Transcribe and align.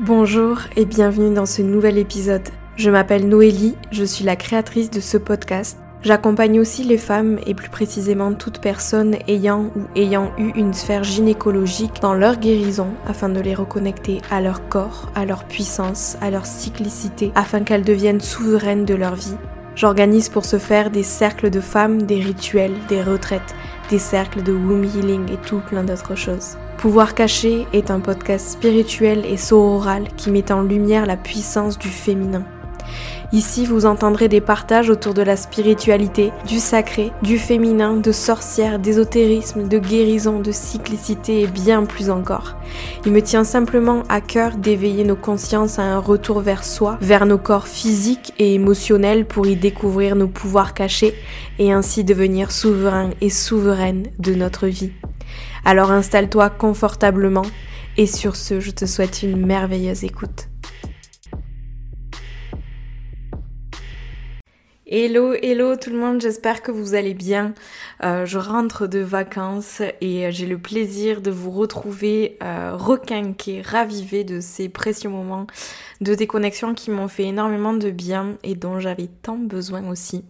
Bonjour 0.00 0.58
et 0.74 0.86
bienvenue 0.86 1.32
dans 1.32 1.46
ce 1.46 1.62
nouvel 1.62 1.98
épisode. 1.98 2.48
Je 2.74 2.90
m'appelle 2.90 3.28
Noélie, 3.28 3.76
je 3.92 4.02
suis 4.02 4.24
la 4.24 4.34
créatrice 4.34 4.90
de 4.90 4.98
ce 4.98 5.16
podcast. 5.16 5.78
J'accompagne 6.02 6.58
aussi 6.58 6.82
les 6.82 6.98
femmes 6.98 7.38
et 7.46 7.54
plus 7.54 7.68
précisément 7.68 8.34
toute 8.34 8.60
personne 8.60 9.16
ayant 9.28 9.70
ou 9.76 9.82
ayant 9.94 10.32
eu 10.36 10.50
une 10.56 10.74
sphère 10.74 11.04
gynécologique 11.04 12.02
dans 12.02 12.12
leur 12.12 12.38
guérison 12.38 12.88
afin 13.06 13.28
de 13.28 13.38
les 13.38 13.54
reconnecter 13.54 14.20
à 14.32 14.40
leur 14.40 14.68
corps, 14.68 15.12
à 15.14 15.24
leur 15.26 15.44
puissance, 15.44 16.16
à 16.20 16.28
leur 16.28 16.44
cyclicité 16.44 17.30
afin 17.36 17.60
qu'elles 17.60 17.84
deviennent 17.84 18.20
souveraines 18.20 18.84
de 18.84 18.96
leur 18.96 19.14
vie. 19.14 19.36
J'organise 19.76 20.28
pour 20.28 20.44
ce 20.44 20.58
faire 20.58 20.90
des 20.90 21.04
cercles 21.04 21.50
de 21.50 21.60
femmes, 21.60 22.02
des 22.02 22.18
rituels, 22.18 22.74
des 22.88 23.00
retraites, 23.00 23.54
des 23.90 24.00
cercles 24.00 24.42
de 24.42 24.52
womb 24.52 24.82
healing 24.82 25.32
et 25.32 25.38
tout 25.46 25.60
plein 25.60 25.84
d'autres 25.84 26.16
choses. 26.16 26.56
Pouvoir 26.84 27.14
caché 27.14 27.66
est 27.72 27.90
un 27.90 27.98
podcast 27.98 28.46
spirituel 28.46 29.24
et 29.24 29.38
sororal 29.38 30.06
qui 30.18 30.30
met 30.30 30.52
en 30.52 30.60
lumière 30.60 31.06
la 31.06 31.16
puissance 31.16 31.78
du 31.78 31.88
féminin. 31.88 32.44
Ici, 33.32 33.64
vous 33.64 33.86
entendrez 33.86 34.28
des 34.28 34.42
partages 34.42 34.90
autour 34.90 35.14
de 35.14 35.22
la 35.22 35.36
spiritualité, 35.38 36.30
du 36.46 36.58
sacré, 36.58 37.10
du 37.22 37.38
féminin, 37.38 37.96
de 37.96 38.12
sorcières, 38.12 38.78
d'ésotérisme, 38.78 39.66
de 39.66 39.78
guérison, 39.78 40.40
de 40.40 40.52
cyclicité 40.52 41.40
et 41.40 41.46
bien 41.46 41.86
plus 41.86 42.10
encore. 42.10 42.54
Il 43.06 43.12
me 43.12 43.22
tient 43.22 43.44
simplement 43.44 44.02
à 44.10 44.20
cœur 44.20 44.54
d'éveiller 44.54 45.04
nos 45.04 45.16
consciences 45.16 45.78
à 45.78 45.84
un 45.84 45.98
retour 45.98 46.40
vers 46.40 46.64
soi, 46.64 46.98
vers 47.00 47.24
nos 47.24 47.38
corps 47.38 47.66
physiques 47.66 48.34
et 48.38 48.52
émotionnels 48.52 49.24
pour 49.24 49.46
y 49.46 49.56
découvrir 49.56 50.16
nos 50.16 50.28
pouvoirs 50.28 50.74
cachés 50.74 51.14
et 51.58 51.72
ainsi 51.72 52.04
devenir 52.04 52.52
souverain 52.52 53.08
et 53.22 53.30
souveraine 53.30 54.08
de 54.18 54.34
notre 54.34 54.66
vie. 54.66 54.92
Alors 55.66 55.90
installe-toi 55.90 56.50
confortablement 56.50 57.46
et 57.96 58.06
sur 58.06 58.36
ce, 58.36 58.60
je 58.60 58.70
te 58.70 58.84
souhaite 58.84 59.22
une 59.22 59.46
merveilleuse 59.46 60.04
écoute. 60.04 60.48
Hello, 64.86 65.32
hello 65.32 65.74
tout 65.76 65.88
le 65.88 65.96
monde, 65.96 66.20
j'espère 66.20 66.60
que 66.60 66.70
vous 66.70 66.94
allez 66.94 67.14
bien. 67.14 67.54
Euh, 68.02 68.26
je 68.26 68.38
rentre 68.38 68.86
de 68.86 68.98
vacances 68.98 69.80
et 70.02 70.30
j'ai 70.30 70.44
le 70.44 70.58
plaisir 70.58 71.22
de 71.22 71.30
vous 71.30 71.50
retrouver 71.50 72.36
euh, 72.42 72.76
requinqué, 72.76 73.62
ravivé 73.62 74.22
de 74.22 74.40
ces 74.40 74.68
précieux 74.68 75.08
moments 75.08 75.46
de 76.04 76.14
déconnexion 76.14 76.74
qui 76.74 76.92
m'ont 76.92 77.08
fait 77.08 77.24
énormément 77.24 77.72
de 77.72 77.90
bien 77.90 78.36
et 78.44 78.54
dont 78.54 78.78
j'avais 78.78 79.08
tant 79.22 79.36
besoin 79.36 79.88
aussi. 79.90 80.22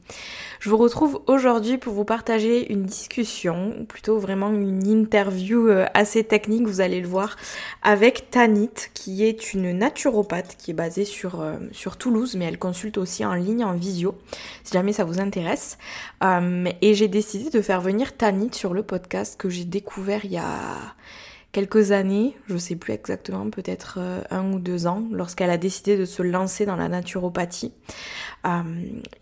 Je 0.61 0.70
vous 0.70 0.78
retrouve 0.78 1.20
aujourd'hui 1.27 1.77
pour 1.77 1.92
vous 1.92 2.06
partager 2.06 2.72
une 2.72 2.84
discussion, 2.84 3.75
ou 3.78 3.84
plutôt 3.84 4.19
vraiment 4.19 4.50
une 4.50 4.86
interview 4.86 5.69
euh, 5.69 5.84
assez 5.92 6.25
technique, 6.25 6.66
vous 6.66 6.81
allez 6.81 7.03
le 7.03 7.08
voir, 7.08 7.36
avec 7.83 8.31
Tanit, 8.31 8.70
qui 8.94 9.25
est 9.25 9.53
une 9.53 9.72
naturopathe 9.72 10.56
qui 10.56 10.70
est 10.70 10.75
basée 10.75 11.05
sur, 11.05 11.42
euh, 11.42 11.56
Toulouse, 11.98 12.36
mais 12.36 12.47
elle 12.47 12.59
consulte 12.59 12.97
aussi 12.97 13.25
en 13.27 13.34
ligne, 13.34 13.64
en 13.64 13.75
visio, 13.75 14.16
si 14.62 14.72
jamais 14.72 14.94
ça 14.94 15.05
vous 15.05 15.20
intéresse. 15.20 15.77
Euh, 16.22 16.64
et 16.81 16.94
j'ai 16.94 17.09
décidé 17.09 17.50
de 17.50 17.61
faire 17.61 17.81
venir 17.81 18.16
Tanit 18.16 18.50
sur 18.53 18.72
le 18.72 18.83
podcast 18.83 19.38
que 19.38 19.50
j'ai 19.50 19.64
découvert 19.64 20.25
il 20.25 20.33
y 20.33 20.38
a 20.38 20.94
quelques 21.55 21.92
années, 21.92 22.36
je 22.48 22.56
sais 22.56 22.74
plus 22.74 22.92
exactement, 22.92 23.48
peut-être 23.48 23.98
euh, 24.00 24.20
un 24.30 24.52
ou 24.52 24.58
deux 24.58 24.88
ans, 24.88 25.05
lorsqu'elle 25.12 25.50
a 25.50 25.56
décidé 25.56 25.97
de 25.97 26.05
se 26.05 26.20
lancer 26.20 26.66
dans 26.66 26.74
la 26.74 26.88
naturopathie. 26.88 27.72
Euh, 28.44 28.62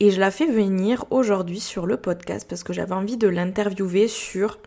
et 0.01 0.11
je 0.11 0.19
la 0.19 0.31
fais 0.31 0.47
venir 0.47 1.05
aujourd'hui 1.11 1.61
sur 1.61 1.85
le 1.85 1.99
podcast 1.99 2.47
parce 2.49 2.65
que 2.65 2.73
j'avais 2.73 2.95
envie 2.95 3.19
de 3.19 3.29
l'interviewer 3.29 4.09
sur 4.09 4.59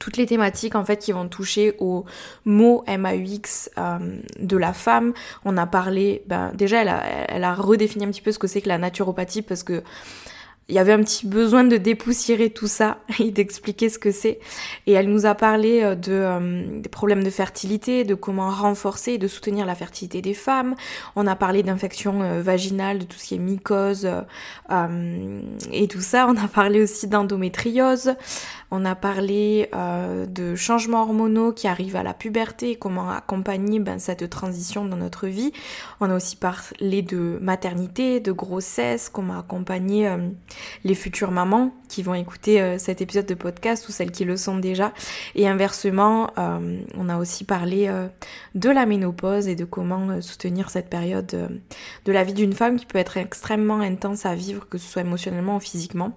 toutes 0.00 0.16
les 0.16 0.26
thématiques 0.26 0.74
en 0.74 0.84
fait 0.84 0.96
qui 0.96 1.12
vont 1.12 1.28
toucher 1.28 1.76
au 1.78 2.04
mot 2.44 2.82
MAUX 2.88 3.70
euh, 3.78 3.98
de 4.40 4.56
la 4.56 4.72
femme. 4.72 5.12
On 5.44 5.56
a 5.56 5.66
parlé, 5.66 6.24
ben, 6.26 6.50
déjà 6.52 6.82
elle 7.28 7.44
a 7.44 7.54
redéfini 7.54 8.06
un 8.06 8.08
petit 8.08 8.22
peu 8.22 8.32
ce 8.32 8.40
que 8.40 8.48
c'est 8.48 8.60
que 8.60 8.68
la 8.68 8.78
naturopathie 8.78 9.42
parce 9.42 9.62
que 9.62 9.84
il 10.72 10.76
y 10.76 10.78
avait 10.78 10.94
un 10.94 11.02
petit 11.02 11.26
besoin 11.26 11.64
de 11.64 11.76
dépoussiérer 11.76 12.48
tout 12.48 12.66
ça 12.66 12.96
et 13.18 13.30
d'expliquer 13.30 13.90
ce 13.90 13.98
que 13.98 14.10
c'est. 14.10 14.40
Et 14.86 14.92
elle 14.92 15.10
nous 15.10 15.26
a 15.26 15.34
parlé 15.34 15.82
euh, 15.82 15.94
de, 15.94 16.12
euh, 16.12 16.80
des 16.80 16.88
problèmes 16.88 17.22
de 17.22 17.28
fertilité, 17.28 18.04
de 18.04 18.14
comment 18.14 18.48
renforcer 18.48 19.12
et 19.12 19.18
de 19.18 19.28
soutenir 19.28 19.66
la 19.66 19.74
fertilité 19.74 20.22
des 20.22 20.32
femmes. 20.32 20.74
On 21.14 21.26
a 21.26 21.36
parlé 21.36 21.62
d'infections 21.62 22.22
euh, 22.22 22.40
vaginales, 22.40 23.00
de 23.00 23.04
tout 23.04 23.18
ce 23.18 23.24
qui 23.24 23.34
est 23.34 23.38
mycose 23.38 24.08
et 25.72 25.88
tout 25.88 26.00
ça. 26.00 26.26
On 26.26 26.36
a 26.42 26.48
parlé 26.48 26.80
aussi 26.80 27.06
d'endométriose. 27.06 28.14
On 28.74 28.84
a 28.84 28.94
parlé 28.94 29.68
de 29.72 30.56
changements 30.56 31.02
hormonaux 31.02 31.52
qui 31.52 31.68
arrivent 31.68 31.96
à 31.96 32.02
la 32.02 32.14
puberté, 32.14 32.76
comment 32.76 33.10
accompagner 33.10 33.78
ben, 33.78 33.98
cette 33.98 34.28
transition 34.30 34.84
dans 34.84 34.96
notre 34.96 35.26
vie. 35.26 35.52
On 36.00 36.10
a 36.10 36.16
aussi 36.16 36.36
parlé 36.36 37.02
de 37.02 37.38
maternité, 37.42 38.20
de 38.20 38.32
grossesse, 38.32 39.10
comment 39.10 39.38
accompagner 39.38 40.10
les 40.84 40.94
futures 40.94 41.30
mamans 41.30 41.72
qui 41.92 42.02
vont 42.02 42.14
écouter 42.14 42.60
euh, 42.60 42.78
cet 42.78 43.02
épisode 43.02 43.26
de 43.26 43.34
podcast 43.34 43.86
ou 43.88 43.92
celles 43.92 44.10
qui 44.10 44.24
le 44.24 44.36
sont 44.36 44.56
déjà. 44.56 44.92
Et 45.34 45.46
inversement, 45.46 46.30
euh, 46.38 46.80
on 46.96 47.08
a 47.08 47.18
aussi 47.18 47.44
parlé 47.44 47.86
euh, 47.88 48.08
de 48.54 48.70
la 48.70 48.86
ménopause 48.86 49.46
et 49.46 49.54
de 49.54 49.64
comment 49.64 50.20
soutenir 50.22 50.70
cette 50.70 50.88
période 50.88 51.60
de 52.04 52.12
la 52.12 52.24
vie 52.24 52.32
d'une 52.32 52.54
femme 52.54 52.76
qui 52.76 52.86
peut 52.86 52.98
être 52.98 53.18
extrêmement 53.18 53.80
intense 53.80 54.24
à 54.24 54.34
vivre, 54.34 54.66
que 54.68 54.78
ce 54.78 54.90
soit 54.90 55.02
émotionnellement 55.02 55.56
ou 55.56 55.60
physiquement. 55.60 56.12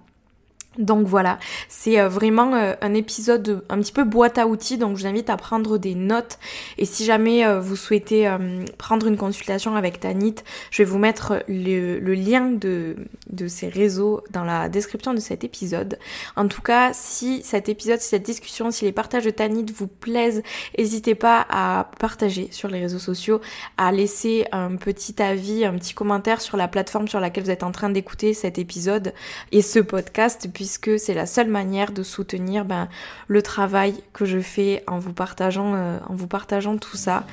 Donc 0.78 1.06
voilà, 1.06 1.38
c'est 1.68 1.98
euh, 1.98 2.08
vraiment 2.08 2.54
euh, 2.54 2.74
un 2.80 2.94
épisode 2.94 3.64
un 3.68 3.78
petit 3.78 3.92
peu 3.92 4.04
boîte 4.04 4.38
à 4.38 4.46
outils, 4.46 4.76
donc 4.76 4.96
je 4.96 5.02
vous 5.02 5.06
invite 5.08 5.30
à 5.30 5.36
prendre 5.36 5.78
des 5.78 5.94
notes. 5.94 6.38
Et 6.76 6.84
si 6.84 7.04
jamais 7.04 7.46
euh, 7.46 7.60
vous 7.60 7.76
souhaitez 7.76 8.30
prendre 8.78 9.06
une 9.06 9.16
consultation 9.16 9.76
avec 9.76 10.00
Tanit, 10.00 10.36
je 10.70 10.82
vais 10.82 10.88
vous 10.88 10.98
mettre 10.98 11.42
le, 11.48 11.98
lien 12.14 12.50
de, 12.50 12.96
de 13.30 13.48
ces 13.48 13.68
réseaux 13.68 14.22
dans 14.30 14.44
la 14.44 14.68
description 14.68 15.14
de 15.14 15.20
cet 15.20 15.44
épisode. 15.44 15.98
En 16.36 16.48
tout 16.48 16.62
cas, 16.62 16.92
si 16.92 17.42
cet 17.42 17.68
épisode, 17.68 18.00
si 18.00 18.08
cette 18.08 18.22
discussion, 18.24 18.70
si 18.70 18.84
les 18.84 18.92
partages 18.92 19.24
de 19.24 19.30
Tanit 19.30 19.66
vous 19.74 19.86
plaisent, 19.86 20.42
n'hésitez 20.76 21.14
pas 21.14 21.46
à 21.48 21.90
partager 21.98 22.48
sur 22.50 22.68
les 22.68 22.80
réseaux 22.80 22.98
sociaux, 22.98 23.40
à 23.78 23.92
laisser 23.92 24.46
un 24.52 24.76
petit 24.76 25.22
avis, 25.22 25.64
un 25.64 25.74
petit 25.74 25.94
commentaire 25.94 26.40
sur 26.40 26.56
la 26.56 26.68
plateforme 26.68 27.08
sur 27.08 27.20
laquelle 27.20 27.44
vous 27.44 27.50
êtes 27.50 27.62
en 27.62 27.72
train 27.72 27.90
d'écouter 27.90 28.34
cet 28.34 28.58
épisode 28.58 29.14
et 29.52 29.62
ce 29.62 29.78
podcast. 29.78 30.48
Puisque 30.66 30.98
c'est 30.98 31.14
la 31.14 31.26
seule 31.26 31.46
manière 31.46 31.92
de 31.92 32.02
soutenir 32.02 32.64
ben, 32.64 32.88
le 33.28 33.40
travail 33.40 34.02
que 34.12 34.24
je 34.24 34.40
fais 34.40 34.82
en 34.88 34.98
vous 34.98 35.12
partageant, 35.12 35.74
euh, 35.76 36.76
tout 36.80 36.96
ça. 36.96 37.24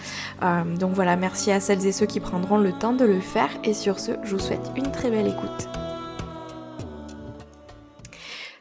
Euh, 0.44 0.64
donc 0.78 0.94
voilà, 0.94 1.16
merci 1.16 1.52
à 1.52 1.60
celles 1.60 1.84
et 1.88 1.92
ceux 1.92 2.06
qui 2.06 2.20
prendront 2.20 2.60
le 2.60 2.72
temps 2.72 2.94
de 2.94 3.06
le 3.06 3.20
faire 3.20 3.50
et 3.64 3.74
sur 3.74 4.00
ce, 4.00 4.12
je 4.24 4.36
vous 4.36 4.40
souhaite 4.40 4.70
une 4.78 4.92
très 4.92 5.10
belle 5.10 5.26
écoute. 5.26 5.68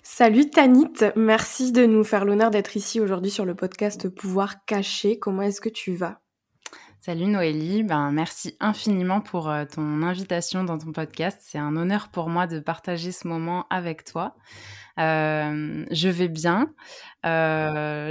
Salut 0.03 0.49
Tanit, 0.49 1.04
merci 1.16 1.72
de 1.72 1.84
nous 1.84 2.03
faire 2.03 2.25
l'honneur 2.25 2.50
d'être 2.50 2.75
ici 2.75 2.99
aujourd'hui 2.99 3.31
sur 3.31 3.44
le 3.44 3.54
podcast 3.54 4.09
Pouvoir 4.09 4.65
caché. 4.65 5.19
Comment 5.19 5.43
est-ce 5.43 5.60
que 5.60 5.69
tu 5.69 5.94
vas? 5.94 6.22
Salut 7.05 7.27
Noélie, 7.27 7.83
ben, 7.83 8.13
merci 8.13 8.57
infiniment 8.61 9.21
pour 9.21 9.51
euh, 9.51 9.65
ton 9.65 10.05
invitation 10.05 10.63
dans 10.63 10.79
ton 10.79 10.93
podcast. 10.93 11.37
C'est 11.43 11.59
un 11.59 11.75
honneur 11.75 12.11
pour 12.11 12.29
moi 12.29 12.47
de 12.47 12.61
partager 12.61 13.11
ce 13.11 13.27
moment 13.27 13.67
avec 13.71 14.05
toi. 14.05 14.37
Je 14.98 16.08
vais 16.08 16.28
bien. 16.28 16.75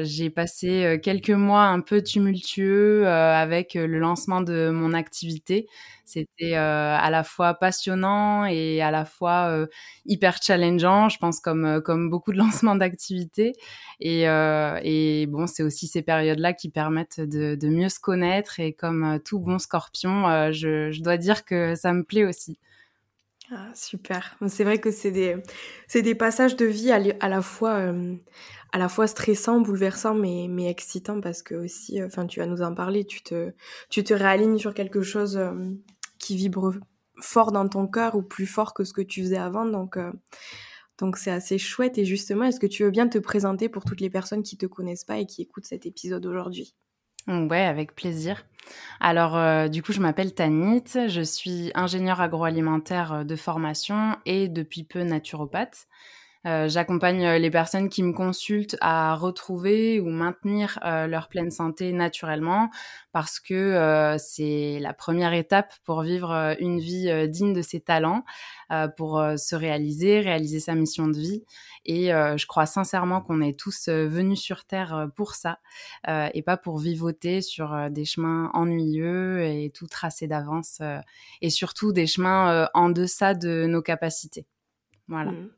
J'ai 0.03 0.29
passé 0.29 0.99
quelques 1.03 1.29
mois 1.31 1.63
un 1.65 1.81
peu 1.81 2.01
tumultueux 2.01 3.07
avec 3.07 3.73
le 3.75 3.99
lancement 3.99 4.41
de 4.41 4.69
mon 4.69 4.93
activité. 4.93 5.67
C'était 6.05 6.55
à 6.55 7.09
la 7.09 7.23
fois 7.23 7.53
passionnant 7.53 8.45
et 8.45 8.81
à 8.81 8.91
la 8.91 9.05
fois 9.05 9.67
hyper 10.05 10.41
challengeant, 10.41 11.09
je 11.09 11.17
pense 11.17 11.39
comme 11.39 11.81
comme 11.83 12.09
beaucoup 12.09 12.31
de 12.33 12.37
lancements 12.65 12.75
d'activités. 12.75 13.53
Et, 13.99 15.25
bon, 15.27 15.47
c'est 15.47 15.63
aussi 15.63 15.87
ces 15.87 16.01
périodes-là 16.01 16.53
qui 16.53 16.69
permettent 16.69 17.21
de, 17.21 17.57
mieux 17.67 17.89
se 17.89 17.99
connaître. 17.99 18.59
Et 18.59 18.73
comme 18.73 19.19
tout 19.23 19.39
bon 19.39 19.59
Scorpion, 19.59 20.51
je 20.51 21.01
dois 21.01 21.17
dire 21.17 21.45
que 21.45 21.75
ça 21.75 21.93
me 21.93 22.03
plaît 22.03 22.25
aussi. 22.25 22.57
Ah, 23.53 23.69
super. 23.75 24.37
C'est 24.47 24.63
vrai 24.63 24.79
que 24.79 24.91
c'est 24.91 25.11
des, 25.11 26.15
passages 26.15 26.55
de 26.55 26.65
vie 26.65 26.91
à, 26.91 27.27
la 27.27 27.41
fois, 27.41 27.73
euh, 27.73 28.15
à 28.71 29.07
stressants, 29.07 29.59
bouleversants, 29.59 30.15
mais, 30.15 30.47
mais 30.49 30.69
excitants 30.69 31.19
parce 31.19 31.43
que 31.43 31.55
aussi, 31.55 32.01
euh, 32.01 32.07
enfin, 32.07 32.25
tu 32.27 32.39
vas 32.39 32.45
nous 32.45 32.61
en 32.61 32.73
parler, 32.73 33.03
tu 33.03 33.21
te, 33.21 33.51
tu 33.89 34.01
réalignes 34.13 34.57
sur 34.57 34.73
quelque 34.73 35.01
chose 35.01 35.35
euh, 35.35 35.51
qui 36.17 36.37
vibre 36.37 36.75
fort 37.19 37.51
dans 37.51 37.67
ton 37.67 37.87
cœur 37.87 38.15
ou 38.15 38.21
plus 38.21 38.45
fort 38.45 38.73
que 38.73 38.85
ce 38.85 38.93
que 38.93 39.01
tu 39.01 39.21
faisais 39.21 39.37
avant. 39.37 39.65
Donc, 39.65 39.97
c'est 41.17 41.31
assez 41.31 41.57
chouette. 41.57 41.97
Et 41.97 42.05
justement, 42.05 42.45
est-ce 42.45 42.59
que 42.59 42.67
tu 42.67 42.83
veux 42.83 42.91
bien 42.91 43.09
te 43.09 43.17
présenter 43.17 43.67
pour 43.67 43.83
toutes 43.83 43.99
les 43.99 44.09
personnes 44.09 44.43
qui 44.43 44.55
te 44.55 44.65
connaissent 44.65 45.03
pas 45.03 45.17
et 45.17 45.25
qui 45.25 45.41
écoutent 45.41 45.65
cet 45.65 45.85
épisode 45.85 46.25
aujourd'hui? 46.25 46.73
Ouais, 47.27 47.61
avec 47.65 47.95
plaisir. 47.95 48.45
Alors, 48.99 49.37
euh, 49.37 49.67
du 49.67 49.83
coup, 49.83 49.93
je 49.93 50.01
m'appelle 50.01 50.33
Tanit, 50.33 50.83
je 51.07 51.21
suis 51.21 51.71
ingénieure 51.75 52.21
agroalimentaire 52.21 53.13
euh, 53.13 53.23
de 53.23 53.35
formation 53.35 54.17
et 54.25 54.47
depuis 54.47 54.83
peu 54.83 55.03
naturopathe. 55.03 55.87
Euh, 56.47 56.67
j'accompagne 56.67 57.23
euh, 57.23 57.37
les 57.37 57.51
personnes 57.51 57.87
qui 57.87 58.01
me 58.01 58.13
consultent 58.13 58.75
à 58.81 59.13
retrouver 59.13 59.99
ou 59.99 60.09
maintenir 60.09 60.79
euh, 60.83 61.05
leur 61.05 61.27
pleine 61.27 61.51
santé 61.51 61.93
naturellement 61.93 62.71
parce 63.11 63.39
que 63.39 64.15
c'est 64.17 64.79
la 64.79 64.93
première 64.93 65.33
étape 65.33 65.73
pour 65.83 66.01
vivre 66.01 66.55
une 66.61 66.79
vie 66.79 67.27
digne 67.27 67.51
de 67.51 67.61
ses 67.61 67.81
talents, 67.81 68.23
pour 68.95 69.21
se 69.35 69.53
réaliser, 69.53 70.21
réaliser 70.21 70.61
sa 70.61 70.75
mission 70.75 71.09
de 71.09 71.17
vie. 71.17 71.43
Et 71.83 72.07
je 72.07 72.45
crois 72.47 72.65
sincèrement 72.65 73.19
qu'on 73.19 73.41
est 73.41 73.59
tous 73.59 73.89
venus 73.89 74.39
sur 74.39 74.63
Terre 74.63 75.09
pour 75.17 75.35
ça 75.35 75.59
et 76.07 76.41
pas 76.41 76.55
pour 76.55 76.77
vivoter 76.77 77.41
sur 77.41 77.89
des 77.89 78.05
chemins 78.05 78.49
ennuyeux 78.53 79.43
et 79.43 79.71
tout 79.75 79.87
tracé 79.87 80.27
d'avance 80.27 80.81
et 81.41 81.49
surtout 81.49 81.91
des 81.91 82.07
chemins 82.07 82.69
en 82.73 82.89
deçà 82.89 83.33
de 83.33 83.65
nos 83.67 83.81
capacités. 83.81 84.47
Voilà. 85.09 85.31
Mmh. 85.31 85.49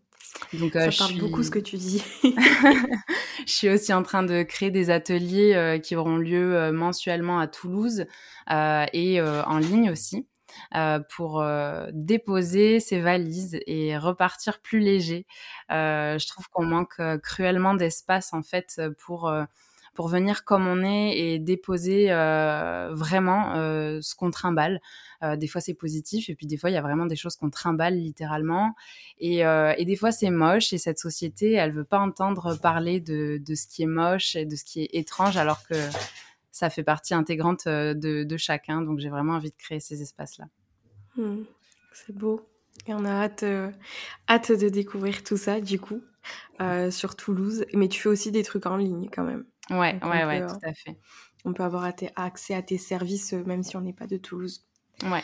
Donc, 0.53 0.75
euh, 0.75 0.91
Ça 0.91 1.05
parle 1.05 1.19
beaucoup 1.19 1.43
ce 1.43 1.51
que 1.51 1.59
tu 1.59 1.77
dis. 1.77 2.03
je 2.23 3.51
suis 3.51 3.69
aussi 3.69 3.93
en 3.93 4.03
train 4.03 4.23
de 4.23 4.43
créer 4.43 4.71
des 4.71 4.89
ateliers 4.89 5.53
euh, 5.55 5.79
qui 5.79 5.95
auront 5.95 6.17
lieu 6.17 6.55
euh, 6.55 6.71
mensuellement 6.71 7.39
à 7.39 7.47
Toulouse 7.47 8.05
et 8.49 9.21
en 9.21 9.57
ligne 9.57 9.89
aussi. 9.89 10.27
pour 11.15 11.43
déposer 11.93 12.79
ses 12.79 12.99
valises 12.99 13.59
et 13.65 13.97
repartir 13.97 14.59
plus 14.59 14.79
léger. 14.79 15.25
je 15.69 16.27
trouve 16.27 16.47
qu'on 16.49 16.65
manque 16.65 17.01
cruellement 17.23 17.73
d'espace 17.73 18.33
en 18.33 18.43
fait 18.43 18.81
pour 18.99 19.31
pour 19.93 20.07
venir 20.07 20.43
comme 20.43 20.67
on 20.67 20.83
est 20.83 21.17
et 21.17 21.39
déposer 21.39 22.11
euh, 22.11 22.89
vraiment 22.93 23.55
euh, 23.55 23.99
ce 24.01 24.15
qu'on 24.15 24.31
trimballe. 24.31 24.81
Euh, 25.21 25.35
des 25.35 25.47
fois 25.47 25.61
c'est 25.61 25.73
positif 25.73 26.29
et 26.29 26.35
puis 26.35 26.47
des 26.47 26.57
fois 26.57 26.69
il 26.69 26.73
y 26.73 26.77
a 26.77 26.81
vraiment 26.81 27.05
des 27.05 27.15
choses 27.15 27.35
qu'on 27.35 27.49
trimballe 27.49 27.95
littéralement 27.95 28.75
et, 29.19 29.43
des 29.85 29.95
fois 29.95 30.11
c'est 30.11 30.29
moche 30.29 30.73
et 30.73 30.77
cette 30.77 30.99
société 30.99 31.53
elle 31.53 31.71
veut 31.71 31.85
pas 31.85 31.99
entendre 31.99 32.55
parler 32.59 32.99
de, 32.99 33.41
ce 33.55 33.67
qui 33.67 33.83
est 33.83 33.87
moche 33.87 34.35
et 34.35 34.45
de 34.45 34.55
ce 34.55 34.63
qui 34.65 34.81
est 34.81 34.89
étrange 34.93 35.37
alors 35.37 35.65
que 35.67 35.75
ça 36.51 36.69
fait 36.69 36.83
partie 36.83 37.13
intégrante 37.13 37.67
de, 37.67 38.37
chacun 38.37 38.81
donc 38.81 38.99
j'ai 38.99 39.09
vraiment 39.09 39.33
envie 39.33 39.51
de 39.51 39.55
créer 39.57 39.79
ces 39.79 40.01
espaces 40.01 40.37
là. 40.39 40.45
Mmh. 41.15 41.43
c'est 41.93 42.15
beau 42.15 42.41
et 42.87 42.93
on 42.93 43.05
a 43.05 43.23
hâte 43.23 43.43
de 43.43 44.69
découvrir 44.69 45.23
tout 45.23 45.37
ça 45.37 45.61
du 45.61 45.79
coup 45.79 46.01
sur 46.91 47.15
Toulouse 47.15 47.65
mais 47.73 47.87
tu 47.87 48.01
fais 48.01 48.09
aussi 48.09 48.31
des 48.31 48.43
trucs 48.43 48.65
en 48.65 48.77
ligne 48.77 49.09
quand 49.13 49.23
même. 49.23 49.45
Ouais, 49.69 49.99
ouais, 50.03 50.25
ouais, 50.25 50.45
tout 50.45 50.59
à 50.63 50.73
fait. 50.73 50.97
On 51.45 51.53
peut 51.53 51.63
avoir 51.63 51.83
accès 52.15 52.53
à 52.53 52.61
tes 52.61 52.77
services 52.77 53.33
euh, 53.33 53.43
même 53.45 53.63
si 53.63 53.75
on 53.75 53.81
n'est 53.81 53.93
pas 53.93 54.07
de 54.07 54.17
Toulouse. 54.17 54.65
Ouais. 55.03 55.23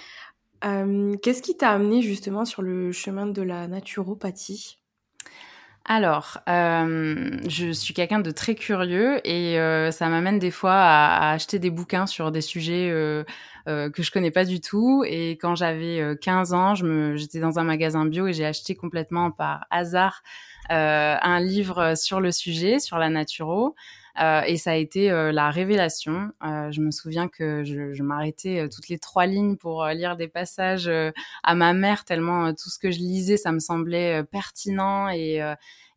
Qu'est-ce 0.61 1.41
qui 1.41 1.55
t'a 1.55 1.71
amené 1.71 2.01
justement 2.01 2.43
sur 2.45 2.61
le 2.61 2.91
chemin 2.91 3.27
de 3.27 3.41
la 3.41 3.67
naturopathie? 3.67 4.79
Alors, 5.91 6.37
je 6.45 7.71
suis 7.73 7.95
quelqu'un 7.95 8.19
de 8.19 8.29
très 8.29 8.53
curieux 8.53 9.27
et 9.27 9.55
ça 9.91 10.07
m'amène 10.07 10.37
des 10.37 10.51
fois 10.51 10.75
à, 10.75 11.31
acheter 11.31 11.57
des 11.57 11.71
bouquins 11.71 12.05
sur 12.05 12.31
des 12.31 12.41
sujets 12.41 12.91
que 13.65 14.03
je 14.03 14.11
connais 14.11 14.29
pas 14.29 14.45
du 14.45 14.61
tout. 14.61 15.03
Et 15.07 15.31
quand 15.31 15.55
j'avais 15.55 16.15
15 16.21 16.53
ans, 16.53 16.75
j'étais 16.75 17.39
dans 17.39 17.57
un 17.57 17.63
magasin 17.63 18.05
bio 18.05 18.27
et 18.27 18.33
j'ai 18.33 18.45
acheté 18.45 18.75
complètement 18.75 19.31
par 19.31 19.65
hasard 19.71 20.21
un 20.69 21.39
livre 21.39 21.95
sur 21.97 22.21
le 22.21 22.31
sujet, 22.31 22.79
sur 22.79 22.99
la 22.99 23.09
naturo. 23.09 23.75
Euh, 24.19 24.41
et 24.41 24.57
ça 24.57 24.71
a 24.71 24.75
été 24.75 25.11
euh, 25.11 25.31
la 25.31 25.49
révélation. 25.49 26.31
Euh, 26.43 26.71
je 26.71 26.81
me 26.81 26.91
souviens 26.91 27.29
que 27.29 27.63
je, 27.63 28.03
m'arrêtais 28.03 28.67
toutes 28.69 28.89
les 28.89 28.99
trois 28.99 29.25
lignes 29.25 29.55
pour 29.55 29.85
lire 29.87 30.17
des 30.17 30.27
passages 30.27 30.89
à 31.43 31.55
ma 31.55 31.73
mère, 31.73 32.05
tellement 32.05 32.53
tout 32.53 32.69
ce 32.69 32.79
que 32.79 32.91
je 32.91 32.99
lisais, 32.99 33.37
ça 33.37 33.51
me 33.51 33.59
semblait 33.59 34.23
pertinent 34.23 35.09
et, 35.09 35.41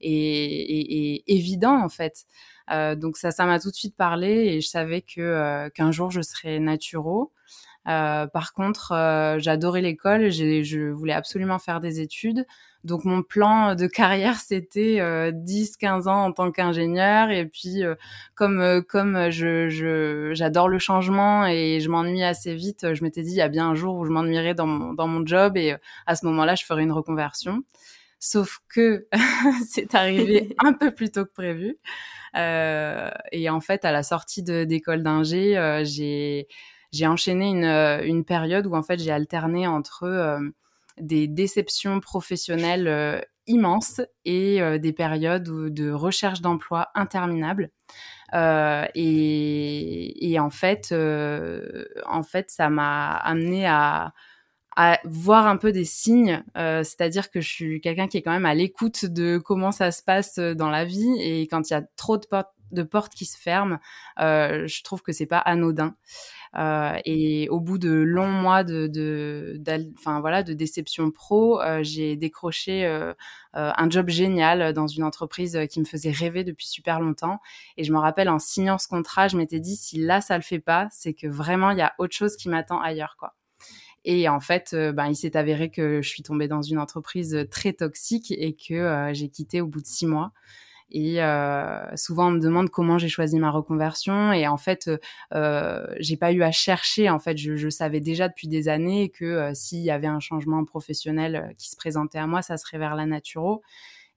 et, 0.01 1.33
évident 1.33 1.83
en 1.83 1.89
fait. 1.89 2.27
donc 2.97 3.17
ça, 3.17 3.31
ça 3.31 3.47
m'a 3.47 3.59
tout 3.61 3.71
de 3.71 3.77
suite 3.77 3.97
parlé 3.97 4.29
et 4.29 4.61
je 4.61 4.69
savais 4.69 5.01
que 5.01 5.69
qu'un 5.71 5.91
jour 5.91 6.11
je 6.11 6.21
serais 6.21 6.59
naturo. 6.59 7.33
Par 7.85 8.53
contre, 8.55 9.37
j'adorais 9.39 9.81
l'école, 9.83 10.31
je 10.31 10.91
voulais 10.91 11.15
absolument 11.15 11.59
faire 11.59 11.81
des 11.81 12.01
études. 12.01 12.45
Donc 12.85 13.05
mon 13.05 13.23
plan 13.23 13.75
de 13.75 13.87
carrière, 13.87 14.41
c'était 14.41 15.01
euh, 15.01 15.31
10-15 15.33 16.09
ans 16.09 16.25
en 16.25 16.33
tant 16.33 16.51
qu'ingénieur. 16.51 17.31
Et 17.31 17.47
puis, 17.47 17.85
euh, 17.85 17.95
comme 18.35 18.61
euh, 18.61 18.83
comme 18.83 19.31
je 19.31 20.31
j'adore 20.35 20.69
le 20.69 20.79
changement 20.79 21.47
et 21.47 21.81
je 21.81 21.89
m'ennuie 21.89 22.25
assez 22.25 22.55
vite, 22.55 22.95
je 22.95 23.03
m'étais 23.05 23.23
dit, 23.23 23.33
il 23.33 23.37
y 23.37 23.43
a 23.43 23.49
bien 23.49 23.69
un 23.69 23.75
jour 23.75 23.97
où 23.97 24.05
je 24.05 24.11
m'ennuierai 24.11 24.55
dans 24.55 24.67
mon, 24.67 24.95
dans 24.95 25.07
mon 25.07 25.25
job 25.27 25.57
et 25.57 25.77
à 26.07 26.17
ce 26.17 26.27
moment-là, 26.27 26.55
je 26.55 26.65
ferai 26.65 26.83
une 26.83 26.93
reconversion. 26.93 27.63
Sauf 28.19 28.61
que 28.69 29.07
c'est 29.69 29.95
arrivé 29.95 30.55
un 30.65 30.73
peu 30.73 30.91
plus 30.91 31.11
tôt 31.11 31.25
que 31.25 31.33
prévu. 31.33 31.79
et 32.35 33.51
en 33.51 33.61
fait, 33.61 33.85
à 33.85 33.93
la 33.93 34.03
sortie 34.03 34.43
d'école 34.43 35.03
d'ingé, 35.03 35.83
j'ai 35.85 36.49
j'ai 36.93 37.07
enchaîné 37.07 37.49
une, 37.49 37.65
euh, 37.65 38.05
une, 38.05 38.25
période 38.25 38.67
où 38.67 38.75
en 38.75 38.83
fait 38.83 39.01
j'ai 39.01 39.11
alterné 39.11 39.67
entre 39.67 40.05
euh, 40.05 40.41
des 40.99 41.29
déceptions 41.29 42.01
professionnelles 42.01 42.89
euh, 42.89 43.21
immenses 43.47 44.01
et 44.25 44.61
des 44.79 44.93
périodes 44.93 45.43
de 45.43 45.91
recherche 45.91 46.41
d'emploi 46.43 46.91
interminables. 46.95 47.71
Euh, 48.35 48.87
et, 48.95 50.31
et, 50.31 50.39
en 50.39 50.51
fait, 50.51 50.95
en 52.07 52.23
fait, 52.23 52.51
ça 52.51 52.71
m'a 52.71 53.17
amené 53.17 53.67
à, 53.67 54.15
à 54.77 54.99
voir 55.05 55.47
un 55.47 55.57
peu 55.57 55.73
des 55.73 55.85
signes, 55.85 56.43
euh, 56.57 56.83
c'est-à-dire 56.83 57.31
que 57.31 57.41
je 57.41 57.49
suis 57.49 57.81
quelqu'un 57.81 58.09
qui 58.09 58.17
est 58.17 58.23
quand 58.23 58.33
même 58.33 58.47
à 58.47 58.55
l'écoute 58.55 59.05
de 59.05 59.39
comment 59.39 59.73
ça 59.73 59.91
se 59.91 60.03
passe 60.03 60.39
dans 60.39 60.71
la 60.71 60.85
vie 60.85 61.15
et 61.21 61.43
quand 61.43 61.69
il 61.69 61.75
y 61.75 61.77
a 61.77 61.83
trop 61.97 62.17
de 62.17 62.27
de 62.73 62.83
portes 62.83 63.15
qui 63.15 63.25
se 63.25 63.39
ferment, 63.39 63.79
euh, 64.21 64.67
je 64.67 64.83
trouve 64.83 65.03
que 65.03 65.13
c'est 65.13 65.27
pas 65.27 65.39
anodin. 65.39 65.95
Euh, 66.59 66.99
et 67.07 67.49
au 67.49 67.61
bout 67.61 67.79
de 67.79 67.91
longs 67.91 68.29
mois 68.29 68.63
de, 68.65 69.59
enfin 69.99 70.21
voilà, 70.21 70.43
de 70.43 70.53
déception 70.53 71.11
pro, 71.11 71.61
euh, 71.61 71.83
j'ai 71.83 72.17
décroché 72.17 72.85
un 73.55 73.91
job 73.91 74.09
génial 74.09 74.73
dans 74.73 74.87
une 74.87 75.05
entreprise 75.05 75.59
qui 75.71 75.81
me 75.81 75.85
faisait 75.85 76.11
rêver 76.11 76.45
depuis 76.45 76.67
super 76.67 77.01
longtemps. 77.01 77.41
Et 77.77 77.85
je 77.85 77.93
me 77.93 77.99
rappelle 77.99 78.29
en 78.29 78.39
signant 78.39 78.79
ce 78.79 78.89
contrat, 78.89 79.29
je 79.29 79.37
m'étais 79.37 79.61
dit 79.61 79.77
si 79.77 79.99
là 79.99 80.21
ça 80.21 80.37
le 80.37 80.43
fait 80.43 80.61
pas, 80.61 80.89
c'est 80.91 81.15
que 81.15 81.27
vraiment 81.27 81.71
il 81.71 81.79
y 81.79 81.83
a 81.83 81.95
autre 81.99 82.15
chose 82.15 82.37
qui 82.37 82.49
m'attend 82.49 82.81
ailleurs, 82.81 83.17
quoi. 83.19 83.35
Et 84.05 84.29
en 84.29 84.41
fait, 84.41 84.75
ben, 84.75 85.07
il 85.07 85.15
s'est 85.15 85.37
avéré 85.37 85.71
que 85.71 86.03
je 86.03 86.09
suis 86.09 86.25
tombée 86.25 86.49
dans 86.49 86.61
une 86.61 86.81
entreprise 86.81 87.47
très 87.53 87.73
toxique 87.73 88.33
et 88.33 88.57
que 88.57 89.11
j'ai 89.13 89.29
quitté 89.29 89.61
au 89.61 89.69
bout 89.69 89.81
de 89.81 89.87
six 89.87 90.07
mois. 90.07 90.33
Et 90.93 91.23
euh, 91.23 91.97
souvent, 91.97 92.29
on 92.29 92.33
me 92.33 92.39
demande 92.39 92.69
comment 92.69 92.99
j'ai 92.99 93.09
choisi 93.09 93.39
ma 93.39 93.51
reconversion. 93.51 94.33
Et 94.33 94.47
en 94.47 94.59
fait, 94.59 94.91
euh, 95.35 95.87
j'ai 95.99 96.19
pas 96.19 96.33
eu 96.33 96.43
à 96.43 96.53
chercher. 96.53 97.09
En 97.09 97.19
fait, 97.19 97.39
je, 97.39 97.57
je 97.57 97.69
savais 97.71 98.01
déjà 98.01 98.29
depuis 98.29 98.47
des 98.47 98.69
années 98.69 99.09
que 99.09 99.25
euh, 99.25 99.55
s'il 99.55 99.81
y 99.81 99.91
avait 99.91 100.07
un 100.07 100.21
changement 100.21 100.65
professionnel 100.67 101.37
euh, 101.37 101.53
qui 101.59 101.71
se 101.71 101.77
présentait 101.77 102.19
à 102.19 102.27
moi, 102.27 102.43
ça 102.43 102.59
serait 102.59 102.79
vers 102.79 102.95
la 102.95 103.07
naturo. 103.07 103.63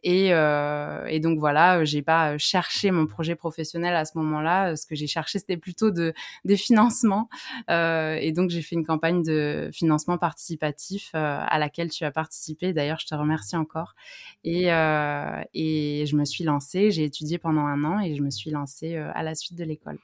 Et, 0.07 0.27
euh, 0.35 1.03
et, 1.07 1.19
donc 1.19 1.39
voilà, 1.39 1.83
j'ai 1.83 2.03
pas 2.03 2.37
cherché 2.37 2.91
mon 2.91 3.07
projet 3.07 3.33
professionnel 3.35 3.95
à 3.95 4.05
ce 4.05 4.15
moment-là. 4.19 4.75
Ce 4.75 4.85
que 4.85 4.93
j'ai 4.93 5.07
cherché, 5.07 5.39
c'était 5.39 5.57
plutôt 5.57 5.89
de, 5.89 6.13
des 6.45 6.57
financements. 6.57 7.27
Euh, 7.71 8.13
et 8.21 8.31
donc 8.31 8.51
j'ai 8.51 8.61
fait 8.61 8.75
une 8.75 8.85
campagne 8.85 9.23
de 9.23 9.71
financement 9.73 10.19
participatif 10.19 11.09
euh, 11.15 11.39
à 11.41 11.57
laquelle 11.57 11.89
tu 11.89 12.05
as 12.05 12.11
participé. 12.11 12.71
D'ailleurs, 12.71 12.99
je 12.99 13.07
te 13.07 13.15
remercie 13.15 13.55
encore. 13.55 13.95
Et, 14.43 14.71
euh, 14.71 15.41
et 15.55 16.05
je 16.05 16.15
me 16.15 16.23
suis 16.23 16.43
lancée. 16.43 16.91
J'ai 16.91 17.03
étudié 17.03 17.39
pendant 17.39 17.65
un 17.65 17.83
an 17.83 17.99
et 17.99 18.13
je 18.13 18.21
me 18.21 18.29
suis 18.29 18.51
lancée 18.51 18.97
euh, 18.97 19.09
à 19.15 19.23
la 19.23 19.33
suite 19.33 19.57
de 19.57 19.63
l'école. 19.63 19.97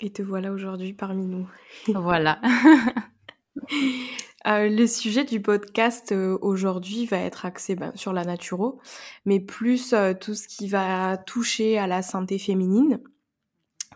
Et 0.00 0.10
te 0.10 0.22
voilà 0.22 0.52
aujourd'hui 0.52 0.94
parmi 0.94 1.26
nous. 1.26 1.46
voilà. 1.88 2.40
Euh, 4.46 4.68
le 4.68 4.86
sujet 4.86 5.24
du 5.24 5.42
podcast 5.42 6.12
euh, 6.12 6.38
aujourd'hui 6.40 7.04
va 7.04 7.18
être 7.18 7.44
axé 7.44 7.74
ben, 7.74 7.92
sur 7.94 8.12
la 8.12 8.24
naturo, 8.24 8.80
mais 9.26 9.38
plus 9.38 9.92
euh, 9.92 10.14
tout 10.14 10.34
ce 10.34 10.48
qui 10.48 10.66
va 10.66 11.18
toucher 11.18 11.78
à 11.78 11.86
la 11.86 12.02
santé 12.02 12.38
féminine, 12.38 13.00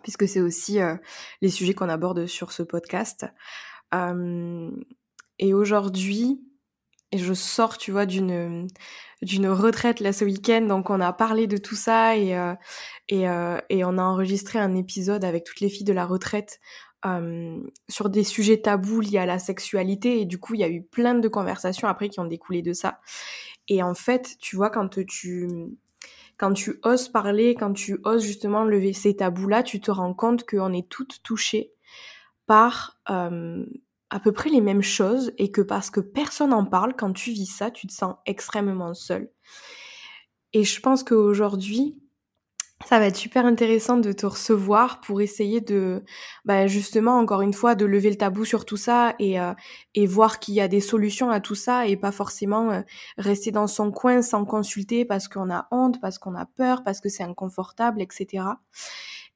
puisque 0.02 0.28
c'est 0.28 0.42
aussi 0.42 0.78
les 1.40 1.48
sujets 1.48 1.72
qu'on 1.72 1.88
aborde 1.88 2.26
sur 2.26 2.52
ce 2.52 2.62
podcast. 2.62 3.26
et 5.38 5.54
aujourd'hui, 5.54 6.42
je 7.14 7.32
sors, 7.32 7.78
tu 7.78 7.90
vois, 7.90 8.04
d'une 8.04 8.68
retraite 9.22 10.00
là 10.00 10.12
ce 10.12 10.26
week-end, 10.26 10.60
donc 10.62 10.90
on 10.90 11.00
a 11.00 11.14
parlé 11.14 11.46
de 11.46 11.56
tout 11.56 11.74
ça 11.74 12.18
et, 12.18 12.36
et 13.08 13.26
on 13.26 13.98
a 13.98 14.02
enregistré 14.02 14.58
un 14.58 14.74
épisode 14.74 15.24
avec 15.24 15.44
toutes 15.44 15.60
les 15.60 15.70
filles 15.70 15.86
de 15.86 15.94
la 15.94 16.04
retraite 16.04 16.60
euh, 17.06 17.60
sur 17.88 18.08
des 18.08 18.24
sujets 18.24 18.60
tabous 18.60 19.00
liés 19.00 19.18
à 19.18 19.26
la 19.26 19.38
sexualité. 19.38 20.20
Et 20.20 20.24
du 20.24 20.38
coup 20.38 20.54
il 20.54 20.60
y 20.60 20.64
a 20.64 20.68
eu 20.68 20.82
plein 20.82 21.14
de 21.14 21.28
conversations 21.28 21.88
après 21.88 22.08
qui 22.08 22.20
ont 22.20 22.26
découlé 22.26 22.62
de 22.62 22.72
ça. 22.72 23.00
Et 23.68 23.82
en 23.82 23.94
fait 23.94 24.36
tu 24.38 24.56
vois 24.56 24.70
quand 24.70 24.88
tu 25.06 25.48
quand 26.36 26.52
tu 26.52 26.80
oses 26.82 27.08
parler 27.08 27.54
quand 27.54 27.72
tu 27.72 27.98
oses 28.04 28.24
justement 28.24 28.64
lever 28.64 28.92
ces 28.92 29.16
tabous 29.16 29.48
là 29.48 29.62
tu 29.62 29.80
te 29.80 29.90
rends 29.90 30.14
compte 30.14 30.44
qu'on 30.48 30.72
est 30.72 30.88
toutes 30.88 31.22
touchées 31.22 31.72
par 32.46 32.98
euh, 33.10 33.64
à 34.10 34.20
peu 34.20 34.32
près 34.32 34.50
les 34.50 34.60
mêmes 34.60 34.82
choses 34.82 35.32
et 35.38 35.50
que 35.50 35.60
parce 35.60 35.90
que 35.90 36.00
personne 36.00 36.52
en 36.52 36.64
parle 36.64 36.94
quand 36.96 37.12
tu 37.12 37.30
vis 37.30 37.46
ça 37.46 37.70
tu 37.70 37.86
te 37.86 37.92
sens 37.92 38.16
extrêmement 38.26 38.94
seule. 38.94 39.30
Et 40.54 40.62
je 40.62 40.80
pense 40.80 41.02
qu'aujourd'hui, 41.02 41.98
ça 42.84 42.98
va 42.98 43.06
être 43.06 43.16
super 43.16 43.46
intéressant 43.46 43.96
de 43.96 44.12
te 44.12 44.26
recevoir 44.26 45.00
pour 45.00 45.20
essayer 45.20 45.60
de, 45.60 46.02
bah, 46.44 46.66
justement, 46.66 47.18
encore 47.18 47.40
une 47.40 47.54
fois, 47.54 47.74
de 47.74 47.86
lever 47.86 48.10
le 48.10 48.16
tabou 48.16 48.44
sur 48.44 48.64
tout 48.64 48.76
ça 48.76 49.14
et, 49.18 49.40
euh, 49.40 49.54
et 49.94 50.06
voir 50.06 50.38
qu'il 50.38 50.54
y 50.54 50.60
a 50.60 50.68
des 50.68 50.80
solutions 50.80 51.30
à 51.30 51.40
tout 51.40 51.54
ça 51.54 51.86
et 51.86 51.96
pas 51.96 52.12
forcément 52.12 52.70
euh, 52.70 52.80
rester 53.16 53.50
dans 53.50 53.66
son 53.66 53.90
coin 53.90 54.20
sans 54.22 54.44
consulter 54.44 55.04
parce 55.04 55.28
qu'on 55.28 55.50
a 55.50 55.66
honte, 55.70 56.00
parce 56.00 56.18
qu'on 56.18 56.34
a 56.34 56.44
peur, 56.44 56.84
parce 56.84 57.00
que 57.00 57.08
c'est 57.08 57.24
inconfortable, 57.24 58.02
etc. 58.02 58.44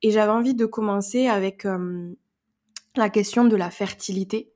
Et 0.02 0.10
j'avais 0.10 0.32
envie 0.32 0.54
de 0.54 0.66
commencer 0.66 1.26
avec 1.26 1.64
euh, 1.64 2.12
la 2.96 3.08
question 3.08 3.44
de 3.44 3.56
la 3.56 3.70
fertilité 3.70 4.52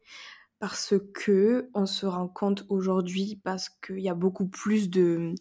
parce 0.58 0.94
que 1.12 1.70
on 1.74 1.86
se 1.86 2.06
rend 2.06 2.28
compte 2.28 2.66
aujourd'hui 2.68 3.40
parce 3.42 3.68
qu'il 3.68 3.98
y 3.98 4.08
a 4.08 4.14
beaucoup 4.14 4.46
plus 4.46 4.90
de 4.90 5.34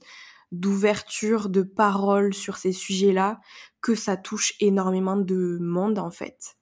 d'ouverture, 0.51 1.49
de 1.49 1.61
parole 1.61 2.33
sur 2.33 2.57
ces 2.57 2.71
sujets-là, 2.71 3.39
que 3.81 3.95
ça 3.95 4.17
touche 4.17 4.53
énormément 4.59 5.17
de 5.17 5.57
monde 5.61 5.99
en 5.99 6.11
fait. 6.11 6.57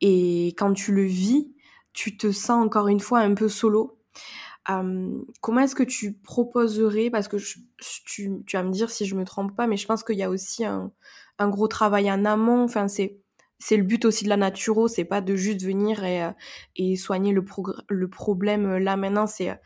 Et 0.00 0.48
quand 0.58 0.72
tu 0.72 0.92
le 0.92 1.04
vis, 1.04 1.52
tu 1.92 2.16
te 2.16 2.30
sens 2.30 2.64
encore 2.64 2.88
une 2.88 3.00
fois 3.00 3.20
un 3.20 3.34
peu 3.34 3.48
solo. 3.48 3.98
comment 5.40 5.60
est-ce 5.60 5.74
que 5.74 5.82
tu 5.82 6.14
proposerais, 6.14 7.10
parce 7.10 7.28
que 7.28 7.36
tu, 8.04 8.42
vas 8.52 8.62
me 8.62 8.70
dire 8.70 8.90
si 8.90 9.06
je 9.06 9.14
me 9.14 9.24
trompe 9.24 9.54
pas, 9.56 9.66
mais 9.66 9.76
je 9.76 9.86
pense 9.86 10.04
qu'il 10.04 10.16
y 10.16 10.22
a 10.22 10.30
aussi 10.30 10.64
un, 10.64 10.92
gros 11.40 11.68
travail 11.68 12.10
en 12.10 12.24
amont. 12.24 12.64
Enfin, 12.64 12.88
c'est 12.88 13.20
c'est 13.60 13.76
le 13.76 13.82
but 13.82 14.04
aussi 14.04 14.22
de 14.22 14.28
la 14.28 14.36
naturo, 14.36 14.86
c'est 14.86 15.04
pas 15.04 15.20
de 15.20 15.34
juste 15.34 15.64
venir 15.64 16.04
et, 16.04 16.22
euh, 16.22 16.96
soigner 16.96 17.32
le, 17.32 17.44
le 17.88 18.08
problème 18.08 18.66
euh, 18.66 18.78
là 18.78 18.96
maintenant, 18.96 19.26
c'est 19.26 19.58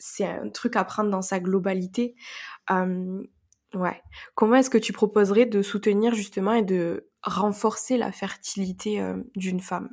c'est 0.00 0.24
un 0.24 0.48
truc 0.48 0.76
à 0.76 0.84
prendre 0.84 1.10
dans 1.10 1.22
sa 1.22 1.40
globalité. 1.40 2.16
Ouais. 2.68 4.02
Comment 4.34 4.56
est-ce 4.56 4.70
que 4.70 4.78
tu 4.78 4.92
proposerais 4.92 5.46
de 5.46 5.62
soutenir 5.62 6.14
justement 6.14 6.52
et 6.54 6.62
de 6.62 7.08
renforcer 7.22 7.96
la 7.96 8.12
fertilité 8.12 9.02
d'une 9.36 9.60
femme? 9.60 9.90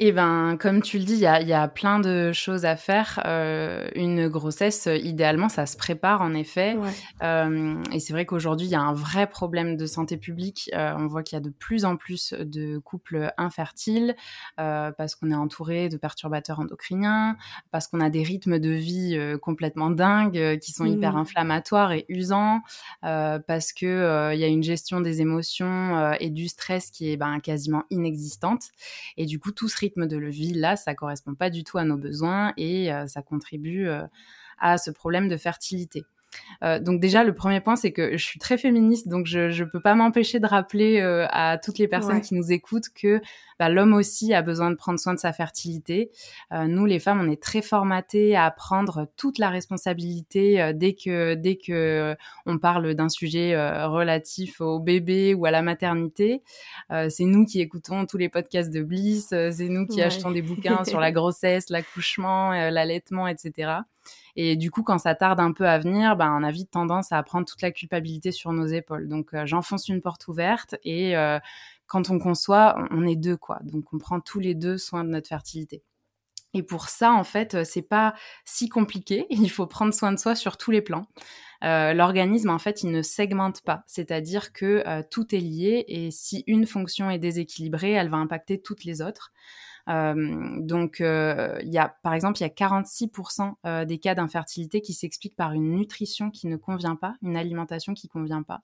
Eh 0.00 0.12
ben, 0.12 0.56
comme 0.60 0.80
tu 0.80 0.98
le 0.98 1.04
dis, 1.04 1.14
il 1.14 1.48
y 1.48 1.52
a, 1.52 1.68
plein 1.68 1.98
de 1.98 2.32
choses 2.32 2.64
à 2.64 2.76
faire. 2.76 3.20
Euh, 3.26 3.88
une 3.96 4.28
grossesse, 4.28 4.88
idéalement, 5.02 5.48
ça 5.48 5.66
se 5.66 5.76
prépare 5.76 6.22
en 6.22 6.34
effet. 6.34 6.76
Euh, 7.22 7.82
et 7.92 7.98
c'est 7.98 8.12
vrai 8.12 8.24
qu'aujourd'hui, 8.24 8.68
il 8.68 8.70
y 8.70 8.76
a 8.76 8.80
un 8.80 8.92
vrai 8.92 9.28
problème 9.28 9.76
de 9.76 9.86
santé 9.86 10.16
publique. 10.16 10.70
Euh, 10.72 10.94
on 10.96 11.08
voit 11.08 11.24
qu'il 11.24 11.34
y 11.34 11.40
a 11.40 11.44
de 11.44 11.50
plus 11.50 11.84
en 11.84 11.96
plus 11.96 12.32
de 12.32 12.78
couples 12.78 13.32
infertiles 13.38 14.14
parce 14.56 15.16
qu'on 15.16 15.32
est 15.32 15.36
entouré 15.36 15.88
de 15.88 15.96
perturbateurs 15.96 16.60
endocriniens, 16.60 17.36
parce 17.72 17.88
qu'on 17.88 18.00
a 18.00 18.10
des 18.10 18.22
rythmes 18.22 18.60
de 18.60 18.70
vie 18.70 19.18
complètement 19.42 19.90
dingues 19.90 20.58
qui 20.60 20.72
sont 20.72 20.84
hyper 20.84 21.14
mmh. 21.14 21.18
inflammatoires 21.18 21.92
et 21.92 22.04
usants, 22.08 22.60
parce 23.02 23.72
que 23.72 24.32
il 24.32 24.38
y 24.38 24.44
a 24.44 24.48
une 24.48 24.62
gestion 24.62 25.00
des 25.00 25.20
émotions 25.20 26.12
et 26.20 26.30
du 26.30 26.46
stress 26.46 26.90
qui 26.90 27.10
est 27.10 27.16
ben, 27.16 27.40
quasiment 27.40 27.82
inexistante. 27.90 28.68
Et 29.16 29.26
du 29.26 29.40
coup, 29.40 29.50
tout 29.50 29.68
ce 29.68 29.76
rythme 29.88 30.06
de 30.06 30.18
vie 30.18 30.52
là, 30.52 30.76
ça 30.76 30.94
correspond 30.94 31.34
pas 31.34 31.50
du 31.50 31.64
tout 31.64 31.78
à 31.78 31.84
nos 31.84 31.96
besoins 31.96 32.52
et 32.56 32.92
euh, 32.92 33.06
ça 33.06 33.22
contribue 33.22 33.88
euh, 33.88 34.02
à 34.58 34.78
ce 34.78 34.90
problème 34.90 35.28
de 35.28 35.36
fertilité. 35.36 36.04
Euh, 36.64 36.80
donc 36.80 37.00
déjà, 37.00 37.24
le 37.24 37.34
premier 37.34 37.60
point, 37.60 37.76
c'est 37.76 37.92
que 37.92 38.16
je 38.16 38.24
suis 38.24 38.38
très 38.38 38.58
féministe, 38.58 39.08
donc 39.08 39.26
je 39.26 39.62
ne 39.62 39.68
peux 39.68 39.80
pas 39.80 39.94
m'empêcher 39.94 40.40
de 40.40 40.46
rappeler 40.46 41.00
euh, 41.00 41.26
à 41.30 41.58
toutes 41.58 41.78
les 41.78 41.88
personnes 41.88 42.20
qui 42.20 42.34
nous 42.34 42.52
écoutent 42.52 42.88
que 42.94 43.20
bah, 43.58 43.68
l'homme 43.68 43.92
aussi 43.94 44.34
a 44.34 44.42
besoin 44.42 44.70
de 44.70 44.76
prendre 44.76 44.98
soin 44.98 45.14
de 45.14 45.18
sa 45.18 45.32
fertilité. 45.32 46.10
Euh, 46.52 46.66
nous, 46.66 46.84
les 46.84 46.98
femmes, 46.98 47.20
on 47.20 47.30
est 47.30 47.42
très 47.42 47.62
formatées 47.62 48.36
à 48.36 48.50
prendre 48.50 49.06
toute 49.16 49.38
la 49.38 49.50
responsabilité 49.50 50.72
dès 50.74 50.94
que 50.94 51.34
dès 51.34 51.56
que 51.56 52.16
on 52.46 52.58
parle 52.58 52.94
d'un 52.94 53.08
sujet 53.08 53.54
relatif 53.84 54.60
au 54.60 54.78
bébé 54.78 55.34
ou 55.34 55.46
à 55.46 55.50
la 55.50 55.62
maternité. 55.62 56.42
c'est 56.90 57.24
nous 57.24 57.44
qui 57.44 57.60
écoutons 57.60 58.06
tous 58.06 58.18
les 58.18 58.28
podcasts 58.28 58.72
de 58.72 58.82
Bliss, 58.82 59.28
c'est 59.28 59.68
nous 59.68 59.86
qui 59.86 60.02
achetons 60.02 60.30
des 60.30 60.42
bouquins 60.42 60.84
sur 60.84 61.00
la 61.00 61.12
grossesse, 61.18 61.70
l'accouchement, 61.70 62.50
l'allaitement, 62.70 63.26
etc. 63.26 63.82
Et 64.36 64.56
du 64.56 64.70
coup, 64.70 64.82
quand 64.82 64.98
ça 64.98 65.14
tarde 65.14 65.40
un 65.40 65.52
peu 65.52 65.68
à 65.68 65.78
venir, 65.78 66.16
ben, 66.16 66.36
on 66.38 66.44
a 66.44 66.50
vite 66.50 66.70
tendance 66.70 67.12
à 67.12 67.22
prendre 67.22 67.46
toute 67.46 67.62
la 67.62 67.72
culpabilité 67.72 68.32
sur 68.32 68.52
nos 68.52 68.66
épaules. 68.66 69.08
Donc, 69.08 69.34
euh, 69.34 69.46
j'enfonce 69.46 69.88
une 69.88 70.00
porte 70.00 70.28
ouverte 70.28 70.76
et 70.84 71.16
euh, 71.16 71.38
quand 71.86 72.10
on 72.10 72.18
conçoit, 72.18 72.76
on 72.90 73.04
est 73.06 73.16
deux, 73.16 73.36
quoi. 73.36 73.58
Donc, 73.62 73.92
on 73.92 73.98
prend 73.98 74.20
tous 74.20 74.38
les 74.38 74.54
deux 74.54 74.78
soin 74.78 75.04
de 75.04 75.10
notre 75.10 75.28
fertilité. 75.28 75.82
Et 76.54 76.62
pour 76.62 76.88
ça, 76.88 77.12
en 77.12 77.24
fait, 77.24 77.54
euh, 77.54 77.64
c'est 77.64 77.82
pas 77.82 78.14
si 78.44 78.68
compliqué. 78.68 79.26
Il 79.30 79.50
faut 79.50 79.66
prendre 79.66 79.92
soin 79.92 80.12
de 80.12 80.18
soi 80.18 80.34
sur 80.36 80.56
tous 80.56 80.70
les 80.70 80.82
plans. 80.82 81.06
L'organisme, 81.60 82.50
en 82.50 82.60
fait, 82.60 82.84
il 82.84 82.92
ne 82.92 83.02
segmente 83.02 83.62
pas. 83.62 83.82
C'est-à-dire 83.88 84.52
que 84.52 85.02
tout 85.10 85.34
est 85.34 85.40
lié 85.40 85.84
et 85.88 86.12
si 86.12 86.44
une 86.46 86.66
fonction 86.66 87.10
est 87.10 87.18
déséquilibrée, 87.18 87.90
elle 87.90 88.10
va 88.10 88.18
impacter 88.18 88.60
toutes 88.60 88.84
les 88.84 89.02
autres. 89.02 89.32
Euh, 89.88 90.60
donc, 90.60 91.00
euh, 91.00 91.58
il 91.62 91.72
y 91.72 91.78
a, 91.78 91.88
par 92.02 92.14
exemple, 92.14 92.38
il 92.38 92.42
y 92.42 92.46
a 92.46 92.50
46% 92.50 93.54
euh, 93.66 93.84
des 93.84 93.98
cas 93.98 94.14
d'infertilité 94.14 94.80
qui 94.80 94.92
s'expliquent 94.92 95.36
par 95.36 95.52
une 95.52 95.74
nutrition 95.74 96.30
qui 96.30 96.46
ne 96.46 96.56
convient 96.56 96.96
pas, 96.96 97.14
une 97.22 97.36
alimentation 97.36 97.94
qui 97.94 98.08
convient 98.08 98.42
pas. 98.42 98.60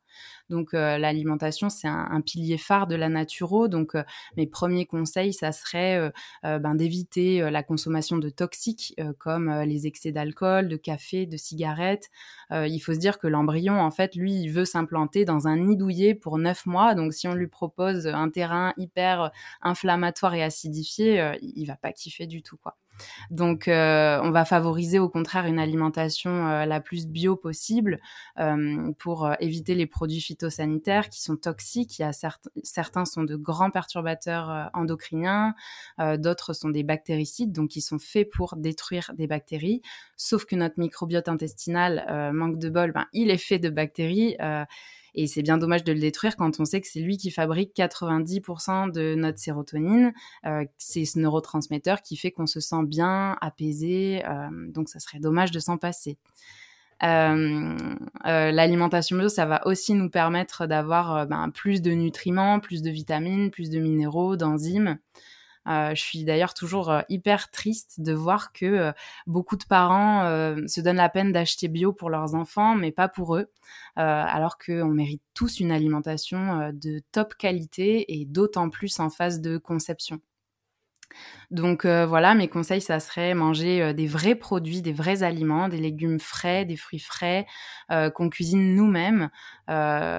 Donc, 0.50 0.73
l'alimentation, 0.73 1.71
c'est 1.71 1.88
un, 1.88 2.21
pilier 2.21 2.59
phare 2.59 2.87
de 2.87 2.95
la 2.95 3.09
naturo. 3.09 3.69
Donc, 3.69 3.97
mes 4.37 4.47
premiers 4.47 4.87
conseils, 4.87 5.33
ça 5.33 5.52
serait 5.52 6.12
ben, 6.43 6.75
d'éviter 6.75 7.50
la 7.50 7.62
consommation 7.62 8.19
de 8.19 8.28
toxiques 8.28 8.95
comme 9.19 9.50
les 9.62 9.87
excès 9.87 10.12
d'alcool, 10.12 10.69
de 10.69 10.76
café, 10.76 11.26
de 11.26 11.37
cigarettes. 11.37 12.11
il 12.50 12.78
faut 12.81 12.95
se 12.95 12.99
dire 12.99 13.19
que 13.19 13.26
l'embryon, 13.26 13.81
en 13.81 13.90
fait, 13.90 14.14
lui, 14.14 14.35
il 14.35 14.49
veut 14.49 14.64
s'implanter 14.64 15.25
dans 15.25 15.49
un 15.49 15.57
nid 15.57 15.76
douillet 15.76 16.14
pour 16.14 16.38
9 16.38 16.66
mois. 16.66 16.95
Donc, 16.95 17.12
si 17.14 17.26
on 17.28 17.35
lui 17.35 17.49
propose 17.49 18.07
un 18.07 18.28
terrain 18.28 18.75
hyper 18.76 19.31
inflammatoire 19.62 20.35
et 20.35 20.43
acidifié, 20.43 21.13
euh, 21.21 21.37
il 21.40 21.66
va 21.66 21.76
pas 21.76 21.92
kiffer 21.92 22.26
du 22.26 22.42
tout, 22.42 22.56
quoi. 22.56 22.76
Donc, 23.30 23.66
euh, 23.66 24.21
on 24.23 24.30
va 24.30 24.44
favoriser 24.44 25.00
au 25.00 25.09
contraire 25.09 25.47
une 25.47 25.59
alimentation 25.59 26.47
euh, 26.47 26.64
la 26.64 26.80
plus 26.80 27.09
bio 27.09 27.35
possible 27.35 27.99
pour 28.99 29.30
éviter 29.40 29.75
les 29.75 29.87
produits 29.87 30.21
phytosanitaires 30.21 31.09
qui 31.09 31.23
sont 31.23 31.37
toxiques. 31.37 32.02
Certains 32.62 33.04
sont 33.04 33.25
de 33.25 33.37
grands 33.37 33.71
perturbateurs 33.71 34.71
endocriniens, 34.75 35.54
d'autres 36.18 36.52
sont 36.52 36.68
des 36.68 36.83
bactéricides, 36.83 37.52
donc 37.52 37.76
ils 37.76 37.80
sont 37.80 37.99
faits 37.99 38.28
pour 38.30 38.56
détruire 38.56 39.12
des 39.16 39.26
bactéries. 39.26 39.83
Sauf 40.16 40.44
que 40.44 40.56
notre 40.56 40.78
microbiote 40.78 41.28
intestinal, 41.28 42.33
manque 42.33 42.59
de 42.59 42.68
bol, 42.71 42.92
ben, 42.92 43.06
il 43.12 43.30
est 43.30 43.38
fait 43.38 43.59
de 43.59 43.71
bactéries 43.71 44.37
et 45.14 45.26
c'est 45.26 45.42
bien 45.42 45.59
dommage 45.59 45.85
de 45.85 45.92
le 45.92 46.00
détruire 46.00 46.37
quand 46.37 46.61
on 46.61 46.64
sait 46.64 46.80
que 46.80 46.88
c'est 46.88 47.00
lui 47.00 47.16
qui 47.16 47.30
fabrique 47.30 47.75
90% 47.76 48.90
de 48.90 49.14
notre 49.14 49.38
sérotonine. 49.38 50.12
Euh, 50.44 50.64
c'est 50.76 51.04
ce 51.04 51.18
neurotransmetteur 51.18 52.02
qui 52.02 52.16
fait 52.16 52.33
qu'on 52.33 52.47
se 52.47 52.61
sent 52.61 52.85
bien, 52.85 53.37
apaisé. 53.40 54.23
Euh, 54.26 54.49
donc 54.73 54.88
ça 54.88 54.99
serait 54.99 55.21
dommage 55.21 55.50
de 55.52 55.61
s'en 55.61 55.78
passer. 55.78 56.18
Euh, 57.02 57.94
l'alimentation 58.25 59.18
bio, 59.18 59.28
ça 59.28 59.47
va 59.47 59.66
aussi 59.66 59.94
nous 59.94 60.11
permettre 60.11 60.66
d'avoir 60.66 61.26
ben, 61.26 61.50
plus 61.50 61.83
de 61.83 61.90
nutriments, 61.92 62.61
plus 62.61 62.83
de 62.83 62.90
vitamines, 62.90 63.50
plus 63.50 63.71
de 63.71 63.78
minéraux, 63.78 64.37
d'enzymes. 64.37 64.99
Euh, 65.66 65.94
je 65.94 66.00
suis 66.00 66.25
d'ailleurs 66.25 66.54
toujours 66.54 66.90
euh, 66.90 67.00
hyper 67.09 67.50
triste 67.50 68.00
de 68.00 68.12
voir 68.12 68.52
que 68.52 68.66
euh, 68.66 68.92
beaucoup 69.26 69.56
de 69.56 69.64
parents 69.64 70.25
se 70.66 70.80
donnent 70.80 70.97
la 70.97 71.09
peine 71.09 71.33
d'acheter 71.33 71.68
bio 71.68 71.92
pour 71.92 72.11
leurs 72.11 72.35
enfants, 72.35 72.75
mais 72.75 72.92
pas 72.92 73.09
pour 73.09 73.37
eux, 73.37 73.50
alors 73.97 74.59
qu'on 74.59 74.88
mérite 74.88 75.23
tous 75.35 75.61
une 75.61 75.73
alimentation 75.73 76.71
de 76.73 77.00
top 77.12 77.35
qualité 77.35 78.21
et 78.21 78.25
d'autant 78.25 78.71
plus 78.71 79.00
en 79.00 79.11
phase 79.11 79.40
de 79.40 79.59
conception. 79.59 80.21
Donc 81.50 81.85
euh, 81.85 82.06
voilà, 82.06 82.35
mes 82.35 82.49
conseils, 82.49 82.80
ça 82.80 83.00
serait 83.00 83.35
manger 83.35 83.83
euh, 83.83 83.92
des 83.92 84.06
vrais 84.06 84.35
produits, 84.35 84.83
des 84.83 84.92
vrais 84.92 85.23
aliments, 85.23 85.68
des 85.68 85.78
légumes 85.78 86.18
frais, 86.18 86.64
des 86.64 86.76
fruits 86.76 86.99
frais, 86.99 87.47
euh, 87.90 88.11
qu'on 88.11 88.28
cuisine 88.28 88.75
nous-mêmes, 88.75 89.30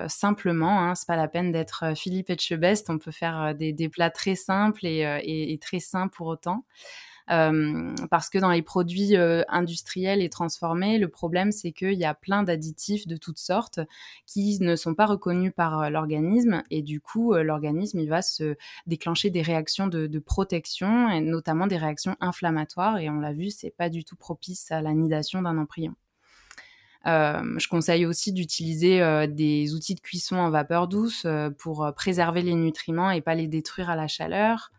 simplement. 0.07 0.81
Hein, 0.81 0.95
c'est 0.95 1.07
pas 1.07 1.15
la 1.15 1.27
peine 1.27 1.51
d'être 1.51 1.95
Philippe 1.95 2.29
Etchebest, 2.29 2.89
on 2.89 2.97
peut 2.97 3.11
faire 3.11 3.53
des, 3.55 3.89
plats 3.89 4.09
très 4.09 4.35
simples 4.35 4.85
et 4.85 5.59
très 5.61 5.79
sains 5.79 6.07
pour 6.07 6.27
autant. 6.27 6.65
Euh, 7.31 7.95
parce 8.11 8.29
que 8.29 8.37
dans 8.37 8.51
les 8.51 8.61
produits 8.61 9.17
euh, 9.17 9.41
industriels 9.47 10.21
et 10.21 10.29
transformés, 10.29 10.99
le 10.99 11.07
problème 11.07 11.51
c'est 11.51 11.71
qu'il 11.71 11.93
y 11.93 12.05
a 12.05 12.13
plein 12.13 12.43
d'additifs 12.43 13.07
de 13.07 13.17
toutes 13.17 13.39
sortes 13.39 13.79
qui 14.27 14.59
ne 14.61 14.75
sont 14.75 14.93
pas 14.93 15.07
reconnus 15.07 15.51
par 15.55 15.81
euh, 15.81 15.89
l'organisme 15.89 16.61
et 16.69 16.83
du 16.83 17.01
coup 17.01 17.33
l'organisme 17.33 17.99
il 17.99 18.09
va 18.09 18.21
se 18.21 18.55
déclencher 18.85 19.31
des 19.31 19.41
réactions 19.41 19.87
de, 19.87 20.19
protection 20.19 21.19
notamment 21.21 21.67
des 21.67 21.77
réactions 21.77 22.15
inflammatoires 22.19 22.99
et 22.99 23.09
on 23.09 23.19
l'a 23.19 23.33
vu 23.33 23.49
c'est 23.49 23.71
pas 23.71 23.89
du 23.89 24.03
tout 24.03 24.15
propice 24.15 24.71
à 24.71 24.81
l'anidation 24.81 25.41
d'un 25.41 25.57
embryon. 25.57 25.95
Je 27.05 27.67
conseille 27.67 28.05
aussi 28.05 28.33
d'utiliser 28.33 29.27
des 29.27 29.73
outils 29.73 29.95
de 29.95 29.99
cuisson 29.99 30.37
en 30.37 30.49
vapeur 30.49 30.87
douce 30.87 31.27
pour 31.59 31.91
préserver 31.95 32.41
les 32.41 32.55
nutriments 32.55 33.11
et 33.11 33.21
pas 33.21 33.35
les 33.35 33.47
détruire 33.47 33.89
à 33.89 33.95
la 33.95 34.07
chaleur. 34.07 34.71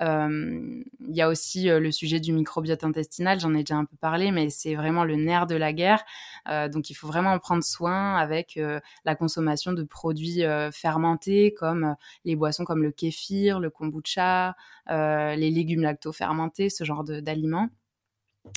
Il 0.00 0.84
y 1.16 1.22
a 1.22 1.28
aussi 1.28 1.64
le 1.68 1.90
sujet 1.90 2.20
du 2.20 2.32
microbiote 2.32 2.84
intestinal, 2.84 3.40
j'en 3.40 3.54
ai 3.54 3.58
déjà 3.58 3.76
un 3.76 3.84
peu 3.84 3.96
parlé, 3.96 4.30
mais 4.30 4.50
c'est 4.50 4.74
vraiment 4.74 5.04
le 5.04 5.16
nerf 5.16 5.46
de 5.46 5.56
la 5.56 5.72
guerre. 5.72 6.04
donc 6.70 6.90
il 6.90 6.94
faut 6.94 7.06
vraiment 7.06 7.32
en 7.32 7.38
prendre 7.38 7.64
soin 7.64 8.16
avec 8.16 8.58
la 9.04 9.14
consommation 9.14 9.72
de 9.72 9.82
produits 9.82 10.42
fermentés 10.72 11.54
comme 11.54 11.96
les 12.24 12.36
boissons 12.36 12.64
comme 12.64 12.82
le 12.82 12.92
kéfir, 12.92 13.60
le 13.60 13.70
kombucha, 13.70 14.54
les 14.88 15.50
légumes 15.50 15.82
lacto-fermentés, 15.82 16.70
ce 16.70 16.84
genre 16.84 17.04
d'aliments. 17.04 17.68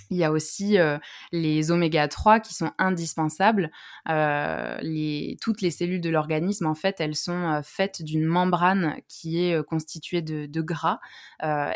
Il 0.10 0.18
y 0.18 0.24
a 0.24 0.32
aussi 0.32 0.78
euh, 0.78 0.98
les 1.32 1.72
oméga 1.72 2.08
3 2.08 2.40
qui 2.40 2.54
sont 2.54 2.72
indispensables. 2.78 3.72
Euh, 4.10 4.78
toutes 5.42 5.62
les 5.62 5.72
cellules 5.72 6.02
de 6.02 6.10
l'organisme, 6.10 6.66
en 6.66 6.76
fait, 6.76 7.00
elles 7.00 7.16
sont 7.16 7.32
euh, 7.32 7.62
faites 7.64 8.02
d'une 8.02 8.26
membrane 8.26 8.98
qui 9.08 9.44
est 9.44 9.64
constituée 9.66 10.22
de, 10.22 10.46
de 10.46 10.62
gras. 10.62 11.00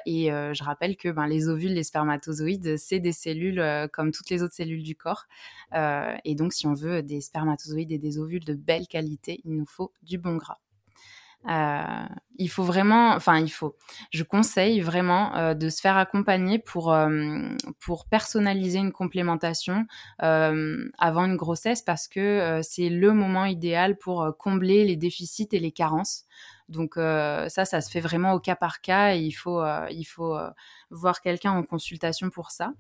et 0.05 0.27
je 0.27 0.63
rappelle 0.63 0.97
que 0.97 1.09
ben, 1.09 1.27
les 1.27 1.47
ovules, 1.47 1.73
les 1.73 1.83
spermatozoïdes, 1.83 2.77
c'est 2.77 2.99
des 2.99 3.13
cellules 3.13 3.63
comme 3.93 4.11
toutes 4.11 4.29
les 4.29 4.43
autres 4.43 4.55
cellules 4.55 4.83
du 4.83 4.95
corps. 4.95 5.25
et 5.73 6.35
donc, 6.35 6.53
si 6.53 6.67
on 6.67 6.73
veut 6.73 7.03
des 7.03 7.21
spermatozoïdes 7.21 7.91
et 7.91 7.99
des 7.99 8.17
ovules 8.19 8.43
de 8.43 8.53
belle 8.53 8.87
qualité, 8.87 9.41
il 9.45 9.55
nous 9.55 9.65
faut 9.65 9.93
du 10.03 10.17
bon 10.17 10.35
gras. 10.37 10.59
Euh, 11.49 12.05
il 12.37 12.49
faut 12.49 12.63
vraiment, 12.63 13.11
enfin 13.11 13.39
il 13.39 13.49
faut, 13.49 13.77
je 14.11 14.23
conseille 14.23 14.81
vraiment 14.81 15.35
euh, 15.35 15.53
de 15.53 15.69
se 15.69 15.79
faire 15.79 15.95
accompagner 15.95 16.59
pour, 16.59 16.91
euh, 16.91 17.49
pour 17.79 18.05
personnaliser 18.07 18.79
une 18.79 18.91
complémentation 18.91 19.85
avant 20.19 21.25
une 21.25 21.35
grossesse 21.35 21.81
parce 21.81 22.07
que 22.07 22.59
c'est 22.63 22.89
le 22.89 23.13
moment 23.13 23.45
idéal 23.45 23.97
pour 23.97 24.35
combler 24.37 24.85
les 24.85 24.95
déficits 24.95 25.49
et 25.51 25.59
les 25.59 25.71
carences. 25.71 26.23
Donc 26.67 26.95
ça, 26.95 27.65
ça 27.65 27.81
se 27.81 27.91
fait 27.91 27.99
vraiment 27.99 28.33
au 28.33 28.39
cas 28.39 28.55
par 28.55 28.81
cas 28.81 29.15
et 29.15 29.19
il 29.19 29.31
faut, 29.31 29.63
il 29.91 30.03
faut 30.05 30.35
voir 30.89 31.21
quelqu'un 31.21 31.51
en 31.51 31.63
consultation 31.63 32.29
pour 32.29 32.51
ça. 32.51 32.73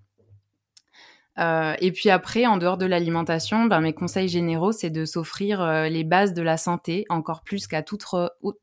Euh, 1.37 1.75
et 1.79 1.91
puis 1.91 2.09
après, 2.09 2.45
en 2.45 2.57
dehors 2.57 2.77
de 2.77 2.85
l'alimentation, 2.85 3.65
ben, 3.65 3.81
mes 3.81 3.93
conseils 3.93 4.29
généraux, 4.29 4.71
c'est 4.71 4.89
de 4.89 5.05
s'offrir 5.05 5.61
euh, 5.61 5.89
les 5.89 6.03
bases 6.03 6.33
de 6.33 6.41
la 6.41 6.57
santé, 6.57 7.05
encore 7.09 7.41
plus 7.43 7.67
qu'à 7.67 7.83
tout, 7.83 7.97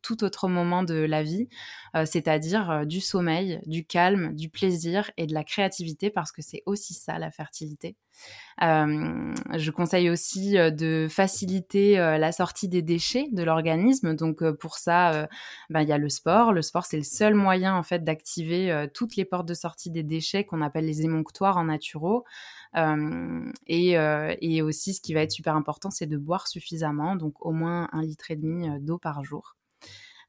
tout, 0.03 0.25
autre 0.25 0.49
moment 0.49 0.83
de 0.83 0.95
la 0.95 1.23
vie, 1.23 1.49
c'est-à-dire 1.95 2.87
du 2.87 3.01
sommeil, 3.01 3.61
du 3.67 3.85
calme, 3.85 4.35
du 4.35 4.49
plaisir 4.49 5.11
et 5.17 5.27
de 5.27 5.35
la 5.35 5.45
créativité, 5.45 6.11
parce 6.11 6.33
que 6.33 6.43
c'est 6.43 6.63
aussi 6.67 6.95
ça 6.95 7.19
la 7.19 7.31
fertilité. 7.31 7.97
je 8.61 9.71
conseille 9.71 10.11
aussi 10.11 10.53
de 10.55 11.07
faciliter 11.11 11.97
la 11.97 12.33
sortie 12.33 12.69
des 12.69 12.83
déchets 12.83 13.27
de 13.33 13.43
l'organisme. 13.43 14.15
Donc 14.15 14.49
pour 14.53 14.79
ça, 14.79 15.29
ben, 15.71 15.83
il 15.83 15.89
y 15.89 15.93
a 15.93 15.99
le 15.99 16.09
sport. 16.09 16.53
Le 16.53 16.63
sport, 16.63 16.87
c'est 16.87 16.97
le 16.97 17.03
seul 17.03 17.35
moyen 17.35 17.77
en 17.77 17.83
fait 17.83 18.05
d'activer 18.05 18.87
toutes 18.95 19.17
les 19.17 19.25
portes 19.25 19.47
de 19.47 19.55
sortie 19.55 19.91
des 19.91 20.03
déchets 20.03 20.45
qu'on 20.45 20.63
appelle 20.63 20.87
les 20.87 21.03
émonctoires 21.03 21.57
en 21.57 21.65
naturo. 21.65 22.25
Et, 23.67 23.93
et, 24.41 24.63
aussi, 24.63 24.95
ce 24.95 25.01
qui 25.01 25.15
va 25.15 25.21
être 25.21 25.33
super 25.33 25.57
important, 25.57 25.91
c'est 25.91 26.07
de 26.07 26.17
boire 26.17 26.49
suffisamment, 26.49 27.17
donc 27.17 27.45
au 27.45 27.53
moins 27.53 27.89
un 27.93 28.03
litre 28.03 28.31
et 28.31 28.37
demi 28.37 28.69
d'eau 28.81 28.99
par 28.99 29.23
jour. 29.25 29.57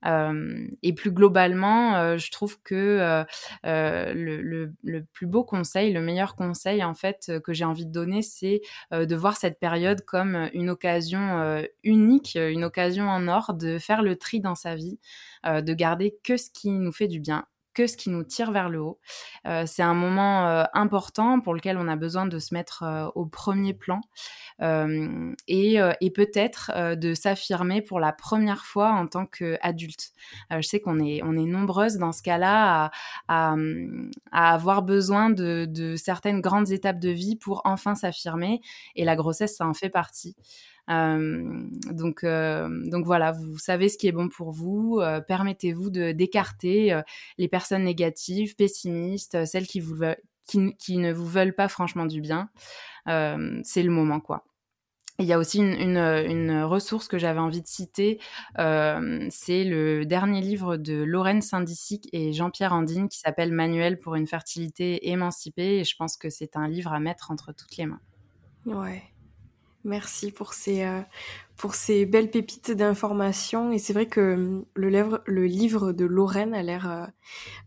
Et 0.06 0.94
plus 0.94 1.12
globalement, 1.12 2.18
je 2.18 2.32
trouve 2.32 2.62
que 2.62 3.26
le, 3.64 5.02
plus 5.14 5.28
beau 5.28 5.44
conseil, 5.44 5.94
le 5.94 6.02
meilleur 6.02 6.36
conseil 6.36 6.84
en 6.84 6.94
fait 6.94 7.32
que 7.44 7.54
j'ai 7.54 7.66
envie 7.66 7.86
de 7.86 7.92
donner, 7.92 8.22
c'est 8.22 8.62
de 8.92 9.16
voir 9.16 9.38
cette 9.38 9.60
période 9.60 10.04
comme 10.06 10.50
une 10.54 10.70
occasion 10.70 11.64
unique, 11.84 12.36
une 12.36 12.64
occasion 12.64 13.10
en 13.10 13.28
or 13.28 13.54
de 13.54 13.78
faire 13.78 14.04
le 14.04 14.16
tri 14.18 14.40
dans 14.40 14.56
sa 14.56 14.76
vie, 14.76 15.00
de 15.46 15.74
garder 15.74 16.18
que 16.24 16.38
ce 16.38 16.50
qui 16.50 16.72
nous 16.72 16.92
fait 16.92 17.08
du 17.08 17.20
bien 17.20 17.46
que 17.74 17.88
ce 17.88 17.98
qui 17.98 18.10
nous 18.10 18.24
tire 18.24 18.52
vers 18.52 18.70
le 18.70 18.82
haut. 18.82 19.00
Euh, 19.48 19.64
c'est 19.66 19.84
un 19.84 19.94
moment 19.94 20.48
euh, 20.48 20.64
important 20.74 21.40
pour 21.40 21.54
lequel 21.54 21.78
on 21.78 21.88
a 21.88 21.96
besoin 21.96 22.26
de 22.26 22.40
se 22.40 22.54
mettre 22.54 22.84
euh, 22.84 23.08
au 23.16 23.26
premier 23.26 23.74
plan 23.74 24.02
et, 25.48 26.10
peut-être 26.16 26.96
de 26.96 27.14
s'affirmer 27.16 27.82
pour 27.82 28.00
la 28.00 28.14
première 28.14 28.66
fois 28.66 28.92
en 28.92 29.08
tant 29.08 29.26
qu'adulte. 29.26 30.12
je 30.52 30.62
sais 30.62 30.80
qu'on 30.80 31.00
est, 31.00 31.22
on 31.24 31.34
est 31.34 31.46
nombreuses 31.46 31.98
dans 31.98 32.12
ce 32.12 32.22
cas-là 32.22 32.92
à, 33.28 33.56
à, 34.32 34.54
avoir 34.54 34.84
besoin 34.84 35.32
de, 35.32 35.66
de 35.68 35.96
certaines 35.96 36.40
grandes 36.40 36.72
étapes 36.72 37.00
de 37.00 37.10
vie 37.10 37.36
pour 37.36 37.62
enfin 37.66 37.96
s'affirmer 37.96 38.62
et 38.96 39.06
la 39.06 39.16
grossesse, 39.16 39.58
ça 39.58 39.68
en 39.68 39.74
fait 39.74 39.90
partie. 39.90 40.36
Euh, 40.90 41.68
donc, 41.92 42.24
euh, 42.24 42.70
donc 42.90 43.06
voilà, 43.06 43.32
vous 43.32 43.58
savez 43.58 43.90
ce 43.90 43.98
qui 43.98 44.08
est 44.08 44.12
bon 44.12 44.30
pour 44.30 44.52
vous. 44.52 45.00
Euh, 45.02 45.22
permettez-vous 45.22 45.90
d'écarter 45.90 47.00
les 47.38 47.48
personnes 47.48 47.84
négatives, 47.84 48.56
pessimistes, 48.56 49.46
celles 49.46 49.68
qui 49.68 49.80
ne 49.82 51.14
vous 51.14 51.26
veulent 51.26 51.56
pas 51.56 51.68
franchement 51.68 52.06
du 52.06 52.22
bien. 52.22 52.50
c'est 53.06 53.84
le 53.84 53.90
moment, 53.90 54.20
quoi. 54.20 54.46
Il 55.20 55.26
y 55.26 55.34
a 55.34 55.38
aussi 55.38 55.60
une, 55.60 56.64
ressource 56.64 57.08
que 57.08 57.20
j'avais 57.20 57.40
envie 57.40 57.62
de 57.62 57.68
citer, 57.68 58.20
c'est 58.58 59.64
le 59.64 60.06
dernier 60.06 60.42
livre 60.42 60.76
de 60.76 61.04
Lorraine 61.04 61.44
Saint-Disic 61.44 62.10
et 62.14 62.34
Jean-Pierre 62.34 62.74
Andine 62.74 63.10
qui 63.10 63.20
s'appelle 63.20 63.52
Manuel 63.52 64.00
pour 64.00 64.16
une 64.16 64.26
fertilité 64.26 65.10
émancipée 65.10 65.80
et 65.80 65.84
je 65.84 65.96
pense 65.96 66.18
que 66.18 66.32
c'est 66.32 66.58
un 66.58 66.68
livre 66.68 66.94
à 66.94 67.00
mettre 67.00 67.30
entre 67.30 67.54
toutes 67.54 67.78
les 67.78 67.86
mains. 67.86 68.02
Ouais, 68.66 69.04
Merci 69.86 70.32
pour 70.32 70.54
ces, 70.54 70.84
euh, 70.84 71.02
pour 71.58 71.76
ces 71.76 72.06
belles 72.06 72.30
pépites 72.32 72.72
d'informations. 72.72 73.72
Et 73.72 73.80
c'est 73.80 73.94
vrai 73.94 74.06
que 74.06 74.34
hum, 74.36 74.66
le, 74.76 74.90
livre, 74.90 75.22
le 75.26 75.46
livre 75.46 75.92
de 75.92 76.06
Lorraine 76.06 76.54
a 76.54 76.64
l'air, 76.64 76.90
euh, 76.90 77.06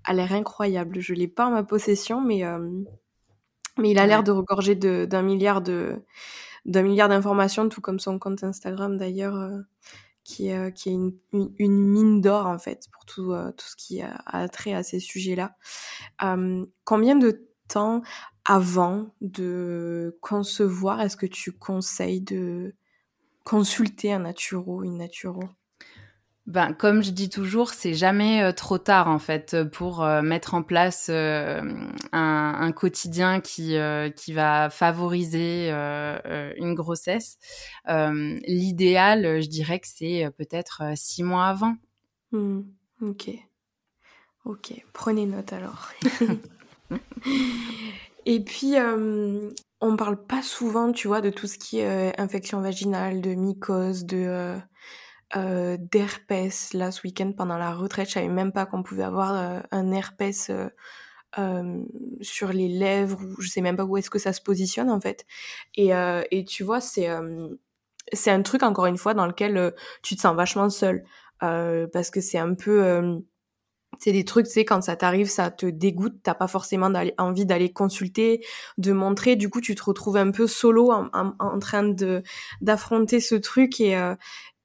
a 0.04 0.14
l'air 0.14 0.32
incroyable. 0.32 1.00
Je 1.00 1.12
l'ai 1.12 1.28
pas 1.28 1.46
en 1.46 1.50
ma 1.50 1.62
possession, 1.62 2.20
mais, 2.22 2.44
euh, 2.44 2.58
mais 3.78 3.90
il 3.90 3.98
a 3.98 4.06
l'air 4.06 4.22
de 4.22 4.30
regorger 4.32 4.74
d'un 4.74 5.22
milliard 5.22 5.60
de 5.62 6.02
d'un 6.64 6.82
milliard 6.82 7.08
d'informations, 7.08 7.68
tout 7.68 7.80
comme 7.80 8.00
son 8.00 8.18
compte 8.18 8.42
Instagram 8.42 8.96
d'ailleurs, 8.98 9.52
qui, 10.24 10.48
est, 10.48 10.72
qui 10.72 10.88
est 10.88 10.92
une, 10.94 11.12
une, 11.32 11.78
mine 11.78 12.20
d'or 12.20 12.46
en 12.46 12.58
fait 12.58 12.88
pour 12.90 13.04
tout, 13.04 13.32
tout 13.56 13.66
ce 13.66 13.76
qui 13.76 14.02
a, 14.02 14.48
trait 14.48 14.74
à 14.74 14.82
ces 14.82 14.98
sujets-là. 14.98 15.54
Hum, 16.20 16.66
combien 16.82 17.14
de 17.14 17.46
temps 17.68 18.02
avant 18.46 19.12
de 19.20 20.16
concevoir, 20.20 21.00
est-ce 21.00 21.16
que 21.16 21.26
tu 21.26 21.50
conseilles 21.50 22.20
de 22.20 22.74
consulter 23.44 24.12
un 24.12 24.20
naturo, 24.20 24.84
une 24.84 24.98
naturo? 24.98 25.42
Ben, 26.46 26.72
comme 26.72 27.02
je 27.02 27.10
dis 27.10 27.28
toujours, 27.28 27.70
c'est 27.70 27.94
jamais 27.94 28.40
euh, 28.44 28.52
trop 28.52 28.78
tard 28.78 29.08
en 29.08 29.18
fait 29.18 29.64
pour 29.72 30.04
euh, 30.04 30.22
mettre 30.22 30.54
en 30.54 30.62
place 30.62 31.08
euh, 31.10 31.60
un, 32.12 32.70
quotidien 32.70 33.40
qui 33.40 33.76
qui 34.14 34.32
va 34.32 34.70
favoriser 34.70 35.70
une 35.70 36.74
grossesse. 36.74 37.38
L'idéal, 37.88 39.42
je 39.42 39.48
dirais 39.48 39.80
que 39.80 39.88
c'est 39.88 40.30
peut-être 40.38 40.82
six 40.94 41.24
mois 41.24 41.46
avant. 41.46 41.74
Mmh. 42.30 42.60
ok, 43.02 43.30
ok. 44.44 44.84
Prenez 44.92 45.26
note 45.26 45.52
alors. 45.52 45.90
Et 48.26 48.44
puis, 48.44 48.76
euh, 48.76 49.50
on 49.80 49.96
parle 49.96 50.26
pas 50.26 50.42
souvent, 50.42 50.92
tu 50.92 51.08
vois, 51.08 51.20
de 51.20 51.30
tout 51.30 51.46
ce 51.46 51.58
qui 51.58 51.78
est 51.78 52.10
euh, 52.10 52.12
infection 52.18 52.60
vaginale, 52.60 53.20
de 53.20 53.34
mycose, 53.34 54.04
de 54.04 54.16
euh, 54.16 54.56
euh, 55.36 55.76
d'herpès. 55.80 56.72
Là, 56.74 56.90
ce 56.90 57.02
week-end, 57.04 57.32
pendant 57.32 57.56
la 57.56 57.72
retraite, 57.74 58.08
je 58.08 58.14
savais 58.14 58.28
même 58.28 58.52
pas 58.52 58.66
qu'on 58.66 58.82
pouvait 58.82 59.04
avoir 59.04 59.62
un 59.70 59.92
herpès 59.92 60.50
sur 62.20 62.52
les 62.52 62.68
lèvres, 62.68 63.20
ou 63.22 63.40
je 63.40 63.48
sais 63.48 63.60
même 63.60 63.76
pas 63.76 63.84
où 63.84 63.96
est-ce 63.96 64.10
que 64.10 64.18
ça 64.18 64.32
se 64.32 64.40
positionne, 64.40 64.90
en 64.90 65.00
fait. 65.00 65.24
Et, 65.76 65.90
et 66.30 66.44
tu 66.44 66.64
vois, 66.64 66.80
c'est 66.80 67.08
c'est 68.12 68.30
un 68.30 68.42
truc, 68.42 68.62
encore 68.62 68.86
une 68.86 68.98
fois, 68.98 69.14
dans 69.14 69.26
lequel 69.26 69.74
tu 70.02 70.16
te 70.16 70.20
sens 70.20 70.34
vachement 70.36 70.70
seul. 70.70 71.04
parce 71.40 72.10
que 72.10 72.20
c'est 72.20 72.38
un 72.38 72.54
peu 72.54 73.22
c'est 73.98 74.12
des 74.12 74.24
trucs, 74.24 74.46
tu 74.46 74.52
sais, 74.52 74.64
quand 74.64 74.82
ça 74.82 74.96
t'arrive, 74.96 75.28
ça 75.28 75.50
te 75.50 75.66
dégoûte, 75.66 76.16
t'as 76.22 76.34
pas 76.34 76.48
forcément 76.48 76.92
envie 77.18 77.46
d'aller 77.46 77.72
consulter, 77.72 78.44
de 78.78 78.92
montrer, 78.92 79.36
du 79.36 79.48
coup, 79.48 79.60
tu 79.60 79.74
te 79.74 79.82
retrouves 79.82 80.16
un 80.16 80.30
peu 80.30 80.46
solo 80.46 80.92
en, 80.92 81.58
train 81.58 81.94
d'affronter 82.60 83.20
ce 83.20 83.34
truc 83.34 83.80
et, 83.80 83.96
euh, 83.96 84.14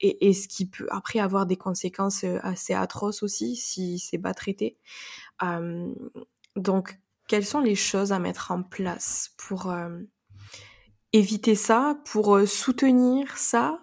et, 0.00 0.28
et, 0.28 0.34
ce 0.34 0.48
qui 0.48 0.66
peut 0.66 0.86
après 0.90 1.18
avoir 1.18 1.46
des 1.46 1.56
conséquences 1.56 2.24
euh, 2.24 2.38
assez 2.42 2.74
atroces 2.74 3.22
aussi 3.22 3.56
si 3.56 3.98
c'est 3.98 4.18
pas 4.18 4.34
traité. 4.34 4.76
Euh, 5.42 5.92
donc, 6.56 6.98
quelles 7.28 7.46
sont 7.46 7.60
les 7.60 7.76
choses 7.76 8.12
à 8.12 8.18
mettre 8.18 8.50
en 8.50 8.62
place 8.62 9.34
pour 9.38 9.72
éviter 11.12 11.54
ça, 11.54 11.96
pour 12.04 12.38
soutenir 12.46 13.38
ça? 13.38 13.81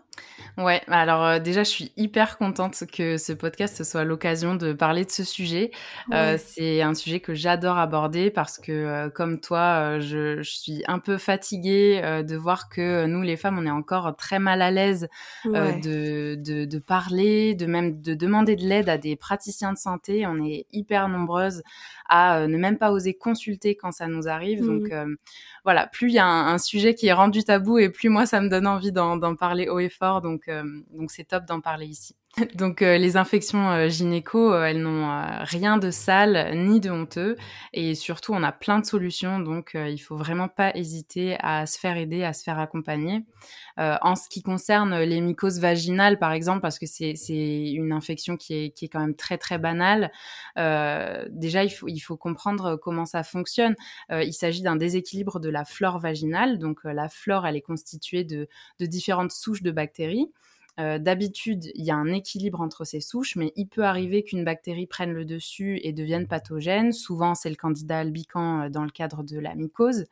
Ouais, 0.59 0.81
alors 0.87 1.23
euh, 1.23 1.39
déjà, 1.39 1.63
je 1.63 1.69
suis 1.69 1.91
hyper 1.95 2.37
contente 2.37 2.83
que 2.91 3.17
ce 3.17 3.31
podcast 3.31 3.83
soit 3.85 4.03
l'occasion 4.03 4.55
de 4.55 4.73
parler 4.73 5.05
de 5.05 5.09
ce 5.09 5.23
sujet. 5.23 5.71
Euh, 6.11 6.37
c'est 6.37 6.81
un 6.81 6.93
sujet 6.93 7.21
que 7.21 7.33
j'adore 7.33 7.77
aborder 7.77 8.29
parce 8.29 8.57
que, 8.57 8.71
euh, 8.71 9.09
comme 9.09 9.39
toi, 9.39 9.99
je, 9.99 10.41
je, 10.41 10.49
suis 10.49 10.83
un 10.87 10.99
peu 10.99 11.17
fatiguée 11.17 12.01
de 12.27 12.35
voir 12.35 12.67
que 12.67 13.05
nous, 13.05 13.21
les 13.21 13.37
femmes, 13.37 13.57
on 13.57 13.65
est 13.65 13.71
encore 13.71 14.17
très 14.17 14.39
mal 14.39 14.61
à 14.61 14.69
l'aise 14.69 15.07
de, 15.45 16.35
de, 16.35 16.65
de, 16.65 16.79
parler, 16.79 17.55
de 17.55 17.65
même 17.65 18.01
de 18.01 18.13
demander 18.13 18.57
de 18.57 18.63
l'aide 18.63 18.89
à 18.89 18.97
des 18.97 19.15
praticiens 19.15 19.71
de 19.71 19.77
santé. 19.77 20.27
On 20.27 20.43
est 20.43 20.65
hyper 20.73 21.07
nombreuses 21.07 21.63
à 22.09 22.47
ne 22.47 22.57
même 22.57 22.77
pas 22.77 22.91
oser 22.91 23.13
consulter 23.13 23.75
quand 23.75 23.91
ça 23.91 24.07
nous 24.07 24.27
arrive. 24.27 24.65
Donc 24.65 24.91
mmh. 24.91 25.15
Voilà, 25.69 25.85
plus 25.85 26.07
il 26.07 26.13
y 26.13 26.17
a 26.17 26.25
un, 26.25 26.57
sujet 26.57 26.95
qui 26.95 27.05
est 27.05 27.13
rendu 27.13 27.43
tabou 27.43 27.77
et 27.77 27.89
plus 27.89 28.09
moi, 28.09 28.25
ça 28.25 28.41
me 28.41 28.49
donne 28.49 28.65
envie 28.65 28.91
d'en 28.91 29.35
parler 29.35 29.69
haut 29.69 29.77
et 29.77 29.89
fort. 29.89 30.19
Donc 30.19 30.47
euh, 30.47 30.63
donc 30.89 31.11
c'est 31.11 31.25
top 31.25 31.45
d'en 31.45 31.61
parler 31.61 31.85
ici. 31.85 32.15
Donc 32.55 32.81
euh, 32.83 32.97
les 32.97 33.17
infections 33.17 33.69
euh, 33.71 33.89
gynéco, 33.89 34.53
elles 34.55 34.81
n'ont 34.81 35.09
rien 35.41 35.77
de 35.77 35.89
sale 35.89 36.51
ni 36.55 36.79
de 36.79 36.91
honteux 36.91 37.35
et 37.73 37.95
surtout 37.95 38.33
on 38.33 38.43
a 38.43 38.51
plein 38.51 38.79
de 38.79 38.85
solutions 38.85 39.39
donc 39.39 39.71
il 39.73 39.97
faut 39.97 40.15
vraiment 40.15 40.47
pas 40.47 40.71
hésiter 40.75 41.37
à 41.39 41.65
se 41.65 41.79
faire 41.79 41.97
aider, 41.97 42.23
à 42.23 42.33
se 42.33 42.43
faire 42.43 42.59
accompagner. 42.59 43.23
en 43.77 44.15
ce 44.15 44.29
qui 44.29 44.43
concerne 44.43 44.99
les 44.99 45.21
mycoses 45.21 45.59
vaginales 45.59 46.19
par 46.19 46.31
exemple 46.31 46.61
parce 46.61 46.77
que 46.79 46.85
c'est 46.85 47.15
une 47.71 47.91
infection 47.91 48.37
qui 48.37 48.53
est, 48.53 48.69
qui 48.71 48.85
est 48.85 48.89
quand 48.89 48.99
même 48.99 49.15
très 49.15 49.37
très 49.37 49.57
banale. 49.57 50.11
déjà 50.55 51.63
il 51.63 51.69
faut 51.71 51.87
il 51.87 51.99
faut 51.99 52.17
comprendre 52.17 52.75
comment 52.75 53.05
ça 53.05 53.23
fonctionne. 53.23 53.75
il 54.11 54.33
s'agit 54.33 54.61
d'un 54.61 54.75
déséquilibre 54.75 55.39
de 55.39 55.49
la 55.49 55.65
flore 55.65 55.99
vaginale 55.99 56.59
donc 56.59 56.83
la 56.83 57.09
flore 57.09 57.47
elle 57.47 57.55
est 57.55 57.61
constituée 57.61 58.23
de, 58.23 58.47
de 58.79 58.85
différentes 58.85 59.31
souches 59.31 59.63
de 59.63 59.71
bactéries. 59.71 60.29
Euh, 60.79 60.97
d'habitude, 60.97 61.71
il 61.75 61.83
y 61.83 61.91
a 61.91 61.95
un 61.95 62.07
équilibre 62.13 62.61
entre 62.61 62.85
ces 62.85 63.01
souches, 63.01 63.35
mais 63.35 63.51
il 63.57 63.67
peut 63.67 63.83
arriver 63.83 64.23
qu'une 64.23 64.45
bactérie 64.45 64.87
prenne 64.87 65.11
le 65.11 65.25
dessus 65.25 65.79
et 65.83 65.91
devienne 65.91 66.25
pathogène. 66.27 66.93
Souvent, 66.93 67.35
c'est 67.35 67.49
le 67.49 67.55
candidat 67.55 67.99
albicans 67.99 68.61
euh, 68.61 68.69
dans 68.69 68.83
le 68.85 68.89
cadre 68.89 69.23
de 69.23 69.37
la 69.39 69.55
mycose. 69.55 70.05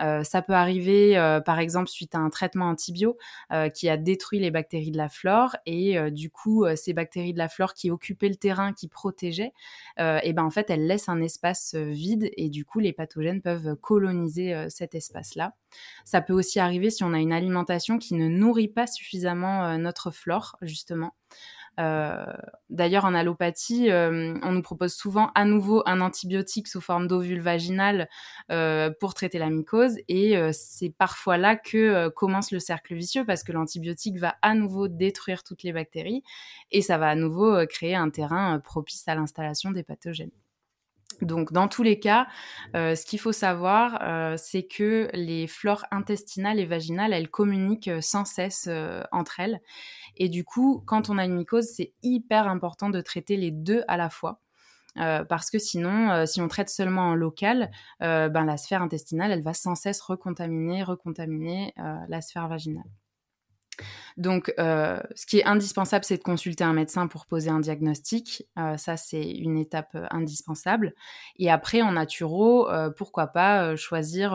Euh, 0.00 0.22
ça 0.24 0.42
peut 0.42 0.52
arriver, 0.54 1.14
par 1.44 1.58
exemple, 1.58 1.88
suite 1.88 2.14
à 2.14 2.18
un 2.18 2.30
traitement 2.30 2.66
antibio 2.66 3.16
qui 3.74 3.88
a 3.88 3.96
détruit 3.96 4.38
les 4.40 4.50
bactéries 4.50 4.90
de 4.90 4.96
la 4.96 5.08
flore 5.08 5.56
et 5.66 6.10
du 6.10 6.30
coup, 6.30 6.64
ces 6.76 6.92
bactéries 6.92 7.32
de 7.32 7.38
la 7.38 7.48
flore 7.48 7.74
qui 7.74 7.90
occupaient 7.90 8.28
le 8.28 8.36
terrain, 8.36 8.72
qui 8.72 8.88
protégeaient, 8.88 9.52
et 9.98 10.32
ben 10.32 10.44
en 10.44 10.50
fait, 10.50 10.70
elles 10.70 10.86
laissent 10.86 11.08
un 11.08 11.20
espace 11.20 11.74
vide 11.74 12.30
et 12.36 12.48
du 12.48 12.64
coup, 12.64 12.80
les 12.80 12.92
pathogènes 12.92 13.42
peuvent 13.42 13.76
coloniser 13.76 14.66
cet 14.68 14.94
espace-là. 14.94 15.54
Ça 16.04 16.20
peut 16.20 16.32
aussi 16.34 16.60
arriver 16.60 16.90
si 16.90 17.04
on 17.04 17.12
a 17.12 17.18
une 17.18 17.32
alimentation 17.32 17.98
qui 17.98 18.14
ne 18.14 18.28
nourrit 18.28 18.68
pas 18.68 18.86
suffisamment 18.86 19.76
notre 19.78 20.10
flore, 20.10 20.56
justement. 20.62 21.14
Euh, 21.80 22.24
d'ailleurs, 22.70 23.04
en 23.04 23.14
allopathie, 23.14 23.90
euh, 23.90 24.34
on 24.42 24.52
nous 24.52 24.62
propose 24.62 24.94
souvent 24.94 25.30
à 25.34 25.44
nouveau 25.44 25.82
un 25.86 26.00
antibiotique 26.00 26.68
sous 26.68 26.80
forme 26.80 27.06
d'ovule 27.08 27.40
vaginal 27.40 28.08
euh, 28.50 28.90
pour 29.00 29.14
traiter 29.14 29.38
la 29.38 29.50
mycose, 29.50 29.96
et 30.08 30.36
c'est 30.52 30.90
parfois 30.90 31.38
là 31.38 31.56
que 31.56 32.08
commence 32.10 32.50
le 32.50 32.58
cercle 32.58 32.94
vicieux 32.94 33.24
parce 33.24 33.42
que 33.42 33.52
l'antibiotique 33.52 34.18
va 34.18 34.36
à 34.42 34.54
nouveau 34.54 34.88
détruire 34.88 35.42
toutes 35.42 35.62
les 35.62 35.72
bactéries 35.72 36.22
et 36.70 36.82
ça 36.82 36.98
va 36.98 37.08
à 37.08 37.14
nouveau 37.14 37.66
créer 37.66 37.94
un 37.94 38.10
terrain 38.10 38.58
propice 38.60 39.06
à 39.08 39.14
l'installation 39.14 39.70
des 39.70 39.82
pathogènes. 39.82 40.30
Donc, 41.22 41.52
dans 41.52 41.68
tous 41.68 41.82
les 41.82 42.00
cas, 42.00 42.26
euh, 42.74 42.94
ce 42.94 43.06
qu'il 43.06 43.20
faut 43.20 43.32
savoir, 43.32 44.00
euh, 44.02 44.34
c'est 44.36 44.64
que 44.64 45.08
les 45.14 45.46
flores 45.46 45.84
intestinales 45.90 46.58
et 46.58 46.66
vaginales, 46.66 47.12
elles 47.12 47.30
communiquent 47.30 47.88
euh, 47.88 48.00
sans 48.00 48.24
cesse 48.24 48.68
entre 49.12 49.40
elles. 49.40 49.60
Et 50.16 50.28
du 50.28 50.44
coup, 50.44 50.82
quand 50.86 51.08
on 51.08 51.18
a 51.18 51.24
une 51.24 51.34
mycose, 51.34 51.66
c'est 51.66 51.92
hyper 52.02 52.48
important 52.48 52.90
de 52.90 53.00
traiter 53.00 53.36
les 53.36 53.50
deux 53.50 53.84
à 53.88 53.96
la 53.96 54.10
fois. 54.10 54.40
parce 54.94 55.50
que 55.50 55.58
sinon, 55.58 56.26
si 56.26 56.42
on 56.42 56.48
traite 56.48 56.68
seulement 56.68 57.10
en 57.10 57.14
local, 57.14 57.70
ben, 58.00 58.44
la 58.44 58.56
sphère 58.58 58.82
intestinale, 58.82 59.30
elle 59.30 59.42
va 59.42 59.54
sans 59.54 59.74
cesse 59.74 60.02
recontaminer, 60.02 60.82
recontaminer 60.82 61.72
la 62.08 62.20
sphère 62.20 62.48
vaginale. 62.48 63.01
Donc, 64.16 64.52
euh, 64.58 65.00
ce 65.14 65.26
qui 65.26 65.38
est 65.38 65.44
indispensable, 65.44 66.04
c'est 66.04 66.18
de 66.18 66.22
consulter 66.22 66.64
un 66.64 66.72
médecin 66.72 67.06
pour 67.06 67.26
poser 67.26 67.50
un 67.50 67.60
diagnostic. 67.60 68.46
Euh, 68.58 68.76
ça, 68.76 68.96
c'est 68.96 69.30
une 69.30 69.56
étape 69.58 69.94
euh, 69.94 70.06
indispensable. 70.10 70.94
Et 71.38 71.50
après, 71.50 71.82
en 71.82 71.92
naturo, 71.92 72.68
pourquoi 72.96 73.28
pas 73.28 73.76
choisir 73.76 74.32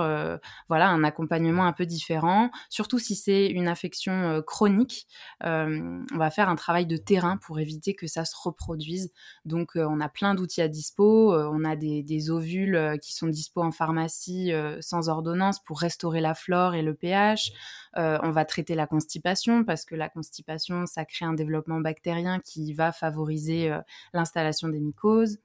voilà, 0.68 0.90
un 0.90 1.04
accompagnement 1.04 1.66
un 1.66 1.74
peu 1.74 1.86
différent, 1.86 2.50
surtout 2.70 3.00
si 3.00 3.16
c'est 3.16 3.48
une 3.48 3.68
affection 3.68 4.42
chronique. 4.46 5.08
on 5.42 6.04
va 6.14 6.30
faire 6.30 6.50
un 6.50 6.56
travail 6.56 6.86
de 6.86 6.98
terrain 6.98 7.38
pour 7.38 7.60
éviter 7.60 7.96
que 7.96 8.08
ça 8.08 8.26
se 8.26 8.36
reproduise. 8.42 9.12
Donc, 9.46 9.72
on 9.76 10.00
a 10.02 10.10
plein 10.10 10.36
d'outils 10.36 10.62
à 10.62 10.68
dispo. 10.68 11.34
on 11.34 11.64
a 11.64 11.76
des, 11.76 12.04
des, 12.04 12.30
ovules 12.30 12.98
qui 13.02 13.14
sont 13.14 13.28
dispo 13.28 13.62
en 13.62 13.72
pharmacie 13.72 14.52
sans 14.82 15.10
ordonnance 15.10 15.64
pour 15.64 15.80
restaurer 15.80 16.22
la 16.22 16.34
flore 16.34 16.76
et 16.76 16.82
le 16.82 16.94
pH. 16.94 17.52
on 17.96 18.32
va 18.32 18.46
traiter 18.46 18.76
la 18.76 18.88
constipation 18.88 19.37
parce 19.66 19.86
que 19.86 19.96
la 19.96 20.10
constipation, 20.10 20.86
ça 20.86 21.06
crée 21.06 21.26
un 21.26 21.34
développement 21.34 21.80
bactérien 21.80 22.40
qui 22.40 22.74
va 22.74 22.92
favoriser 22.92 23.72
euh, 23.72 23.80
l'installation 24.14 24.70
des 24.70 24.80
mycoses. 24.80 25.40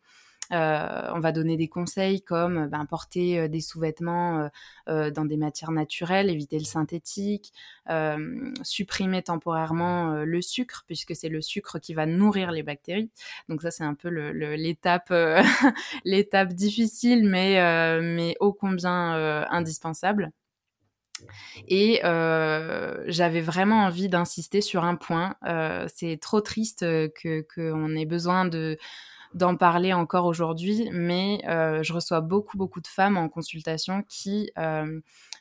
Euh, 0.52 1.10
on 1.14 1.20
va 1.20 1.32
donner 1.32 1.56
des 1.56 1.68
conseils 1.68 2.20
comme 2.20 2.66
ben, 2.66 2.84
porter 2.84 3.38
euh, 3.38 3.48
des 3.48 3.60
sous-vêtements 3.60 4.50
dans 4.86 5.24
des 5.24 5.36
matières 5.36 5.70
naturelles, 5.70 6.28
éviter 6.28 6.58
le 6.58 6.64
synthétique, 6.64 7.52
supprimer 8.62 9.22
temporairement 9.22 10.24
le 10.24 10.42
sucre, 10.42 10.84
puisque 10.86 11.14
c'est 11.14 11.28
le 11.28 11.40
sucre 11.40 11.78
qui 11.78 11.94
va 11.94 12.06
nourrir 12.06 12.50
les 12.50 12.62
bactéries. 12.62 13.10
Donc 13.48 13.62
ça, 13.62 13.70
c'est 13.70 13.84
un 13.84 13.94
peu 13.94 14.08
l'étape 14.08 15.12
l'étape 16.04 16.52
difficile, 16.52 17.24
mais, 17.28 18.00
mais 18.02 18.36
ô 18.40 18.52
combien 18.52 19.46
indispensable. 19.50 20.32
Et 21.68 22.00
euh, 22.04 23.02
j'avais 23.06 23.40
vraiment 23.40 23.84
envie 23.84 24.08
d'insister 24.08 24.60
sur 24.60 24.84
un 24.84 24.96
point. 24.96 25.36
Euh, 25.46 25.86
c'est 25.94 26.18
trop 26.20 26.40
triste 26.40 26.80
que 26.80 27.46
qu'on 27.54 27.94
ait 27.94 28.06
besoin 28.06 28.44
de 28.44 28.78
d'en 29.34 29.56
parler 29.56 29.94
encore 29.94 30.26
aujourd'hui, 30.26 30.90
mais 30.92 31.40
euh, 31.48 31.82
je 31.82 31.94
reçois 31.94 32.20
beaucoup 32.20 32.58
beaucoup 32.58 32.82
de 32.82 32.86
femmes 32.86 33.16
en 33.16 33.28
consultation 33.28 34.04
qui 34.08 34.50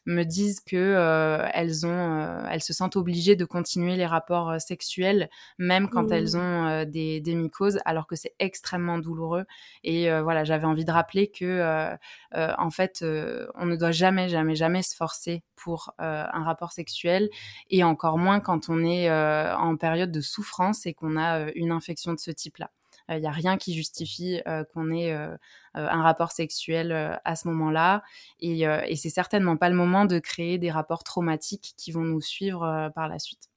me 0.06 0.24
disent 0.24 0.60
que 0.60 0.76
euh, 0.76 1.48
elles 1.54 1.86
ont, 1.86 1.90
euh, 1.90 2.44
elles 2.50 2.62
se 2.62 2.74
sentent 2.74 2.96
obligées 2.96 3.36
de 3.36 3.46
continuer 3.46 3.96
les 3.96 4.06
rapports 4.06 4.50
euh, 4.50 4.60
sexuels 4.60 5.30
même 5.58 5.90
quand 5.90 6.10
mmh. 6.10 6.14
elles 6.14 6.38
ont 6.38 6.86
des, 6.86 7.22
des, 7.22 7.36
mycoses, 7.36 7.80
alors 7.86 8.08
que 8.08 8.16
c'est 8.16 8.34
extrêmement 8.40 8.98
douloureux. 8.98 9.46
Et 9.84 10.10
voilà, 10.22 10.44
j'avais 10.44 10.66
envie 10.66 10.86
de 10.86 10.92
rappeler 10.92 11.28
que 11.28 11.96
en 12.34 12.70
fait, 12.70 13.04
on 13.04 13.66
ne 13.66 13.76
doit 13.76 13.92
jamais, 13.92 14.30
jamais, 14.30 14.56
jamais 14.56 14.82
se 14.82 14.96
forcer 14.96 15.44
pour 15.56 15.94
un 16.00 16.44
rapport 16.44 16.72
sexuel, 16.72 17.30
et 17.70 17.84
encore 17.84 18.18
moins 18.18 18.40
quand 18.40 18.70
on 18.70 18.84
est 18.84 19.12
en 19.12 19.76
période 19.78 20.12
de 20.12 20.22
souffrance 20.22 20.86
et 20.86 20.94
qu'on 20.94 21.18
a 21.18 21.52
une 21.56 21.72
infection 21.72 22.14
de 22.14 22.20
ce 22.20 22.32
type-là. 22.32 22.72
Il 23.12 23.20
n'y 23.20 23.28
a 23.28 23.32
rien 23.32 23.58
qui 23.58 23.74
justifie 23.74 24.42
qu'on 24.74 24.92
ait 24.92 25.12
un 25.74 26.02
rapport 26.02 26.32
sexuel 26.32 27.20
à 27.24 27.36
ce 27.36 27.48
moment-là. 27.50 28.04
Et, 28.40 28.62
et 28.62 28.96
c'est 28.96 29.10
certainement 29.10 29.58
pas 29.58 29.70
le 29.70 29.76
moment 29.76 30.06
de 30.06 30.20
créer 30.20 30.58
des 30.58 30.72
rapports 30.72 31.04
traumatiques 31.04 31.74
qui 31.78 31.92
vont 31.92 32.04
nous 32.04 32.22
suivre 32.22 32.92
par 32.96 33.08
la 33.08 33.20
suite. 33.20 33.50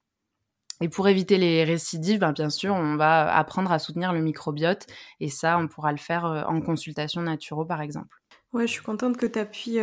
Et 0.80 0.88
pour 0.88 1.06
éviter 1.08 1.38
les 1.38 1.62
récidives, 1.62 2.18
ben, 2.18 2.32
bien 2.32 2.50
sûr, 2.50 2.74
on 2.74 2.96
va 2.96 3.32
apprendre 3.36 3.70
à 3.70 3.78
soutenir 3.78 4.12
le 4.12 4.20
microbiote. 4.20 4.86
Et 5.20 5.28
ça, 5.28 5.56
on 5.58 5.68
pourra 5.68 5.92
le 5.92 5.98
faire 5.98 6.24
en 6.48 6.60
consultation 6.60 7.22
naturo, 7.22 7.64
par 7.64 7.80
exemple. 7.80 8.16
Ouais, 8.52 8.66
je 8.66 8.72
suis 8.72 8.82
contente 8.82 9.16
que 9.16 9.26
tu 9.26 9.38
appuies, 9.38 9.78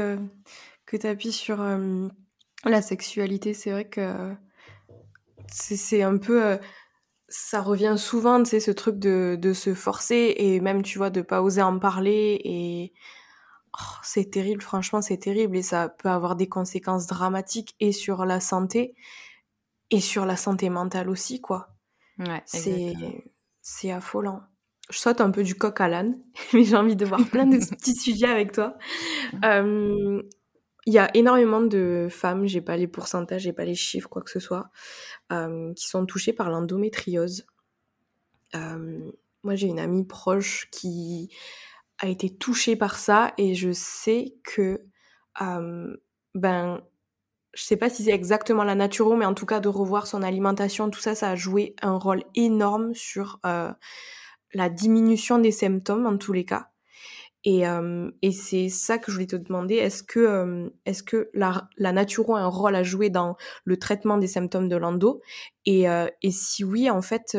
que 0.86 1.08
appuies 1.08 1.32
sur 1.32 1.64
la 2.66 2.82
sexualité. 2.82 3.54
C'est 3.54 3.72
vrai 3.72 3.86
que 3.86 4.36
c'est 5.48 6.04
un 6.04 6.18
peu 6.18 6.60
ça 7.32 7.62
revient 7.62 7.96
souvent, 7.98 8.44
tu 8.44 8.50
sais, 8.50 8.60
ce 8.60 8.72
truc 8.72 9.00
de, 9.00 9.38
de 9.40 9.54
se 9.54 9.74
forcer 9.74 10.36
et 10.38 10.60
même, 10.60 10.84
tu 10.84 10.98
vois, 10.98 11.10
de 11.10 11.22
pas 11.22 11.42
oser 11.42 11.62
en 11.62 11.80
parler 11.80 12.40
et 12.44 12.94
oh, 13.74 13.96
c'est 14.04 14.30
terrible, 14.30 14.62
franchement, 14.62 15.02
c'est 15.02 15.18
terrible 15.18 15.56
et 15.56 15.62
ça 15.62 15.88
peut 15.88 16.10
avoir 16.10 16.36
des 16.36 16.50
conséquences 16.50 17.08
dramatiques 17.08 17.76
et 17.80 17.94
sur 17.94 18.26
la 18.26 18.42
santé 18.42 18.96
et 19.92 20.02
sur 20.02 20.26
la 20.26 20.36
santé 20.36 20.70
mentale 20.70 21.10
aussi, 21.10 21.40
quoi. 21.40 21.70
Ouais, 22.20 22.44
c'est, 22.46 22.94
c'est 23.62 23.92
affolant. 23.92 24.42
Je 24.90 24.98
saute 24.98 25.22
un 25.22 25.32
peu 25.32 25.44
du 25.44 25.56
coq 25.56 25.80
à 25.80 25.88
l'âne, 25.88 26.20
mais 26.54 26.66
j'ai 26.66 26.76
envie 26.76 26.98
de 26.98 27.06
voir 27.06 27.26
plein 27.30 27.46
de 27.46 27.58
petits 27.58 27.96
sujets 27.96 28.28
avec 28.30 28.52
toi. 28.52 28.78
Euh, 29.46 30.22
il 30.86 30.94
y 30.94 30.98
a 30.98 31.10
énormément 31.16 31.62
de 31.62 32.08
femmes, 32.10 32.48
j'ai 32.48 32.62
pas 32.62 32.78
les 32.78 32.88
pourcentages, 32.88 33.44
j'ai 33.44 33.54
pas 33.54 33.66
les 33.66 33.76
chiffres, 33.76 34.10
quoi 34.10 34.22
que 34.24 34.32
ce 34.32 34.40
soit, 34.40 34.70
euh, 35.32 35.74
qui 35.76 35.88
sont 35.88 36.06
touchées 36.06 36.34
par 36.34 36.50
l'endométriose. 36.50 37.46
Euh, 38.56 39.12
moi, 39.44 39.56
j'ai 39.56 39.68
une 39.68 39.80
amie 39.80 40.06
proche 40.06 40.70
qui 40.72 41.30
a 42.00 42.08
été 42.08 42.30
touchée 42.36 42.76
par 42.76 42.98
ça 42.98 43.34
et 43.38 43.54
je 43.54 43.72
sais 43.72 44.36
que, 44.44 44.82
euh, 45.42 45.96
ben, 46.34 46.82
je 47.54 47.64
sais 47.64 47.78
pas 47.78 47.90
si 47.90 48.06
c'est 48.06 48.12
exactement 48.12 48.64
la 48.64 48.76
naturo, 48.76 49.16
mais 49.16 49.26
en 49.26 49.34
tout 49.36 49.46
cas 49.46 49.60
de 49.60 49.68
revoir 49.70 50.08
son 50.08 50.24
alimentation, 50.24 50.90
tout 50.90 51.02
ça, 51.02 51.16
ça 51.16 51.30
a 51.30 51.36
joué 51.36 51.76
un 51.82 51.98
rôle 51.98 52.24
énorme 52.34 52.94
sur 52.96 53.40
la 53.44 54.70
diminution 54.70 55.38
des 55.38 55.52
symptômes 55.52 56.06
en 56.06 56.18
tous 56.18 56.34
les 56.34 56.46
cas. 56.46 56.71
Et, 57.44 57.68
euh, 57.68 58.12
et 58.22 58.32
c'est 58.32 58.70
ça 58.70 58.98
que 58.98 59.12
je 59.12 59.16
voulais 59.16 59.28
te 59.28 59.36
demander. 59.36 59.76
Est-ce 59.76 60.04
que, 60.04 60.20
euh, 60.20 60.70
est-ce 60.86 61.04
que 61.04 61.30
la, 61.34 61.70
la 61.78 61.92
naturo 61.92 62.36
a 62.36 62.42
un 62.42 62.48
rôle 62.48 62.76
à 62.76 62.84
jouer 62.84 63.10
dans 63.10 63.36
le 63.66 63.78
traitement 63.78 64.18
des 64.18 64.28
symptômes 64.28 64.70
de 64.70 64.76
l'endo? 64.76 65.22
Et, 65.66 65.86
et 66.22 66.32
si 66.32 66.64
oui, 66.64 66.90
en 66.90 67.02
fait, 67.02 67.38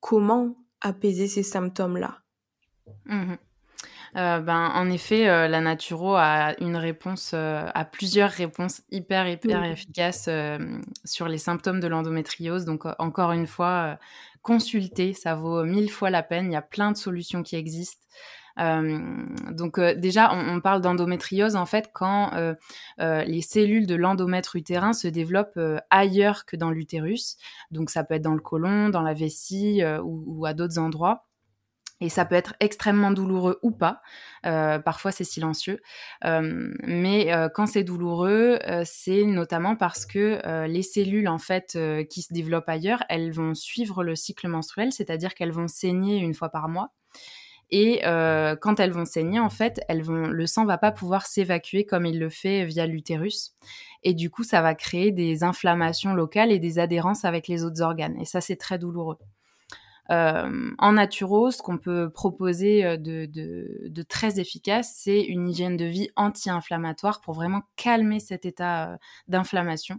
comment 0.00 0.56
apaiser 0.80 1.28
ces 1.28 1.42
symptômes-là? 1.42 2.18
Mmh 3.06 3.34
euh, 4.16 4.40
ben, 4.40 4.70
en 4.74 4.88
effet, 4.88 5.28
euh, 5.28 5.46
la 5.46 5.60
naturo 5.60 6.14
a 6.14 6.54
une 6.60 6.76
réponse, 6.76 7.32
euh, 7.34 7.68
a 7.74 7.84
plusieurs 7.84 8.30
réponses 8.30 8.80
hyper, 8.90 9.28
hyper 9.28 9.62
efficaces 9.64 10.30
sur 11.04 11.28
les 11.28 11.38
symptômes 11.38 11.80
de 11.80 11.86
l'endométriose. 11.86 12.64
Donc, 12.64 12.84
encore 12.98 13.32
une 13.32 13.46
fois, 13.46 13.98
consulter, 14.40 15.12
ça 15.12 15.34
vaut 15.34 15.64
mille 15.64 15.90
fois 15.90 16.08
la 16.08 16.22
peine. 16.22 16.46
Il 16.50 16.54
y 16.54 16.56
a 16.56 16.62
plein 16.62 16.92
de 16.92 16.96
solutions 16.96 17.42
qui 17.42 17.56
existent. 17.56 18.06
Donc 18.56 19.80
déjà, 19.80 20.32
on, 20.32 20.60
parle 20.60 20.80
d'endométriose 20.80 21.56
en 21.56 21.66
fait 21.66 21.90
quand 21.92 22.30
les 22.98 23.42
cellules 23.42 23.86
de 23.86 23.94
l'endomètre 23.94 24.56
utérin 24.56 24.92
se 24.92 25.08
développent 25.08 25.60
ailleurs 25.90 26.46
que 26.46 26.56
dans 26.56 26.70
l'utérus. 26.70 27.36
Donc 27.70 27.90
ça 27.90 28.04
peut 28.04 28.14
être 28.14 28.22
dans 28.22 28.34
le 28.34 28.40
côlon, 28.40 28.88
dans 28.88 29.02
la 29.02 29.14
vessie 29.14 29.82
ou 30.02 30.46
à 30.46 30.54
d'autres 30.54 30.78
endroits. 30.78 31.26
Et 32.00 32.10
ça 32.10 32.26
peut 32.26 32.34
être 32.34 32.54
extrêmement 32.60 33.10
douloureux 33.10 33.58
ou 33.62 33.70
pas. 33.70 34.02
Euh, 34.44 34.78
parfois, 34.78 35.12
c'est 35.12 35.24
silencieux. 35.24 35.80
Euh, 36.24 36.74
mais 36.82 37.32
euh, 37.32 37.48
quand 37.48 37.66
c'est 37.66 37.84
douloureux, 37.84 38.58
c'est 38.84 39.24
notamment 39.24 39.76
parce 39.76 40.04
que 40.04 40.66
les 40.66 40.82
cellules, 40.82 41.28
en 41.28 41.38
fait, 41.38 41.78
qui 42.10 42.22
se 42.22 42.32
développent 42.32 42.68
ailleurs, 42.68 43.02
elles 43.08 43.32
vont 43.32 43.54
suivre 43.54 44.04
le 44.04 44.14
cycle 44.14 44.48
menstruel, 44.48 44.92
c'est-à-dire 44.92 45.34
qu'elles 45.34 45.52
vont 45.52 45.68
saigner 45.68 46.18
une 46.18 46.34
fois 46.34 46.50
par 46.50 46.68
mois. 46.68 46.92
Et 47.70 48.00
quand 48.04 48.78
elles 48.78 48.92
vont 48.92 49.04
saigner, 49.04 49.40
en 49.40 49.50
fait, 49.50 49.80
elles 49.88 50.02
vont, 50.02 50.28
le 50.28 50.46
sang 50.46 50.64
va 50.64 50.78
pas 50.78 50.92
pouvoir 50.92 51.26
s'évacuer 51.26 51.84
comme 51.84 52.06
il 52.06 52.18
le 52.18 52.30
fait 52.30 52.64
via 52.64 52.86
l'utérus. 52.86 53.54
Et 54.04 54.14
du 54.14 54.30
coup, 54.30 54.44
ça 54.44 54.62
va 54.62 54.74
créer 54.74 55.10
des 55.10 55.42
inflammations 55.42 56.14
locales 56.14 56.52
et 56.52 56.58
des 56.58 56.78
adhérences 56.78 57.24
avec 57.24 57.48
les 57.48 57.64
autres 57.64 57.82
organes. 57.82 58.16
Et 58.20 58.24
ça, 58.24 58.40
c'est 58.40 58.56
très 58.56 58.78
douloureux. 58.78 59.18
Euh, 60.10 60.70
en 60.78 60.92
naturo, 60.92 61.50
ce 61.50 61.62
qu'on 61.62 61.78
peut 61.78 62.10
proposer 62.10 62.84
euh, 62.84 62.96
de, 62.96 64.02
très 64.02 64.38
efficace, 64.38 64.94
c'est 64.96 65.20
une 65.20 65.48
hygiène 65.48 65.76
de 65.76 65.84
vie 65.84 66.08
anti-inflammatoire 66.16 67.20
pour 67.20 67.34
vraiment 67.34 67.62
calmer 67.76 68.20
cet 68.20 68.44
état 68.44 68.92
euh, 68.92 68.96
d'inflammation. 69.28 69.98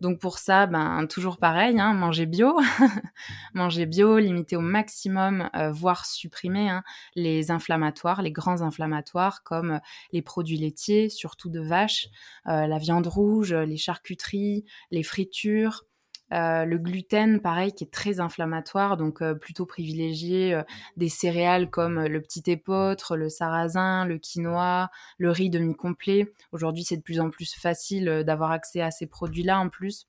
Donc 0.00 0.20
pour 0.20 0.38
ça, 0.38 0.66
ben 0.66 1.06
toujours 1.06 1.38
pareil, 1.38 1.80
hein, 1.80 1.94
manger 1.94 2.26
bio, 2.26 2.58
manger 3.54 3.86
bio, 3.86 4.18
limiter 4.18 4.56
au 4.56 4.60
maximum, 4.60 5.48
voire 5.72 6.06
supprimer 6.06 6.68
hein, 6.68 6.82
les 7.14 7.50
inflammatoires, 7.50 8.22
les 8.22 8.32
grands 8.32 8.62
inflammatoires 8.62 9.42
comme 9.42 9.80
les 10.12 10.22
produits 10.22 10.58
laitiers, 10.58 11.08
surtout 11.08 11.50
de 11.50 11.60
vache, 11.60 12.08
la 12.44 12.78
viande 12.78 13.06
rouge, 13.06 13.54
les 13.54 13.76
charcuteries, 13.76 14.64
les 14.90 15.02
fritures, 15.02 15.84
euh, 16.32 16.64
le 16.64 16.78
gluten, 16.78 17.40
pareil, 17.40 17.72
qui 17.72 17.84
est 17.84 17.92
très 17.92 18.18
inflammatoire, 18.20 18.96
donc 18.96 19.22
euh, 19.22 19.34
plutôt 19.34 19.64
privilégier 19.64 20.54
euh, 20.54 20.62
des 20.96 21.08
céréales 21.08 21.70
comme 21.70 22.04
le 22.04 22.20
petit 22.20 22.42
épeautre, 22.46 23.16
le 23.16 23.28
sarrasin, 23.28 24.04
le 24.04 24.18
quinoa, 24.18 24.90
le 25.18 25.30
riz 25.30 25.50
demi-complet. 25.50 26.32
Aujourd'hui, 26.52 26.84
c'est 26.84 26.96
de 26.96 27.02
plus 27.02 27.20
en 27.20 27.30
plus 27.30 27.54
facile 27.54 28.24
d'avoir 28.26 28.50
accès 28.50 28.80
à 28.80 28.90
ces 28.90 29.06
produits-là 29.06 29.60
en 29.60 29.68
plus. 29.68 30.08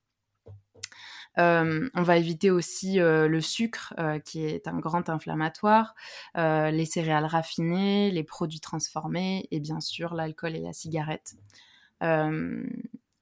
on 1.38 1.89
va 2.03 2.17
éviter 2.17 2.49
aussi 2.49 2.97
le 2.97 3.41
sucre, 3.41 3.93
qui 4.25 4.43
est 4.43 4.67
un 4.67 4.80
grand 4.80 5.10
inflammatoire, 5.10 5.93
les 6.36 6.86
céréales 6.86 7.25
raffinées, 7.25 8.10
les 8.12 8.23
produits 8.23 8.60
transformés 8.60 9.47
et 9.51 9.60
bien 9.60 9.80
sûr 9.80 10.15
l'alcool 10.15 10.56
et 10.56 10.62
la 10.62 10.73
cigarette. 10.73 11.36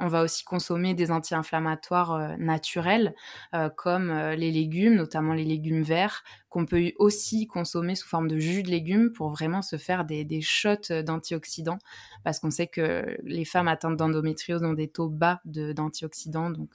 On 0.02 0.08
va 0.08 0.24
aussi 0.24 0.44
consommer 0.44 0.94
des 0.94 1.10
anti-inflammatoires 1.10 2.14
euh, 2.14 2.36
naturels, 2.38 3.16
euh, 3.54 3.70
comme 3.70 4.10
euh, 4.10 4.36
les 4.36 4.52
légumes, 4.52 4.96
notamment 4.96 5.34
les 5.34 5.46
légumes 5.46 5.84
verts, 5.84 6.24
qu'on 6.50 6.66
peut 6.66 6.92
aussi 6.98 7.48
consommer 7.48 7.96
sous 7.96 8.08
forme 8.08 8.28
de 8.28 8.38
jus 8.38 8.62
de 8.62 8.70
légumes 8.70 9.14
pour 9.14 9.30
vraiment 9.30 9.62
se 9.62 9.78
faire 9.78 10.04
des, 10.04 10.42
shots 10.42 11.02
d'antioxydants, 11.04 11.80
parce 12.26 12.40
qu'on 12.40 12.52
sait 12.52 12.68
que 12.68 13.18
les 13.24 13.46
femmes 13.46 13.70
atteintes 13.70 13.96
d'endométriose 13.96 14.64
ont 14.64 14.74
des 14.74 14.90
taux 14.90 15.10
bas 15.10 15.40
d'antioxydants, 15.46 16.50
donc 16.50 16.72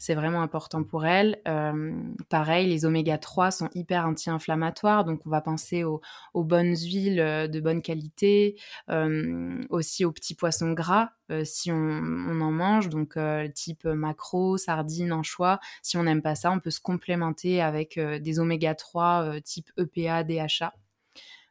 c'est 0.00 0.14
vraiment 0.14 0.40
important 0.40 0.82
pour 0.82 1.04
elles. 1.04 1.40
Euh, 1.46 1.92
pareil, 2.30 2.66
les 2.66 2.86
oméga 2.86 3.18
3 3.18 3.50
sont 3.50 3.68
hyper 3.74 4.06
anti-inflammatoires, 4.06 5.04
donc 5.04 5.20
on 5.26 5.30
va 5.30 5.42
penser 5.42 5.84
aux, 5.84 6.00
bonnes 6.34 6.74
huiles 6.74 7.20
euh, 7.20 7.46
de 7.46 7.60
bonne 7.60 7.82
qualité, 7.82 8.58
euh, 8.88 9.60
aussi 9.68 10.06
aux 10.06 10.10
petits 10.10 10.34
poissons 10.34 10.72
gras 10.72 11.10
si 11.44 11.70
on, 11.70 11.76
en 11.76 12.50
mange, 12.50 12.88
donc 12.88 13.16
type 13.54 13.84
macro, 13.84 14.56
sardines, 14.56 15.12
anchois. 15.12 15.60
Si 15.80 15.96
on 15.96 16.02
n'aime 16.02 16.22
pas 16.22 16.34
ça, 16.34 16.50
on 16.50 16.58
peut 16.58 16.72
se 16.72 16.80
complémenter 16.80 17.62
avec 17.62 18.00
des 18.00 18.40
oméga 18.40 18.74
3 18.74 19.40
type 19.44 19.70
EPA, 19.78 20.24
DHA. 20.24 20.74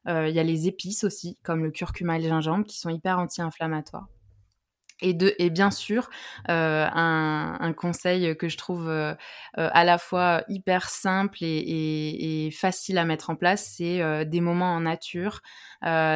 Il 0.06 0.34
y 0.36 0.40
a 0.40 0.44
les 0.44 0.68
épices 0.68 1.06
aussi, 1.06 1.38
comme 1.44 1.64
le 1.64 1.72
curcuma 1.72 2.18
et 2.18 2.22
le 2.22 2.28
gingembre, 2.28 2.66
qui 2.66 2.78
sont 2.78 2.90
hyper 2.90 3.20
anti-inflammatoires. 3.20 4.10
Et, 5.02 5.14
de, 5.14 5.34
et 5.40 5.50
bien 5.50 5.72
sûr, 5.72 6.10
euh, 6.50 6.88
un, 6.92 7.58
un, 7.60 7.74
conseil 7.74 8.36
que 8.36 8.50
je 8.50 8.58
trouve 8.58 8.90
euh, 8.90 9.14
euh, 9.58 9.70
à 9.72 9.86
la 9.86 9.98
fois 9.98 10.44
hyper 10.50 10.90
simple 10.90 11.38
et, 11.42 12.50
facile 12.52 12.98
à 12.98 13.06
mettre 13.06 13.30
en 13.30 13.36
place, 13.36 13.74
c'est 13.78 14.26
des 14.26 14.42
moments 14.42 14.74
en 14.74 14.82
nature, 14.82 15.42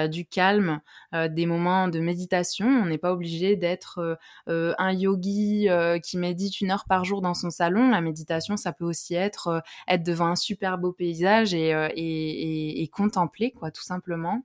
du 0.09 0.25
calme, 0.25 0.81
des 1.13 1.45
moments 1.45 1.87
de 1.87 1.99
méditation. 1.99 2.67
On 2.67 2.85
n'est 2.85 2.97
pas 2.97 3.13
obligé 3.13 3.55
d'être 3.55 4.17
un 4.47 4.91
yogi 4.91 5.67
qui 6.03 6.17
médite 6.17 6.59
une 6.61 6.71
heure 6.71 6.85
par 6.85 7.05
jour 7.05 7.21
dans 7.21 7.33
son 7.33 7.49
salon. 7.49 7.91
La 7.91 8.01
méditation, 8.01 8.57
ça 8.57 8.73
peut 8.73 8.85
aussi 8.85 9.15
être 9.15 9.61
être 9.87 10.03
devant 10.03 10.27
un 10.27 10.35
super 10.35 10.77
beau 10.77 10.91
paysage 10.91 11.53
et, 11.53 11.71
et 11.95 12.87
contempler, 12.87 13.51
quoi, 13.51 13.71
tout 13.71 13.83
simplement. 13.83 14.43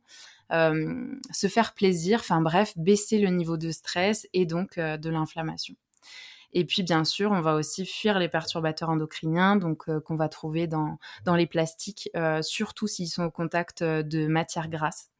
Euh, 0.52 1.14
se 1.30 1.46
faire 1.46 1.74
plaisir, 1.74 2.20
enfin 2.20 2.40
bref, 2.40 2.72
baisser 2.76 3.18
le 3.18 3.28
niveau 3.28 3.56
de 3.56 3.70
stress 3.70 4.26
et 4.32 4.46
donc 4.46 4.78
euh, 4.78 4.96
de 4.96 5.10
l'inflammation. 5.10 5.74
Et 6.54 6.64
puis, 6.64 6.82
bien 6.82 7.04
sûr, 7.04 7.30
on 7.30 7.42
va 7.42 7.54
aussi 7.54 7.84
fuir 7.84 8.18
les 8.18 8.30
perturbateurs 8.30 8.88
endocriniens, 8.88 9.56
donc 9.56 9.88
euh, 9.88 10.00
qu'on 10.00 10.16
va 10.16 10.30
trouver 10.30 10.66
dans, 10.66 10.98
dans 11.26 11.34
les 11.34 11.46
plastiques, 11.46 12.10
surtout 12.40 12.86
s'ils 12.86 13.08
sont 13.08 13.24
au 13.24 13.30
contact 13.30 13.82
de 13.82 14.26
matières 14.26 14.70
grasses. 14.70 15.10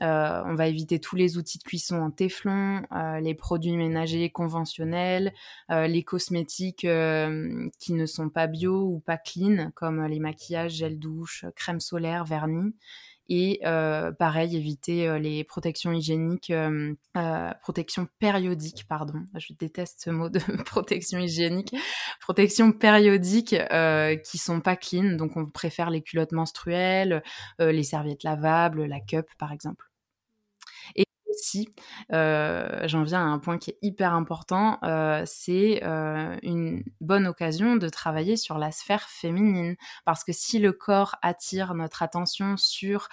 on 0.00 0.54
va 0.54 0.66
éviter 0.66 1.00
tous 1.00 1.16
les 1.16 1.38
outils 1.38 1.56
de 1.56 1.62
cuisson 1.62 1.96
en 1.96 2.10
téflon, 2.10 2.82
les 3.22 3.34
produits 3.34 3.78
ménagers 3.78 4.28
conventionnels, 4.28 5.32
les 5.70 6.02
cosmétiques 6.04 6.86
qui 7.78 7.92
ne 7.94 8.06
sont 8.06 8.28
pas 8.28 8.46
bio 8.46 8.82
ou 8.82 9.00
pas 9.00 9.16
clean, 9.16 9.70
comme 9.74 10.04
les 10.04 10.20
maquillages, 10.20 10.74
gel 10.74 10.98
douche, 10.98 11.46
crème 11.56 11.80
solaire, 11.80 12.26
vernis. 12.26 12.74
Et 13.30 13.60
euh, 13.64 14.10
pareil, 14.10 14.56
éviter 14.56 15.06
euh, 15.06 15.18
les 15.18 15.44
protections 15.44 15.92
hygiéniques, 15.92 16.50
euh, 16.50 16.94
protection 17.60 18.08
périodique, 18.18 18.86
pardon. 18.88 19.24
Je 19.34 19.52
déteste 19.52 20.00
ce 20.04 20.10
mot 20.10 20.30
de 20.30 20.38
protection 20.64 21.18
hygiénique. 21.18 21.74
Protection 22.20 22.72
périodique 22.72 23.54
qui 24.24 24.38
sont 24.38 24.60
pas 24.60 24.76
clean. 24.76 25.16
Donc, 25.16 25.36
on 25.36 25.46
préfère 25.46 25.90
les 25.90 26.02
culottes 26.02 26.32
menstruelles, 26.32 27.22
les 27.58 27.82
serviettes 27.82 28.22
lavables, 28.22 28.84
la 28.84 29.00
cup, 29.00 29.26
par 29.38 29.52
exemple 29.52 29.88
aussi, 31.30 31.68
euh, 32.12 32.86
j'en 32.86 33.02
viens 33.02 33.20
à 33.20 33.28
un 33.28 33.38
point 33.38 33.58
qui 33.58 33.70
est 33.70 33.78
hyper 33.82 34.14
important, 34.14 34.78
euh, 34.82 35.22
c'est 35.26 35.80
euh, 35.84 36.36
une 36.42 36.82
bonne 37.00 37.26
occasion 37.26 37.76
de 37.76 37.88
travailler 37.88 38.36
sur 38.36 38.58
la 38.58 38.70
sphère 38.72 39.08
féminine. 39.08 39.76
Parce 40.04 40.24
que 40.24 40.32
si 40.32 40.58
le 40.58 40.72
corps 40.72 41.16
attire 41.22 41.74
notre 41.74 42.02
attention 42.02 42.56
sur 42.56 43.08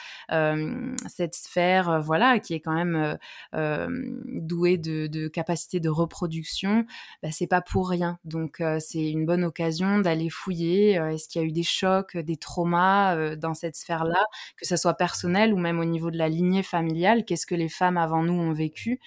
cette 1.08 1.36
sphère, 1.36 2.01
voilà, 2.01 2.39
qui 2.39 2.54
est 2.54 2.60
quand 2.60 2.73
même 2.73 3.17
douée 3.54 4.78
de, 4.78 5.08
de 5.08 5.28
capacités 5.28 5.80
de 5.80 5.89
reproduction, 5.89 6.86
bah, 7.23 7.30
c'est 7.32 7.47
pas 7.47 7.62
pour 7.62 7.89
rien. 7.89 8.19
Donc 8.23 8.62
c'est 8.80 9.10
une 9.12 9.25
bonne 9.25 9.43
occasion 9.43 9.99
d'aller 9.99 10.30
fouiller. 10.30 10.93
Est-ce 10.93 11.28
qu'il 11.28 11.41
y 11.41 11.45
a 11.45 11.47
eu 11.47 11.51
des 11.51 11.63
chocs, 11.63 12.17
des 12.17 12.38
traumas 12.38 13.36
dans 13.36 13.54
cette 13.54 13.75
sphère-là, 13.75 14.23
que 14.58 14.65
ce 14.65 14.78
soit 14.78 14.95
personnel 14.95 15.54
ou 15.54 15.58
même 15.58 15.80
au 15.80 15.86
niveau 15.86 16.12
de 16.12 16.17
la 16.17 16.30
lignée 16.30 16.63
familiale 16.63 17.25
Qu'est-ce 17.25 17.45
que 17.45 17.56
les 17.56 17.69
femmes 17.69 17.97
avant 18.06 18.24
nous 18.24 18.34
ont 18.34 18.54
vécu. 18.54 19.00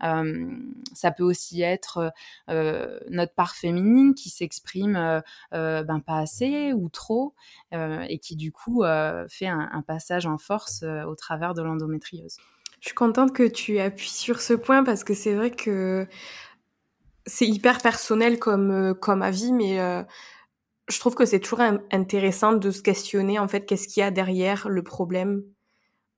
ça 0.00 1.10
peut 1.10 1.24
aussi 1.24 1.62
être 1.62 2.12
notre 3.08 3.34
part 3.34 3.54
féminine 3.54 4.14
qui 4.14 4.30
s'exprime 4.30 5.22
ben, 5.52 6.00
pas 6.06 6.18
assez 6.18 6.72
ou 6.72 6.88
trop 6.88 7.34
et 7.72 8.18
qui 8.18 8.36
du 8.36 8.52
coup 8.52 8.82
fait 9.28 9.46
un, 9.46 9.82
passage 9.86 10.26
en 10.26 10.38
force 10.38 10.84
au 11.06 11.14
travers 11.14 11.54
de 11.54 11.62
l'endométriose. 11.62 12.36
Je 12.80 12.88
suis 12.88 12.94
contente 12.94 13.34
que 13.34 13.46
tu 13.46 13.78
appuies 13.78 14.08
sur 14.08 14.40
ce 14.40 14.54
point 14.54 14.84
parce 14.84 15.04
que 15.04 15.14
c'est 15.14 15.34
vrai 15.34 15.50
que 15.50 16.06
c'est 17.26 17.46
hyper 17.46 17.80
personnel 17.82 18.38
comme 18.38 18.94
comme 18.94 19.22
avis, 19.22 19.52
mais 19.52 19.78
je 20.90 20.98
trouve 20.98 21.14
que 21.14 21.24
c'est 21.24 21.40
toujours 21.40 21.60
intéressant 21.92 22.52
de 22.52 22.70
se 22.70 22.82
questionner 22.82 23.38
en 23.38 23.48
fait 23.48 23.64
qu'est-ce 23.64 23.88
qu'il 23.88 24.00
y 24.00 24.04
a 24.04 24.10
derrière 24.10 24.68
le 24.68 24.82
problème 24.82 25.44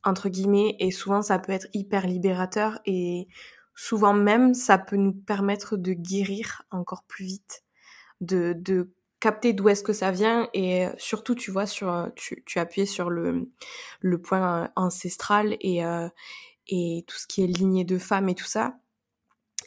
entre 0.04 0.28
guillemets 0.28 0.76
et 0.78 0.90
souvent 0.90 1.22
ça 1.22 1.38
peut 1.38 1.52
être 1.52 1.68
hyper 1.72 2.06
libérateur 2.06 2.80
et 2.86 3.28
souvent 3.74 4.14
même 4.14 4.54
ça 4.54 4.78
peut 4.78 4.96
nous 4.96 5.12
permettre 5.12 5.76
de 5.76 5.92
guérir 5.92 6.62
encore 6.70 7.04
plus 7.04 7.24
vite 7.24 7.64
de, 8.20 8.54
de 8.56 8.92
capter 9.20 9.52
d'où 9.52 9.68
est-ce 9.68 9.82
que 9.82 9.92
ça 9.92 10.10
vient 10.10 10.48
et 10.52 10.88
surtout 10.98 11.34
tu 11.34 11.50
vois 11.50 11.66
sur 11.66 12.10
tu, 12.16 12.42
tu 12.44 12.58
appuyais 12.58 12.86
sur 12.86 13.08
le 13.08 13.50
le 14.00 14.20
point 14.20 14.70
ancestral 14.76 15.56
et 15.60 15.84
euh, 15.84 16.08
et 16.68 17.04
tout 17.06 17.16
ce 17.16 17.26
qui 17.26 17.42
est 17.42 17.46
lignée 17.46 17.84
de 17.84 17.98
femmes 17.98 18.28
et 18.28 18.34
tout 18.34 18.44
ça. 18.46 18.78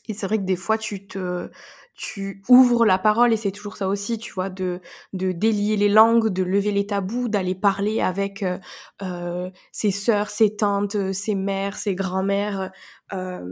Et 0.08 0.14
c'est 0.14 0.28
vrai 0.28 0.38
que 0.38 0.44
des 0.44 0.56
fois 0.56 0.78
tu 0.78 1.08
te 1.08 1.50
tu 1.96 2.44
ouvres 2.50 2.86
la 2.86 2.98
parole 2.98 3.32
et 3.32 3.38
c'est 3.38 3.52
toujours 3.52 3.78
ça 3.78 3.88
aussi, 3.88 4.18
tu 4.18 4.34
vois, 4.34 4.50
de, 4.50 4.82
de 5.14 5.32
délier 5.32 5.78
les 5.78 5.90
langues, 5.90 6.28
de 6.28 6.44
lever 6.44 6.72
les 6.72 6.86
tabous, 6.86 7.30
d'aller 7.30 7.56
parler 7.56 8.02
avec 8.02 8.44
euh, 8.44 8.58
euh 9.02 9.50
ses 9.72 9.92
sœurs, 9.92 10.30
ses 10.30 10.56
tantes, 10.56 11.14
ses 11.14 11.36
mères, 11.36 11.78
ses 11.78 11.96
grands-mères, 11.96 12.72
euh, 13.14 13.46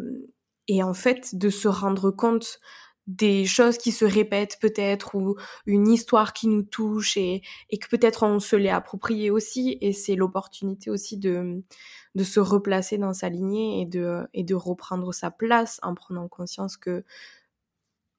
et 0.67 0.83
en 0.83 0.93
fait 0.93 1.35
de 1.35 1.49
se 1.49 1.67
rendre 1.67 2.11
compte 2.11 2.59
des 3.07 3.45
choses 3.45 3.77
qui 3.77 3.91
se 3.91 4.05
répètent 4.05 4.57
peut-être 4.61 5.15
ou 5.15 5.35
une 5.65 5.89
histoire 5.89 6.31
qui 6.31 6.47
nous 6.47 6.63
touche 6.63 7.17
et, 7.17 7.41
et 7.69 7.77
que 7.77 7.87
peut-être 7.89 8.23
on 8.23 8.39
se 8.39 8.55
l'est 8.55 8.69
approprié 8.69 9.29
aussi 9.29 9.77
et 9.81 9.91
c'est 9.91 10.15
l'opportunité 10.15 10.89
aussi 10.89 11.17
de, 11.17 11.63
de 12.15 12.23
se 12.23 12.39
replacer 12.39 12.97
dans 12.97 13.13
sa 13.13 13.27
lignée 13.27 13.81
et 13.81 13.85
de, 13.85 14.25
et 14.33 14.43
de 14.43 14.55
reprendre 14.55 15.13
sa 15.13 15.31
place 15.31 15.79
en 15.83 15.95
prenant 15.95 16.29
conscience 16.29 16.77
que 16.77 17.03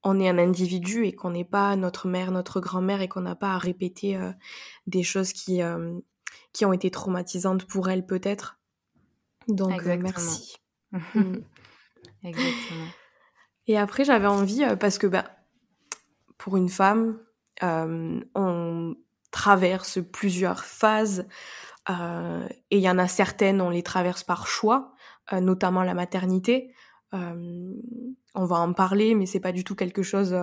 on 0.04 0.20
est 0.20 0.28
un 0.28 0.38
individu 0.38 1.06
et 1.06 1.12
qu'on 1.12 1.30
n'est 1.30 1.44
pas 1.44 1.74
notre 1.76 2.06
mère, 2.06 2.30
notre 2.30 2.60
grand-mère 2.60 3.00
et 3.00 3.08
qu'on 3.08 3.22
n'a 3.22 3.34
pas 3.34 3.54
à 3.54 3.58
répéter 3.58 4.16
euh, 4.16 4.30
des 4.86 5.02
choses 5.02 5.32
qui, 5.32 5.62
euh, 5.62 5.98
qui 6.52 6.66
ont 6.66 6.74
été 6.74 6.90
traumatisantes 6.90 7.64
pour 7.64 7.88
elle 7.88 8.06
peut-être. 8.06 8.58
Donc 9.48 9.86
euh, 9.86 9.96
merci. 10.00 10.56
Mm. 11.12 11.38
Exactement. 12.22 12.86
Et 13.66 13.76
après 13.76 14.04
j'avais 14.04 14.28
envie, 14.28 14.62
parce 14.78 14.96
que 14.96 15.08
bah, 15.08 15.24
pour 16.38 16.56
une 16.56 16.68
femme, 16.68 17.18
on 17.60 18.94
traverse 19.32 19.98
plusieurs 20.12 20.64
phases 20.64 21.26
et 21.88 22.76
il 22.76 22.78
y 22.78 22.88
en 22.88 22.98
a 22.98 23.08
certaines, 23.08 23.60
on 23.60 23.70
les 23.70 23.82
traverse 23.82 24.22
par 24.22 24.46
choix, 24.46 24.94
notamment 25.32 25.82
la 25.82 25.94
maternité. 25.94 26.72
On 27.12 28.46
va 28.46 28.56
en 28.56 28.72
parler, 28.72 29.14
mais 29.14 29.26
c'est 29.26 29.40
pas 29.40 29.52
du 29.52 29.62
tout 29.62 29.76
quelque 29.76 30.02
chose. 30.02 30.36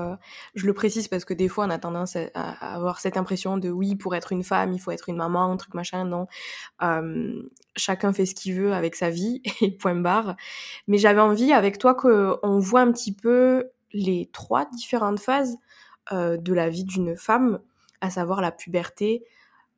Je 0.56 0.65
le 0.65 0.74
précise 0.74 1.10
parce 1.10 1.26
que 1.26 1.34
des 1.34 1.50
fois, 1.50 1.65
on 1.65 1.69
a 1.69 1.78
tendance 1.78 2.15
à, 2.15 2.74
avoir 2.74 3.00
cette 3.00 3.17
impression 3.17 3.58
de 3.58 3.69
oui, 3.69 3.95
pour 3.95 4.15
être 4.15 4.32
une 4.32 4.43
femme, 4.43 4.71
il 4.71 4.80
faut 4.80 4.91
être 4.91 5.10
une 5.10 5.17
maman, 5.17 5.52
un 5.52 5.58
truc 5.58 5.74
machin. 5.74 6.06
Non, 6.06 6.28
chacun 7.76 8.13
fait 8.13 8.26
ce 8.26 8.36
qu'il 8.36 8.56
veut 8.56 8.74
avec 8.74 8.95
sa 8.95 9.10
vie 9.10 9.41
et 9.62 9.71
point 9.71 9.95
barre. 9.95 10.36
Mais 10.88 10.97
j'avais 10.97 11.19
envie 11.19 11.52
avec 11.52 11.78
toi 11.78 11.93
qu'on 11.93 12.60
voit 12.60 12.82
un 12.82 12.91
petit 12.91 13.13
peu 13.13 13.69
les 13.91 14.30
trois 14.32 14.65
différentes 14.65 15.19
phases 15.19 15.58
de 16.12 16.54
la 16.54 16.69
vie 16.69 16.86
d'une 16.86 17.17
femme, 17.17 17.60
à 18.00 18.10
savoir 18.10 18.41
la 18.41 18.52
puberté, 18.52 19.26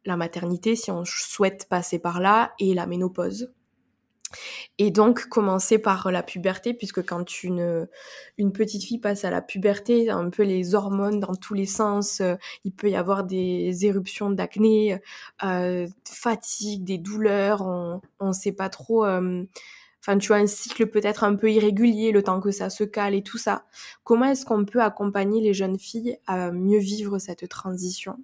la 0.05 0.17
maternité, 0.17 0.75
si 0.75 0.91
on 0.91 1.05
souhaite 1.05 1.67
passer 1.69 1.99
par 1.99 2.19
là, 2.19 2.53
et 2.59 2.73
la 2.73 2.85
ménopause. 2.85 3.51
Et 4.77 4.91
donc 4.91 5.25
commencer 5.25 5.77
par 5.77 6.11
la 6.11 6.23
puberté, 6.23 6.73
puisque 6.73 7.05
quand 7.05 7.43
une, 7.43 7.87
une 8.37 8.51
petite 8.51 8.83
fille 8.83 8.99
passe 8.99 9.25
à 9.25 9.31
la 9.31 9.41
puberté, 9.41 10.09
un 10.09 10.29
peu 10.29 10.43
les 10.43 10.75
hormones 10.75 11.19
dans 11.19 11.35
tous 11.35 11.53
les 11.53 11.65
sens, 11.65 12.21
euh, 12.21 12.35
il 12.63 12.73
peut 12.73 12.89
y 12.89 12.95
avoir 12.95 13.23
des 13.23 13.85
éruptions 13.85 14.29
d'acné, 14.29 14.99
euh, 15.43 15.87
fatigue, 16.07 16.83
des 16.83 16.97
douleurs, 16.97 17.61
on 17.61 18.01
ne 18.27 18.33
sait 18.33 18.51
pas 18.51 18.69
trop... 18.69 19.05
Euh, 19.05 19.43
enfin, 20.01 20.17
tu 20.17 20.33
as 20.33 20.37
un 20.37 20.47
cycle 20.47 20.87
peut-être 20.87 21.23
un 21.23 21.35
peu 21.35 21.51
irrégulier, 21.51 22.11
le 22.11 22.23
temps 22.23 22.39
que 22.41 22.51
ça 22.51 22.69
se 22.69 22.83
cale 22.83 23.15
et 23.15 23.23
tout 23.23 23.37
ça. 23.37 23.65
Comment 24.03 24.25
est-ce 24.25 24.45
qu'on 24.45 24.65
peut 24.65 24.81
accompagner 24.81 25.41
les 25.41 25.53
jeunes 25.53 25.79
filles 25.79 26.17
à 26.27 26.51
mieux 26.51 26.79
vivre 26.79 27.19
cette 27.19 27.47
transition? 27.47 28.17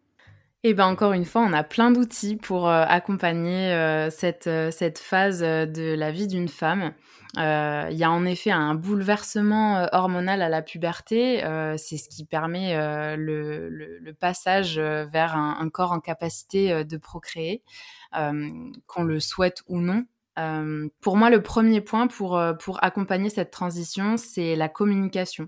Et 0.62 0.72
eh 0.72 0.74
ben 0.74 0.88
encore 0.88 1.13
une 1.13 1.24
fois, 1.24 1.41
on 1.41 1.54
a 1.54 1.63
plein 1.63 1.89
d'outils 1.89 2.36
pour 2.36 2.67
euh, 2.67 2.84
accompagner 2.86 3.72
euh, 3.72 4.10
cette, 4.10 4.48
euh, 4.48 4.72
cette 4.72 5.00
phase 5.00 5.39
de 5.39 5.95
la 5.95 6.12
vie 6.12 6.28
d'une 6.28 6.50
femme. 6.50 6.93
Il 7.38 7.95
y 7.95 8.04
a 8.04 8.12
en 8.12 8.26
effet 8.26 8.52
un 8.52 8.76
bouleversement 8.76 9.88
hormonal 9.93 10.41
à 10.41 10.50
la 10.50 10.62
puberté. 10.62 11.41
C'est 11.78 11.98
ce 11.98 12.10
qui 12.10 12.26
permet 12.26 12.76
le, 13.15 14.12
passage 14.19 14.80
vers 14.80 15.38
un, 15.38 15.69
corps 15.69 15.91
en 15.91 16.00
capacité 16.00 16.84
de 16.84 16.98
procréer, 16.98 17.62
qu'on 18.12 19.04
le 19.04 19.19
souhaite 19.19 19.62
ou 19.67 19.80
non. 19.80 20.06
Euh, 20.39 20.88
pour 21.02 21.17
moi, 21.17 21.30
le 21.30 21.41
premier 21.41 21.82
point 21.82 22.08
pour, 22.08 22.38
euh, 22.38 22.54
pour 22.54 22.84
accompagner 22.84 23.30
cette 23.30 23.52
transition, 23.52 24.17
c'est 24.17 24.56
la 24.56 24.69
communication. 24.69 25.47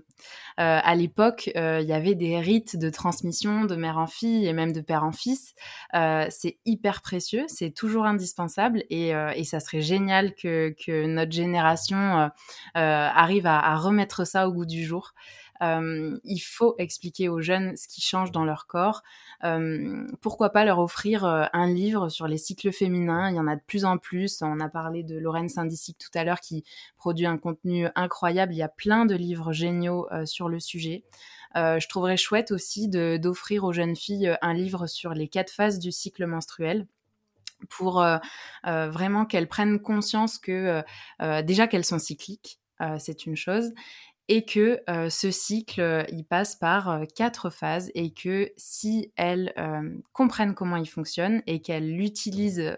Euh, 0.60 0.80
à 0.82 0.94
l'époque, 0.94 1.50
il 1.54 1.86
y 1.86 1.92
avait 1.92 2.14
des 2.14 2.38
rites 2.38 2.76
de 2.76 2.90
transmission 2.90 3.64
de 3.64 3.74
mère 3.74 3.98
en 3.98 4.06
fille 4.06 4.46
et 4.46 4.52
même 4.52 4.72
de 4.72 4.80
père 4.80 5.04
en 5.04 5.12
fils. 5.12 5.54
c'est 5.92 6.58
hyper 6.64 7.00
précieux, 7.02 7.44
c'est 7.48 7.70
toujours 7.70 8.04
indispensable 8.04 8.84
et, 8.90 9.10
et, 9.10 9.44
ça 9.44 9.60
serait 9.60 9.80
génial 9.80 10.34
que, 10.34 10.74
que 10.84 11.06
notre 11.06 11.32
génération 11.32 12.30
arrive 12.74 13.46
à, 13.46 13.58
à, 13.58 13.76
remettre 13.76 14.26
ça 14.26 14.48
au 14.48 14.52
goût 14.52 14.66
du 14.66 14.84
jour. 14.84 15.14
Euh, 15.62 16.18
il 16.24 16.40
faut 16.40 16.74
expliquer 16.78 17.28
aux 17.28 17.40
jeunes 17.40 17.76
ce 17.76 17.86
qui 17.86 18.00
change 18.00 18.32
dans 18.32 18.44
leur 18.44 18.66
corps. 18.66 19.02
Euh, 19.44 20.06
pourquoi 20.20 20.50
pas 20.50 20.64
leur 20.64 20.80
offrir 20.80 21.24
euh, 21.24 21.44
un 21.52 21.66
livre 21.66 22.08
sur 22.08 22.26
les 22.26 22.38
cycles 22.38 22.72
féminins? 22.72 23.30
Il 23.30 23.36
y 23.36 23.40
en 23.40 23.46
a 23.46 23.56
de 23.56 23.62
plus 23.66 23.84
en 23.84 23.98
plus. 23.98 24.42
On 24.42 24.60
a 24.60 24.68
parlé 24.68 25.04
de 25.04 25.16
Lorraine 25.16 25.48
Saint-Disic 25.48 25.98
tout 25.98 26.10
à 26.18 26.24
l'heure 26.24 26.40
qui 26.40 26.64
produit 26.96 27.26
un 27.26 27.38
contenu 27.38 27.86
incroyable. 27.94 28.52
Il 28.52 28.58
y 28.58 28.62
a 28.62 28.68
plein 28.68 29.06
de 29.06 29.14
livres 29.14 29.52
géniaux 29.52 30.08
sur 30.24 30.48
le 30.48 30.58
sujet. 30.58 31.04
je 31.54 31.88
trouverais 31.88 32.16
chouette 32.16 32.50
aussi 32.50 32.88
d'offrir 32.88 33.64
aux 33.64 33.72
jeunes 33.72 33.96
filles 33.96 34.36
un 34.42 34.54
livre 34.54 34.86
sur 34.86 35.14
les 35.14 35.28
quatre 35.28 35.50
phases 35.50 35.78
du 35.78 35.92
cycle 35.92 36.26
menstruel 36.26 36.86
pour 37.68 38.04
vraiment 38.64 39.24
qu'elles 39.26 39.48
prennent 39.48 39.80
conscience 39.80 40.38
que 40.38 40.82
déjà 41.42 41.66
qu'elles 41.66 41.84
sont 41.84 41.98
cycliques, 41.98 42.60
c'est 42.98 43.26
une 43.26 43.36
chose, 43.36 43.72
et 44.28 44.44
que 44.44 44.80
euh, 44.88 45.10
ce 45.10 45.30
cycle, 45.30 45.80
euh, 45.80 46.04
il 46.10 46.24
passe 46.24 46.54
par 46.56 46.88
euh, 46.88 47.04
quatre 47.16 47.50
phases 47.50 47.90
et 47.94 48.12
que 48.12 48.50
si 48.56 49.12
elles 49.16 49.52
comprennent 50.12 50.54
comment 50.54 50.76
il 50.76 50.88
fonctionne 50.88 51.42
et 51.46 51.60
qu'elles 51.60 51.94
l'utilisent 51.94 52.76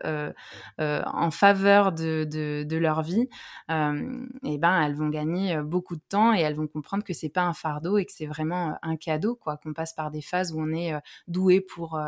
en 0.78 1.30
faveur 1.30 1.92
de, 1.92 2.24
de, 2.24 2.76
leur 2.76 3.02
vie, 3.02 3.28
et 3.68 4.58
ben 4.58 4.82
elles 4.82 4.94
vont 4.94 5.08
gagner 5.08 5.56
beaucoup 5.62 5.96
de 5.96 6.02
temps 6.08 6.34
et 6.34 6.40
elles 6.40 6.54
vont 6.54 6.66
comprendre 6.66 7.04
que 7.04 7.12
c'est 7.12 7.28
pas 7.28 7.42
un 7.42 7.52
fardeau 7.52 7.98
et 7.98 8.04
que 8.04 8.12
c'est 8.12 8.26
vraiment 8.26 8.76
un 8.82 8.96
cadeau 8.96 9.36
quoi 9.36 9.56
qu'on 9.56 9.72
passe 9.72 9.92
par 9.92 10.10
des 10.10 10.22
phases 10.22 10.52
où 10.52 10.60
on 10.60 10.72
est 10.72 10.92
doué 11.28 11.60
pour 11.60 12.00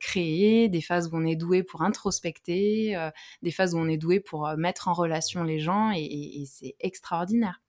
créer, 0.00 0.68
des 0.68 0.80
phases 0.80 1.08
où 1.08 1.16
on 1.16 1.24
est 1.24 1.36
doué 1.36 1.62
pour 1.62 1.82
introspecter, 1.82 3.10
des 3.42 3.50
phases 3.50 3.74
où 3.74 3.78
on 3.78 3.88
est 3.88 3.98
doué 3.98 4.20
pour 4.20 4.48
mettre 4.56 4.88
en 4.88 4.92
relation 4.92 5.42
les 5.44 5.58
gens 5.58 5.92
et 5.94 6.44
c'est 6.46 6.76
extraordinaire. 6.80 7.60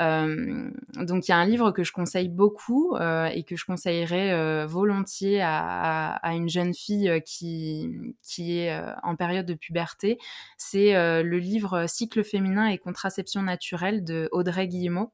Euh, 0.00 0.70
donc 0.94 1.26
il 1.26 1.30
y 1.30 1.34
a 1.34 1.38
un 1.38 1.46
livre 1.46 1.70
que 1.70 1.82
je 1.82 1.92
conseille 1.92 2.28
beaucoup 2.28 2.94
euh, 2.96 3.26
et 3.26 3.44
que 3.44 3.56
je 3.56 3.64
conseillerais 3.64 4.32
euh, 4.32 4.66
volontiers 4.66 5.40
à, 5.42 6.20
une 6.34 6.48
jeune 6.48 6.74
fille 6.74 7.22
qui, 7.24 7.90
est 8.38 8.78
en 9.02 9.16
période 9.16 9.46
de 9.46 9.54
puberté. 9.54 10.18
C'est 10.58 10.92
le 11.22 11.38
livre 11.38 11.86
Cycle 11.86 12.24
féminin 12.24 12.66
et 12.66 12.78
contraception 12.78 13.42
naturelle 13.42 14.04
de 14.04 14.28
Audrey 14.32 14.68
Guillemot. 14.68 15.12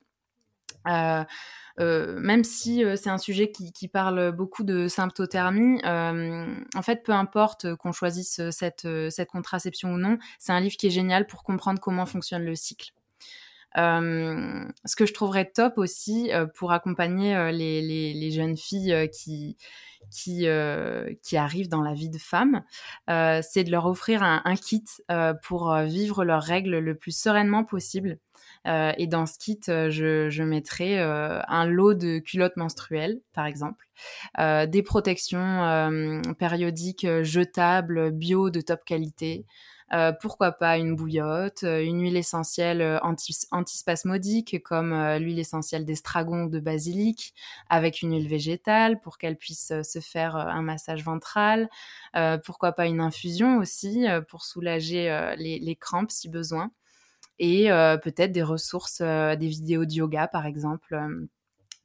Même 0.87 2.45
si 2.45 2.85
c'est 2.97 3.11
un 3.11 3.19
sujet 3.19 3.53
qui, 3.53 3.89
parle 3.89 4.33
beaucoup 4.33 4.65
de 4.65 4.89
symptothermie, 4.89 5.81
en 5.85 6.83
fait, 6.83 7.03
peu 7.05 7.13
importe 7.13 7.75
qu'on 7.77 7.93
choisisse 7.93 8.41
cette, 8.51 8.89
cette 9.11 9.29
contraception 9.29 9.93
ou 9.93 9.99
non, 9.99 10.19
c'est 10.39 10.53
un 10.53 10.61
livre 10.61 10.77
qui 10.77 10.89
est 10.89 10.91
génial 10.91 11.27
pour 11.27 11.45
comprendre 11.45 11.81
comment 11.81 12.07
fonctionne 12.07 12.45
le 12.45 12.57
cycle. 12.57 12.93
Euh, 13.79 14.65
ce 14.85 14.97
que 14.97 15.07
je 15.07 15.15
trouverais 15.15 15.51
top 15.51 15.79
aussi 15.79 16.31
euh, 16.33 16.47
pour 16.47 16.73
accompagner 16.73 17.35
euh, 17.35 17.51
les, 17.51 18.31
jeunes 18.31 18.57
filles 18.57 19.11
qui 19.13 19.57
qui, 20.11 20.47
arrivent 20.47 21.69
dans 21.69 21.81
la 21.81 21.95
vie 21.95 22.11
de 22.11 22.19
femme, 22.19 22.63
c'est 23.07 23.65
de 23.65 23.71
leur 23.71 23.87
offrir 23.87 24.23
un, 24.23 24.57
kit 24.57 24.85
pour 25.43 25.75
vivre 25.77 26.25
leurs 26.25 26.43
règles 26.43 26.79
le 26.79 26.95
plus 26.97 27.17
sereinement 27.17 27.65
possible. 27.65 28.19
Euh, 28.67 28.93
et 28.97 29.07
dans 29.07 29.27
ce 29.27 29.39
kit, 29.39 29.61
je, 29.67 30.29
je 30.31 30.43
mettrai 30.43 31.01
euh, 31.01 31.41
un 31.49 31.67
lot 31.67 31.95
de 31.95 32.19
culottes 32.19 32.57
menstruelles, 32.57 33.21
par 33.33 33.47
exemple, 33.47 33.89
euh, 34.39 34.67
des 34.67 34.83
protections 34.83 36.23
périodiques 36.39 37.07
jetables, 37.23 38.11
bio 38.11 38.51
de 38.51 38.61
top 38.61 38.85
qualité, 38.85 39.47
pourquoi 40.21 40.53
pas 40.53 40.79
une 40.79 40.97
bouillotte, 40.97 41.63
une 41.63 42.01
huile 42.01 42.17
essentielle 42.17 43.01
antispasmodique 43.03 44.63
comme 44.63 44.95
l'huile 45.19 45.39
essentielle 45.39 45.85
d'estragon 45.85 46.47
de 46.47 46.61
basilic 46.61 47.35
avec 47.69 48.03
une 48.03 48.13
huile 48.13 48.29
végétale 48.29 49.01
pour 49.01 49.19
qu'elle 49.19 49.37
puisse 49.37 49.73
se 49.83 50.01
faire 50.01 50.37
un 50.37 50.63
massage 50.63 51.05
ventral. 51.05 51.69
pourquoi 52.45 52.73
pas 52.73 52.87
une 52.87 53.01
infusion 53.01 53.59
aussi 53.59 54.07
pour 54.29 54.45
soulager 54.45 55.35
les, 55.37 55.59
les, 55.59 55.77
crampes 55.77 56.11
si 56.11 56.29
besoin. 56.29 56.71
Et 57.39 57.69
peut-être 58.03 58.33
des 58.33 58.43
ressources, 58.43 59.03
des 59.03 59.49
vidéos 59.49 59.85
de 59.85 59.93
yoga 59.93 60.27
par 60.27 60.47
exemple 60.47 60.97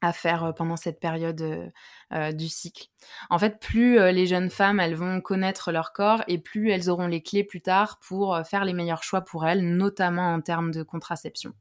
à 0.02 0.14
faire 0.14 0.54
pendant 0.56 0.78
cette 0.78 1.00
période 1.00 1.72
du 2.12 2.50
cycle. 2.50 2.88
En 3.30 3.40
fait, 3.40 3.60
plus 3.60 3.96
les 4.12 4.28
jeunes 4.28 4.50
femmes, 4.50 4.80
elles 4.80 4.96
vont 4.96 5.22
connaître 5.22 5.72
leur 5.72 5.94
corps 5.94 6.24
et 6.28 6.38
plus 6.38 6.70
elles 6.72 6.90
auront 6.90 7.08
les 7.08 7.22
clés 7.24 7.44
plus 7.44 7.62
tard 7.62 8.00
pour 8.00 8.40
faire 8.46 8.66
les 8.66 8.74
meilleurs 8.74 9.04
choix 9.04 9.22
pour 9.22 9.48
elles, 9.48 9.76
notamment 9.76 10.34
en 10.34 10.42
termes 10.42 10.72
de 10.72 10.84
contraception. 10.84 11.54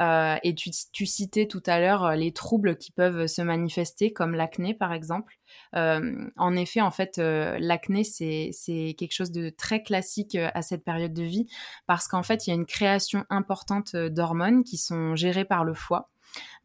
Et 0.00 0.54
tu, 0.56 0.70
tu, 0.92 1.06
citais 1.06 1.46
tout 1.46 1.62
à 1.66 1.78
l'heure 1.78 2.16
les 2.16 2.32
troubles 2.32 2.76
qui 2.76 2.90
peuvent 2.90 3.28
se 3.28 3.42
manifester, 3.42 4.12
comme 4.12 4.34
l'acné 4.34 4.74
par 4.74 4.92
exemple. 4.92 5.38
En 5.72 6.56
effet, 6.56 6.80
en 6.80 6.90
fait, 6.90 7.18
l'acné, 7.18 8.02
c'est 8.04 8.94
quelque 8.98 9.14
chose 9.14 9.30
de 9.30 9.50
très 9.50 9.82
classique 9.82 10.36
à 10.36 10.62
cette 10.62 10.84
période 10.84 11.12
de 11.12 11.22
vie 11.22 11.46
parce 11.86 12.08
qu'en 12.08 12.22
fait, 12.22 12.46
il 12.46 12.50
y 12.50 12.52
a 12.52 12.56
une 12.56 12.66
création 12.66 13.24
importante 13.30 13.94
d'hormones 13.94 14.64
qui 14.64 14.78
sont 14.78 15.14
gérées 15.14 15.44
par 15.44 15.64
le 15.64 15.74
foie. 15.74 16.10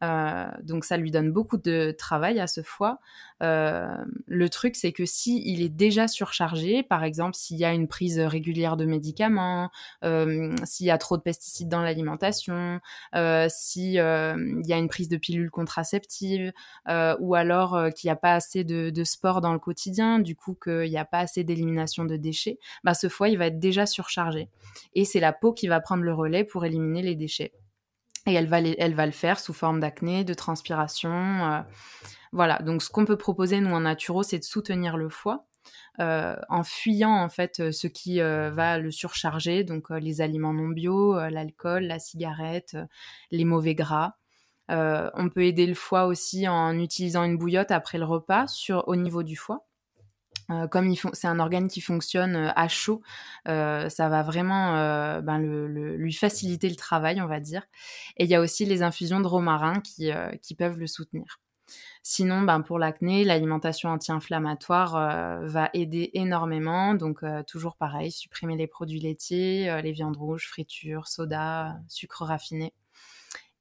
Euh, 0.03 0.47
donc 0.63 0.85
ça 0.85 0.97
lui 0.97 1.11
donne 1.11 1.31
beaucoup 1.31 1.57
de 1.57 1.93
travail 1.97 2.39
à 2.39 2.47
ce 2.47 2.61
foie. 2.61 2.99
Euh, 3.41 3.95
le 4.27 4.49
truc, 4.49 4.75
c'est 4.75 4.91
que 4.91 5.05
si 5.05 5.41
il 5.45 5.61
est 5.61 5.69
déjà 5.69 6.07
surchargé, 6.07 6.83
par 6.83 7.03
exemple 7.03 7.35
s'il 7.35 7.57
y 7.57 7.65
a 7.65 7.73
une 7.73 7.87
prise 7.87 8.19
régulière 8.19 8.77
de 8.77 8.85
médicaments, 8.85 9.69
euh, 10.03 10.55
s'il 10.63 10.85
y 10.85 10.91
a 10.91 10.97
trop 10.97 11.17
de 11.17 11.21
pesticides 11.21 11.69
dans 11.69 11.81
l'alimentation, 11.81 12.79
s'il 13.49 13.93
y 13.93 13.99
a 13.99 14.35
une 14.77 14.87
prise 14.87 15.09
de 15.09 15.17
pilules 15.17 15.51
contraceptives, 15.51 16.51
ou 17.19 17.35
alors 17.35 17.89
qu'il 17.95 18.07
n'y 18.07 18.11
a 18.11 18.15
pas 18.15 18.33
assez 18.33 18.63
de, 18.63 18.89
de, 18.89 19.03
sport 19.03 19.41
dans 19.41 19.53
le 19.53 19.59
quotidien, 19.59 20.19
du 20.19 20.35
coup 20.35 20.55
qu'il 20.61 20.89
n'y 20.89 20.97
a 20.97 21.05
pas 21.05 21.19
assez 21.19 21.43
d'élimination 21.43 22.05
de 22.05 22.17
déchets, 22.17 22.59
bah, 22.83 22.93
ce 22.93 23.09
foie 23.09 23.29
il 23.29 23.37
va 23.37 23.47
être 23.47 23.59
déjà 23.59 23.85
surchargé. 23.85 24.49
Et 24.93 25.05
c'est 25.05 25.19
la 25.19 25.33
peau 25.33 25.53
qui 25.53 25.67
va 25.67 25.79
prendre 25.79 26.03
le 26.03 26.13
relais 26.13 26.43
pour 26.43 26.65
éliminer 26.65 27.01
les 27.01 27.15
déchets. 27.15 27.53
Et 28.27 28.33
elle 28.33 28.47
va, 28.47 29.05
le 29.05 29.11
faire 29.11 29.39
sous 29.39 29.53
forme 29.53 29.79
d'acné, 29.79 30.23
de 30.23 30.33
transpiration. 30.33 31.11
Euh, 31.11 31.61
voilà, 32.31 32.59
donc 32.59 32.83
ce 32.83 32.89
qu'on 32.89 33.05
peut 33.05 33.17
proposer, 33.17 33.59
nous, 33.59 33.73
en 33.73 33.81
naturo, 33.81 34.23
c'est 34.23 34.39
de 34.39 34.43
soutenir 34.43 34.97
le 34.97 35.09
foie. 35.09 35.45
Euh, 35.99 36.37
en 36.47 36.63
fuyant 36.63 37.11
en 37.11 37.27
fait 37.27 37.59
euh, 37.59 37.71
ce 37.73 37.85
qui 37.85 38.19
va 38.21 38.79
le 38.79 38.89
surcharger, 38.89 39.65
donc 39.65 39.89
les 39.89 40.21
aliments 40.21 40.53
non 40.53 40.69
bio, 40.69 41.15
l'alcool, 41.29 41.83
la 41.83 41.99
cigarette, 41.99 42.77
les 43.31 43.45
mauvais 43.45 43.75
gras. 43.75 44.13
on 44.69 45.29
peut 45.33 45.43
aider 45.43 45.65
le 45.65 45.73
foie 45.73 46.05
aussi 46.05 46.47
en 46.47 46.77
utilisant 46.77 47.23
une 47.23 47.37
bouillotte 47.37 47.71
après 47.71 47.97
le 47.97 48.05
repas 48.05 48.47
sur, 48.47 48.87
au 48.87 48.95
niveau 48.95 49.23
du 49.23 49.35
foie. 49.35 49.68
Euh, 50.51 50.67
comme 50.67 50.93
c'est 51.13 51.27
un 51.27 51.39
organe 51.39 51.67
qui 51.67 51.81
fonctionne 51.81 52.35
euh, 52.35 52.51
à 52.55 52.67
chaud, 52.67 53.01
euh, 53.47 53.87
ça 53.89 54.09
va 54.09 54.23
vraiment 54.23 54.73
ben, 55.21 55.39
lui 55.39 56.13
faciliter 56.13 56.69
le 56.69 56.75
travail, 56.75 57.21
on 57.21 57.27
va 57.27 57.39
dire. 57.39 57.63
Et 58.17 58.23
il 58.23 58.29
y 58.29 58.35
a 58.35 58.41
aussi 58.41 58.65
les 58.65 58.81
infusions 58.81 59.19
de 59.19 59.27
romarin 59.27 59.81
qui, 59.81 60.11
peuvent 60.57 60.79
le 60.79 60.87
soutenir. 60.87 61.39
Sinon, 62.01 62.41
ben, 62.41 62.61
pour 62.61 62.79
l'acné, 62.79 63.23
l'alimentation 63.23 63.89
anti-inflammatoire 63.89 65.43
va 65.43 65.69
aider 65.73 66.11
énormément. 66.13 66.93
Donc, 66.95 67.23
toujours 67.47 67.75
pareil, 67.75 68.11
supprimer 68.11 68.55
les 68.55 68.67
produits 68.67 68.99
laitiers, 68.99 69.81
les 69.81 69.91
viandes 69.91 70.17
rouges, 70.17 70.47
fritures, 70.47 71.07
soda, 71.07 71.77
sucre 71.87 72.23
raffiné. 72.23 72.73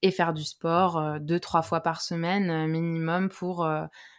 Et 0.01 0.12
faire 0.12 0.32
du 0.32 0.45
sport 0.45 1.18
deux, 1.20 1.41
trois 1.41 1.62
fois 1.62 1.80
par 1.80 2.01
semaine 2.01 2.68
minimum 2.68 3.28
pour 3.28 3.68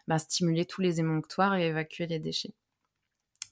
ben, 0.10 0.18
stimuler 0.18 0.66
tous 0.66 0.82
les 0.82 1.00
émonctoires 1.00 1.56
et 1.56 1.68
évacuer 1.68 2.08
les 2.08 2.20
déchets. 2.20 2.54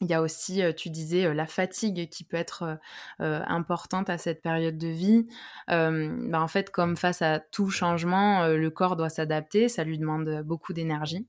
Il 0.02 0.08
y 0.08 0.14
a 0.14 0.22
aussi, 0.22 0.62
euh, 0.62 0.74
tu 0.74 0.92
disais, 0.92 1.26
euh, 1.26 1.34
la 1.34 1.48
fatigue 1.48 2.08
qui 2.10 2.24
peut 2.24 2.38
être 2.38 2.78
euh, 3.20 3.42
importante 3.48 4.12
à 4.12 4.20
cette 4.20 4.44
période 4.44 4.78
de 4.78 4.88
vie. 4.88 5.28
Bah, 5.68 6.42
en 6.42 6.48
fait, 6.48 6.70
comme 6.70 6.96
face 6.96 7.22
à 7.22 7.40
tout 7.40 7.70
changement, 7.70 8.48
le 8.48 8.70
corps 8.70 8.96
doit 8.96 9.10
s'adapter, 9.10 9.70
ça 9.70 9.84
lui 9.84 9.98
demande 9.98 10.44
beaucoup 10.46 10.74
d'énergie. 10.74 11.28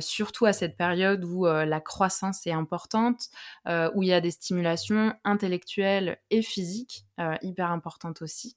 surtout 0.00 0.46
à 0.46 0.52
cette 0.52 0.76
période 0.76 1.24
où 1.24 1.46
la 1.46 1.80
croissance 1.80 2.46
est 2.46 2.52
importante, 2.52 3.28
où 3.66 4.02
il 4.02 4.08
y 4.08 4.12
a 4.12 4.20
des 4.20 4.30
stimulations 4.30 5.14
intellectuelles 5.24 6.18
et 6.30 6.42
physiques 6.42 7.06
hyper 7.42 7.70
importantes 7.70 8.22
aussi. 8.22 8.56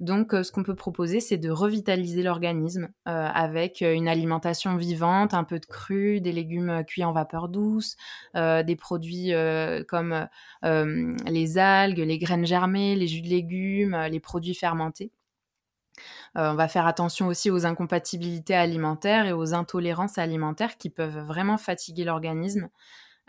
Donc, 0.00 0.34
euh, 0.34 0.42
ce 0.42 0.52
qu'on 0.52 0.62
peut 0.62 0.74
proposer, 0.74 1.20
c'est 1.20 1.36
de 1.36 1.50
revitaliser 1.50 2.22
l'organisme 2.22 2.88
euh, 3.08 3.28
avec 3.32 3.82
euh, 3.82 3.92
une 3.92 4.08
alimentation 4.08 4.76
vivante, 4.76 5.34
un 5.34 5.44
peu 5.44 5.58
de 5.58 5.66
cru, 5.66 6.20
des 6.20 6.32
légumes 6.32 6.84
cuits 6.86 7.04
en 7.04 7.12
vapeur 7.12 7.48
douce, 7.48 7.96
des 8.34 8.76
produits 8.76 9.32
comme 9.88 10.28
les 10.62 11.58
algues, 11.58 11.98
les 11.98 12.18
graines 12.18 12.46
germées, 12.46 12.96
les 12.96 13.06
jus 13.06 13.22
de 13.22 13.28
légumes, 13.28 13.96
les 14.10 14.20
produits 14.20 14.54
fermentés. 14.54 15.10
on 16.34 16.54
va 16.54 16.68
faire 16.68 16.86
attention 16.86 17.26
aussi 17.28 17.50
aux 17.50 17.66
incompatibilités 17.66 18.54
alimentaires 18.54 19.26
et 19.26 19.32
aux 19.32 19.54
intolérances 19.54 20.18
alimentaires 20.18 20.76
qui 20.76 20.90
peuvent 20.90 21.20
vraiment 21.20 21.58
fatiguer 21.58 22.04
l'organisme. 22.04 22.68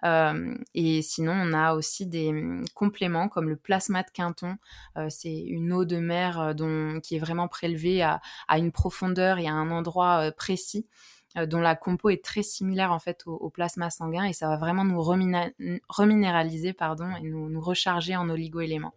Et 0.03 1.01
sinon, 1.01 1.33
on 1.33 1.53
a 1.53 1.73
aussi 1.73 2.05
des 2.05 2.29
hum, 2.29 2.63
compléments 2.73 3.27
comme 3.27 3.49
le 3.49 3.55
plasma 3.55 4.03
de 4.03 4.09
Quinton. 4.11 4.57
C'est 5.09 5.35
une 5.35 5.73
eau 5.73 5.85
de 5.85 5.97
mer 5.97 6.53
dont, 6.55 6.99
qui 7.01 7.15
est 7.15 7.19
vraiment 7.19 7.47
prélevée 7.47 8.03
à, 8.03 8.21
une 8.57 8.71
profondeur 8.71 9.39
et 9.39 9.47
à 9.47 9.53
un 9.53 9.71
endroit 9.71 10.31
précis 10.31 10.87
dont 11.35 11.59
la 11.59 11.75
compo 11.75 12.09
est 12.09 12.23
très 12.23 12.43
similaire 12.43 12.93
en 12.93 12.99
fait 12.99 13.23
au, 13.25 13.49
plasma 13.49 13.89
sanguin 13.89 14.23
et 14.23 14.31
ça 14.31 14.47
va 14.47 14.55
vraiment 14.55 14.85
nous 14.85 15.01
reminéraliser 15.01 16.71
pardon, 16.71 17.09
et 17.17 17.23
nous, 17.23 17.49
nous 17.49 17.61
recharger 17.61 18.15
en 18.15 18.29
oligoéléments. 18.29 18.93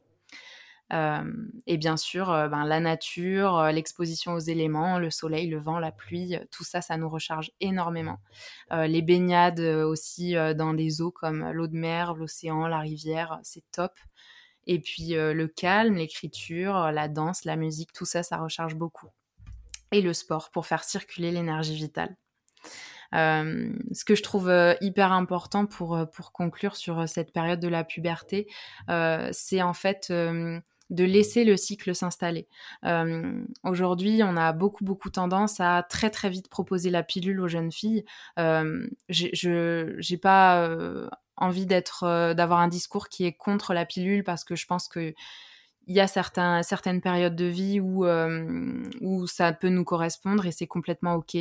Et 0.91 1.77
bien 1.77 1.97
sûr, 1.99 2.27
ben, 2.27 2.65
la 2.65 2.81
nature, 2.81 3.65
l'exposition 3.65 4.33
aux 4.33 4.39
éléments, 4.39 4.99
le 4.99 5.11
soleil, 5.11 5.47
le 5.49 5.59
vent, 5.59 5.79
la 5.79 5.93
pluie, 5.93 6.39
tout 6.51 6.65
ça, 6.65 6.81
ça 6.81 6.97
nous 6.97 7.11
recharge 7.11 7.51
énormément. 7.61 8.19
les 8.71 9.03
baignades 9.03 9.61
aussi 9.61 10.35
dans 10.57 10.73
des 10.73 11.03
eaux 11.03 11.11
comme 11.11 11.51
l'eau 11.51 11.67
de 11.67 11.77
mer, 11.77 12.15
l'océan, 12.15 12.67
la 12.67 12.79
rivière, 12.79 13.39
c'est 13.43 13.65
top. 13.71 13.93
Et 14.67 14.81
puis 14.81 15.09
le 15.11 15.47
calme, 15.47 15.97
l'écriture, 15.97 16.91
la 16.91 17.09
danse, 17.09 17.45
la 17.45 17.57
musique, 17.57 17.93
tout 17.93 18.07
ça, 18.07 18.23
ça 18.23 18.39
recharge 18.39 18.75
beaucoup. 18.75 19.09
Et 19.93 20.01
le 20.01 20.15
sport 20.15 20.51
pour 20.51 20.67
faire 20.67 20.85
circuler 20.85 21.31
l'énergie 21.31 21.75
vitale. 21.75 22.17
ce 23.13 24.05
que 24.07 24.15
je 24.15 24.23
trouve 24.23 24.51
hyper 24.81 25.13
important 25.13 25.67
pour, 25.67 25.99
pour 26.15 26.33
conclure 26.33 26.77
sur 26.77 27.07
cette 27.07 27.35
période 27.35 27.61
de 27.61 27.69
la 27.69 27.85
puberté, 27.85 28.47
c'est 29.33 29.61
en 29.61 29.75
fait 29.75 30.11
de 30.91 31.05
laisser 31.05 31.45
le 31.45 31.57
cycle 31.57 31.95
s'installer. 31.95 32.49
Euh, 32.85 33.43
aujourd'hui, 33.65 34.23
on 34.25 34.37
a 34.37 34.53
beaucoup, 34.53 34.85
beaucoup 34.85 35.11
tendance 35.11 35.61
à 35.61 35.83
très, 35.89 36.11
très 36.11 36.31
vite 36.31 36.49
proposer 36.49 36.91
la 36.91 37.03
pilule 37.03 37.41
aux 37.41 37.49
jeunes 37.49 37.73
filles. 37.73 38.05
Euh, 38.39 38.87
je 39.09 40.11
n'ai 40.11 40.19
pas 40.19 40.63
euh, 40.63 41.09
envie 41.37 41.67
d'être, 41.67 42.33
d'avoir 42.35 42.61
un 42.61 42.69
discours 42.69 43.09
qui 43.09 43.25
est 43.25 43.33
contre 43.33 43.75
la 43.75 43.85
pilule 43.85 44.25
parce 44.25 44.45
que 44.45 44.57
je 44.57 44.67
pense 44.67 44.89
que 44.89 45.15
il 45.89 45.97
y 45.97 46.01
a 46.01 46.07
certains, 46.07 46.63
certaines 46.63 47.01
périodes 47.01 47.35
de 47.35 47.47
vie 47.47 47.81
où, 47.81 48.05
euh, 48.05 48.85
où 49.01 49.27
ça 49.27 49.55
peut 49.55 49.71
nous 49.71 49.85
correspondre 49.85 50.45
et 50.45 50.53
c'est 50.53 50.67
complètement 50.67 51.15
OK. 51.15 51.35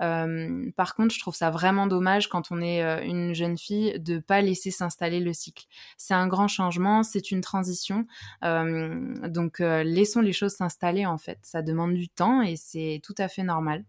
Euh, 0.00 0.70
par 0.76 0.94
contre, 0.94 1.14
je 1.14 1.20
trouve 1.20 1.34
ça 1.34 1.50
vraiment 1.50 1.86
dommage 1.86 2.28
quand 2.28 2.52
on 2.52 2.60
est 2.60 2.84
euh, 2.84 3.02
une 3.02 3.34
jeune 3.34 3.56
fille 3.56 3.98
de 3.98 4.18
pas 4.18 4.42
laisser 4.42 4.70
s'installer 4.70 5.20
le 5.20 5.32
cycle. 5.32 5.64
C'est 5.96 6.12
un 6.12 6.28
grand 6.28 6.48
changement, 6.48 7.02
c'est 7.02 7.30
une 7.30 7.40
transition. 7.40 8.06
donc, 8.42 9.58
laissons 9.60 10.20
les 10.20 10.32
choses 10.34 10.52
s'installer 10.52 11.06
en 11.06 11.18
fait. 11.18 11.38
Ça 11.42 11.62
demande 11.62 11.94
du 11.94 12.08
temps 12.10 12.42
et 12.42 12.56
c'est 12.56 13.00
tout 13.02 13.14
à 13.16 13.28
fait 13.28 13.42
normal. 13.42 13.84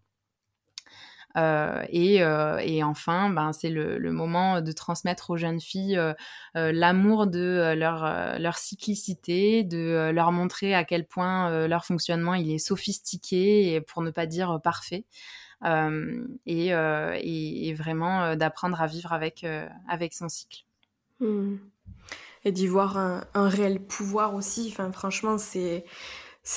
Euh, 1.37 1.83
euh, 1.93 2.57
et, 2.57 2.83
enfin, 2.83 3.29
ben, 3.29 3.53
c'est 3.53 3.69
le, 3.69 4.11
moment 4.11 4.61
de 4.61 4.71
transmettre 4.71 5.29
aux 5.29 5.37
jeunes 5.37 5.59
filles 5.59 5.97
euh, 5.97 6.13
l'amour 6.53 7.27
de 7.27 7.73
leur, 7.75 8.39
leur 8.39 8.57
cyclicité, 8.57 9.63
de 9.63 10.11
leur 10.11 10.31
montrer 10.31 10.73
à 10.73 10.83
quel 10.83 11.05
point 11.05 11.67
leur 11.67 11.85
fonctionnement 11.85 12.33
il 12.33 12.51
est 12.51 12.59
sophistiqué 12.59 13.73
et 13.73 13.81
pour 13.81 14.01
ne 14.01 14.11
pas 14.11 14.25
dire 14.25 14.59
parfait. 14.63 15.05
Et, 16.45 16.67
et, 16.69 17.73
vraiment 17.73 18.35
d'apprendre 18.35 18.81
à 18.81 18.87
vivre 18.87 19.13
avec, 19.13 19.45
avec 19.87 20.13
son 20.13 20.29
cycle. 20.29 20.63
Mmh. 21.19 21.57
Et 22.45 22.53
d'y 22.53 22.67
voir 22.67 22.97
un, 22.97 23.25
un, 23.33 23.49
réel 23.49 23.81
pouvoir 23.81 24.33
aussi. 24.33 24.69
Enfin, 24.71 24.91
franchement, 24.93 25.37
c'est 25.37 25.83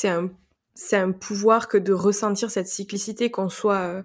un, 0.05 0.31
c'est 0.75 0.97
un 0.97 1.11
pouvoir 1.11 1.67
que 1.67 1.77
de 1.77 1.93
ressentir 1.93 2.53
cette 2.53 2.69
cyclicité, 2.69 3.33
qu'on 3.33 3.49
soit 3.49 4.05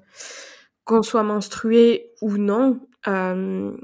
qu'on 0.87 1.03
soit 1.03 1.23
menstrué 1.23 2.13
ou 2.21 2.37
non, 2.37 2.79
euh, 3.07 3.77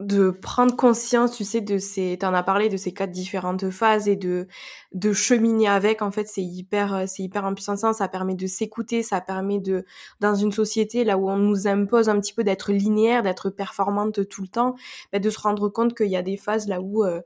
de 0.00 0.30
prendre 0.30 0.74
conscience, 0.76 1.36
tu 1.36 1.44
sais, 1.44 1.60
de 1.60 1.76
ces, 1.78 2.16
t'en 2.18 2.32
as 2.34 2.42
parlé 2.42 2.70
de 2.70 2.76
ces 2.78 2.92
quatre 2.92 3.10
différentes 3.10 3.70
phases 3.70 4.08
et 4.08 4.16
de 4.16 4.48
de 4.92 5.12
cheminer 5.12 5.68
avec. 5.68 6.02
En 6.02 6.10
fait, 6.10 6.26
c'est 6.26 6.42
hyper, 6.42 6.94
euh, 6.94 7.04
c'est 7.06 7.22
hyper 7.22 7.44
impuissant. 7.44 7.76
Ça 7.92 8.08
permet 8.08 8.34
de 8.34 8.46
s'écouter, 8.46 9.02
ça 9.02 9.20
permet 9.20 9.60
de, 9.60 9.84
dans 10.20 10.34
une 10.34 10.52
société 10.52 11.04
là 11.04 11.18
où 11.18 11.30
on 11.30 11.36
nous 11.36 11.68
impose 11.68 12.08
un 12.08 12.18
petit 12.20 12.32
peu 12.34 12.44
d'être 12.44 12.72
linéaire, 12.72 13.22
d'être 13.22 13.50
performante 13.50 14.26
tout 14.28 14.42
le 14.42 14.48
temps, 14.48 14.74
bah, 15.12 15.18
de 15.20 15.30
se 15.30 15.38
rendre 15.38 15.68
compte 15.68 15.94
qu'il 15.96 16.08
y 16.10 16.16
a 16.16 16.22
des 16.22 16.36
phases 16.38 16.66
là 16.66 16.80
où 16.80 17.04
euh, 17.04 17.20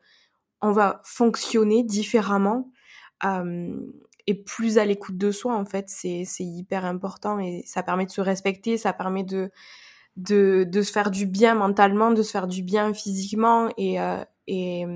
on 0.62 0.72
va 0.72 1.00
fonctionner 1.04 1.84
différemment 1.84 2.70
euh, 3.24 3.76
et 4.26 4.34
plus 4.34 4.78
à 4.78 4.84
l'écoute 4.84 5.18
de 5.18 5.30
soi. 5.30 5.56
En 5.56 5.64
fait, 5.64 5.88
c'est 5.88 6.24
hyper 6.38 6.84
important 6.84 7.38
et 7.38 7.62
ça 7.66 7.82
permet 7.82 8.06
de 8.06 8.10
se 8.10 8.20
respecter, 8.20 8.78
ça 8.78 8.92
permet 8.92 9.24
de 9.24 9.50
de, 10.16 10.64
de 10.68 10.82
se 10.82 10.92
faire 10.92 11.10
du 11.10 11.26
bien 11.26 11.54
mentalement, 11.54 12.12
de 12.12 12.22
se 12.22 12.30
faire 12.30 12.46
du 12.46 12.62
bien 12.62 12.94
physiquement 12.94 13.68
et, 13.76 14.00
euh, 14.00 14.24
et, 14.46 14.86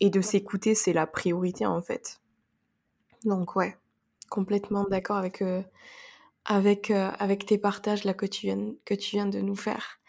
et 0.00 0.10
de 0.10 0.20
s'écouter, 0.20 0.74
c'est 0.74 0.92
la 0.92 1.06
priorité 1.06 1.66
en 1.66 1.82
fait. 1.82 2.20
Donc 3.24 3.56
ouais, 3.56 3.76
complètement 4.28 4.84
d'accord 4.84 5.16
avec, 5.16 5.42
euh, 5.42 5.62
avec, 6.44 6.90
euh, 6.90 7.10
avec 7.18 7.46
tes 7.46 7.58
partages 7.58 8.04
là 8.04 8.14
que 8.14 8.26
tu 8.26 8.46
viens, 8.46 8.72
que 8.84 8.94
tu 8.94 9.16
viens 9.16 9.26
de 9.26 9.40
nous 9.40 9.56
faire. 9.56 10.00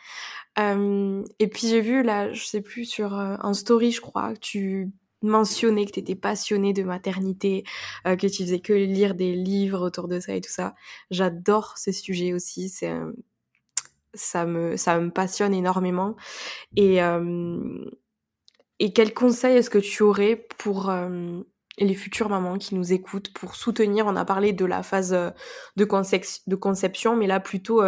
et 0.57 1.47
puis 1.47 1.67
j'ai 1.67 1.81
vu 1.81 2.01
là, 2.01 2.33
je 2.33 2.43
sais 2.43 2.61
plus, 2.61 2.85
sur 2.85 3.13
un 3.13 3.53
story 3.53 3.91
je 3.91 4.01
crois, 4.01 4.33
que 4.33 4.39
tu 4.39 4.91
mentionnais 5.27 5.85
que 5.85 5.91
tu 5.91 5.99
étais 5.99 6.15
passionnée 6.15 6.73
de 6.73 6.83
maternité, 6.83 7.63
que 8.05 8.27
tu 8.27 8.43
faisais 8.43 8.59
que 8.59 8.73
lire 8.73 9.15
des 9.15 9.35
livres 9.35 9.85
autour 9.85 10.07
de 10.07 10.19
ça 10.19 10.33
et 10.35 10.41
tout 10.41 10.51
ça. 10.51 10.75
J'adore 11.11 11.77
ce 11.77 11.91
sujet 11.91 12.33
aussi, 12.33 12.69
c'est 12.69 12.93
ça 14.17 14.45
me, 14.45 14.75
ça 14.77 14.99
me 14.99 15.11
passionne 15.11 15.53
énormément. 15.53 16.15
Et, 16.75 17.01
euh, 17.01 17.85
et 18.79 18.93
quel 18.93 19.13
conseil 19.13 19.57
est-ce 19.57 19.69
que 19.69 19.77
tu 19.77 20.03
aurais 20.03 20.47
pour 20.57 20.89
euh, 20.89 21.41
les 21.77 21.93
futures 21.93 22.29
mamans 22.29 22.57
qui 22.57 22.75
nous 22.75 22.93
écoutent 22.93 23.31
pour 23.33 23.55
soutenir? 23.55 24.05
On 24.07 24.15
a 24.15 24.25
parlé 24.25 24.53
de 24.53 24.65
la 24.65 24.83
phase 24.83 25.13
euh, 25.13 25.29
de 25.75 26.55
conception, 26.55 27.15
mais 27.15 27.27
là 27.27 27.39
plutôt 27.39 27.81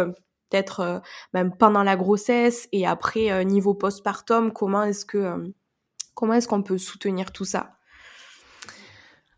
peut-être 0.50 1.02
même 1.32 1.56
pendant 1.56 1.84
la 1.84 1.96
grossesse 1.96 2.68
et 2.72 2.86
après 2.86 3.44
niveau 3.44 3.74
postpartum, 3.74 4.52
comment 4.52 4.82
est-ce 4.82 5.04
que 5.04 5.52
comment 6.20 6.34
est-ce 6.34 6.48
qu'on 6.48 6.62
peut 6.62 6.76
soutenir 6.76 7.32
tout 7.32 7.46
ça? 7.46 7.78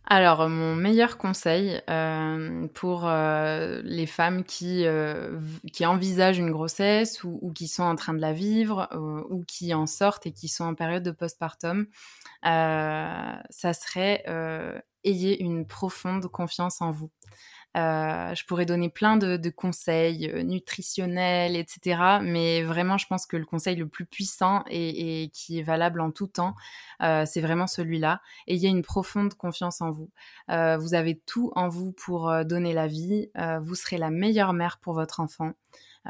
Alors, 0.04 0.48
mon 0.48 0.74
meilleur 0.74 1.16
conseil 1.16 1.80
euh, 1.88 2.66
pour 2.74 3.06
euh, 3.06 3.80
les 3.84 4.06
femmes 4.06 4.42
qui, 4.42 4.84
euh, 4.84 5.38
qui 5.72 5.86
envisagent 5.86 6.40
une 6.40 6.50
grossesse 6.50 7.22
ou, 7.22 7.38
ou, 7.40 7.52
qui 7.52 7.68
sont 7.68 7.84
en 7.84 7.94
train 7.94 8.12
de 8.12 8.20
la 8.20 8.32
vivre 8.32 8.88
ou 9.30 9.44
qui 9.44 9.72
en 9.72 9.86
sortent 9.86 10.26
et 10.26 10.32
qui 10.32 10.48
sont 10.48 10.64
en 10.64 10.74
période 10.74 11.04
de 11.04 11.12
postpartum, 11.12 11.86
ça 12.42 13.72
serait 13.72 14.24
ayez 15.04 15.40
une 15.40 15.66
profonde 15.66 16.26
confiance 16.26 16.82
en 16.82 16.90
vous. 16.90 17.10
Euh, 17.76 18.34
je 18.34 18.44
pourrais 18.44 18.66
donner 18.66 18.90
plein 18.90 19.16
de, 19.16 19.50
conseils 19.50 20.30
euh, 20.30 20.42
nutritionnels, 20.42 21.56
etc. 21.56 22.18
Mais 22.22 22.62
vraiment, 22.62 22.98
je 22.98 23.06
pense 23.06 23.24
que 23.26 23.36
le 23.36 23.46
conseil 23.46 23.76
le 23.76 23.88
plus 23.88 24.04
puissant 24.04 24.62
et, 24.68 25.30
qui 25.32 25.58
est 25.58 25.62
valable 25.62 26.00
en 26.00 26.10
tout 26.10 26.26
temps, 26.26 26.54
euh, 27.02 27.24
c'est 27.26 27.40
vraiment 27.40 27.66
celui-là. 27.66 28.20
Ayez 28.46 28.68
une 28.68 28.82
profonde 28.82 29.34
confiance 29.34 29.80
en 29.80 29.90
vous. 29.90 30.10
Vous 30.48 30.94
avez 30.94 31.18
tout 31.26 31.52
en 31.54 31.68
vous 31.68 31.92
pour 31.92 32.44
donner 32.44 32.72
la 32.74 32.86
vie. 32.86 33.30
vous 33.62 33.74
serez 33.74 33.96
la 33.98 34.10
meilleure 34.10 34.52
mère 34.52 34.78
pour 34.78 34.94
votre 34.94 35.20
enfant. 35.20 35.52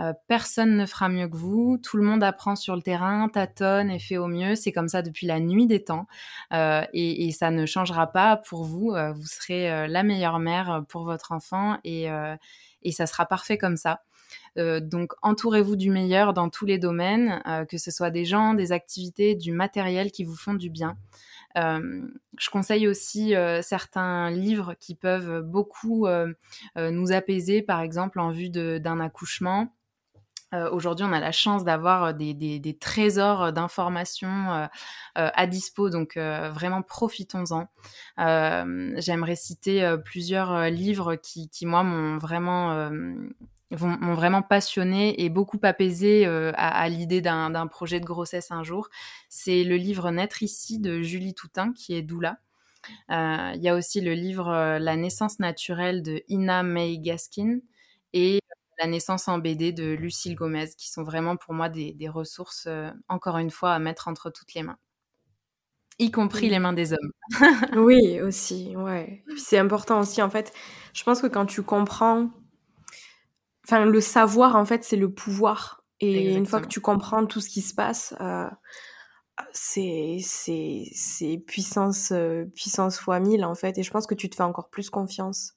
Euh, 0.01 0.12
personne 0.26 0.76
ne 0.76 0.86
fera 0.86 1.09
mieux 1.09 1.28
que 1.28 1.36
vous. 1.36 1.78
Tout 1.78 1.97
le 1.97 2.03
monde 2.03 2.24
apprend 2.24 2.57
sur 2.57 2.76
le 2.76 2.82
terrain, 2.82 3.28
tâtonne 3.28 3.90
et 3.90 3.99
fait 3.99 4.16
au 4.16 4.26
mieux. 4.26 4.55
C'est 4.55 4.72
comme 4.72 4.88
ça 4.88 5.03
depuis 5.03 5.26
la 5.26 5.40
nuit 5.40 5.66
des 5.66 5.84
temps. 5.84 6.07
Euh, 6.53 6.82
et, 6.93 7.30
ça 7.32 7.51
ne 7.51 7.66
changera 7.66 8.07
pas 8.07 8.36
pour 8.36 8.64
vous. 8.64 8.93
Euh, 8.93 9.12
vous 9.12 9.26
serez 9.26 9.88
la 9.88 10.03
meilleure 10.03 10.38
mère 10.38 10.84
pour 10.88 11.05
votre 11.05 11.32
enfant 11.32 11.78
et, 11.84 12.07
et 12.82 12.93
ça 12.93 13.07
sera 13.07 13.26
parfait 13.26 13.59
comme 13.59 13.76
ça. 13.76 14.03
donc 14.57 15.12
entourez-vous 15.22 15.76
du 15.76 15.90
meilleur 15.90 16.32
dans 16.34 16.49
tous 16.51 16.66
les 16.66 16.78
domaines, 16.78 17.43
que 17.68 17.78
ce 17.78 17.90
soit 17.90 18.11
des 18.11 18.24
gens, 18.24 18.55
des 18.55 18.72
activités, 18.72 19.34
du 19.34 19.53
matériel 19.53 20.11
qui 20.11 20.24
vous 20.24 20.36
font 20.36 20.55
du 20.55 20.70
bien. 20.70 20.97
Euh, 21.59 22.03
je 22.38 22.51
conseille 22.51 22.88
aussi 22.88 23.34
euh, 23.34 23.61
certains 23.62 24.30
livres 24.30 24.74
qui 24.80 24.95
peuvent 24.95 25.40
beaucoup 25.43 26.07
nous 26.76 27.12
apaiser, 27.12 27.62
par 27.62 27.80
exemple 27.80 28.20
en 28.20 28.30
vue 28.30 28.51
d'un 28.51 29.01
accouchement. 29.01 29.72
Euh, 30.55 30.70
Aujourd'hui, 30.70 31.05
on 31.09 31.12
a 31.12 31.20
la 31.20 31.32
chance 31.32 31.64
d'avoir 31.64 32.05
euh, 32.05 32.12
des, 32.12 32.78
trésors 32.80 33.53
d'informations 33.53 34.53
euh, 34.53 34.66
euh, 35.18 35.30
à 35.34 35.46
dispo, 35.46 35.90
donc 35.90 36.16
vraiment 36.16 36.82
profitons-en. 36.82 37.68
J'aimerais 38.16 39.36
citer 39.36 39.96
plusieurs 40.05 40.68
livres 40.70 41.16
qui, 41.16 41.66
moi, 41.66 41.82
m'ont 41.82 42.18
vraiment 42.18 42.90
m'ont 43.70 44.14
vraiment 44.14 44.42
passionné 44.42 45.22
et 45.22 45.30
beaucoup 45.30 45.59
apaisé 45.62 46.26
à, 46.26 46.68
à 46.68 46.88
l'idée 46.88 47.22
d'un 47.22 47.66
projet 47.66 48.00
de 48.00 48.05
grossesse 48.05 48.50
un 48.50 48.62
jour. 48.62 48.88
C'est 49.28 49.64
le 49.64 49.76
livre 49.76 50.11
Naître 50.11 50.42
ici 50.42 50.78
de 50.78 51.00
Julie 51.03 51.34
Toutin, 51.34 51.72
qui 51.72 51.94
est 51.94 52.03
doula. 52.03 52.38
Il 53.09 53.61
y 53.61 53.68
a 53.68 53.74
aussi 53.74 54.00
le 54.00 54.12
livre 54.14 54.78
La 54.78 54.96
naissance 54.96 55.38
naturelle 55.38 56.03
de 56.03 56.22
Ina 56.28 56.62
May 56.62 56.98
Gaskin 56.98 57.61
et 58.12 58.41
la 58.83 58.89
naissance 58.89 59.28
en 59.28 59.39
BD 59.39 59.72
de 59.72 59.93
Lucille 59.93 60.35
Gomez, 60.35 60.70
qui 60.76 60.91
sont 60.91 61.05
vraiment 61.05 61.37
pour 61.37 61.55
moi 61.55 61.68
des, 61.68 62.09
ressources, 62.09 62.64
euh, 62.66 62.91
encore 63.09 63.39
une 63.39 63.51
fois, 63.51 63.72
à 63.74 63.78
mettre 63.78 64.09
entre 64.09 64.30
toutes 64.30 64.55
les 64.55 64.62
mains, 64.62 64.78
y 65.99 66.11
compris 66.11 66.49
les 66.49 66.59
mains 66.59 66.72
des 66.72 66.93
hommes. 66.93 67.12
oui, 67.76 68.20
aussi, 68.20 68.74
ouais. 68.76 69.24
C'est 69.37 69.59
important 69.59 70.01
aussi, 70.01 70.20
en 70.20 70.30
fait. 70.30 70.53
Je 70.95 71.05
pense 71.05 71.22
que 71.22 71.28
quand 71.28 71.47
tu 71.47 71.62
comprends, 71.62 72.30
enfin, 73.64 73.85
le 73.85 74.01
savoir, 74.01 74.57
en 74.57 74.64
fait, 74.64 74.83
c'est 74.83 74.97
le 74.97 75.12
pouvoir. 75.12 75.85
Et 76.01 76.35
une 76.35 76.47
fois 76.47 76.61
que 76.61 76.66
tu 76.66 76.80
comprends 76.80 77.24
tout 77.26 77.41
ce 77.41 77.49
qui 77.49 77.62
se 77.62 77.72
passe, 77.72 78.12
euh, 78.20 78.51
c'est 79.53 80.18
c'est 80.20 81.39
puissance 81.47 82.11
euh, 82.11 82.45
puissance 82.57 82.99
fois 82.99 83.20
mille 83.20 83.45
en 83.45 83.55
fait 83.55 83.78
et 83.78 83.83
je 83.83 83.91
pense 83.93 84.07
que 84.07 84.14
tu 84.14 84.28
te 84.28 84.35
fais 84.35 84.43
encore 84.43 84.68
plus 84.68 84.91
confiance 84.91 85.55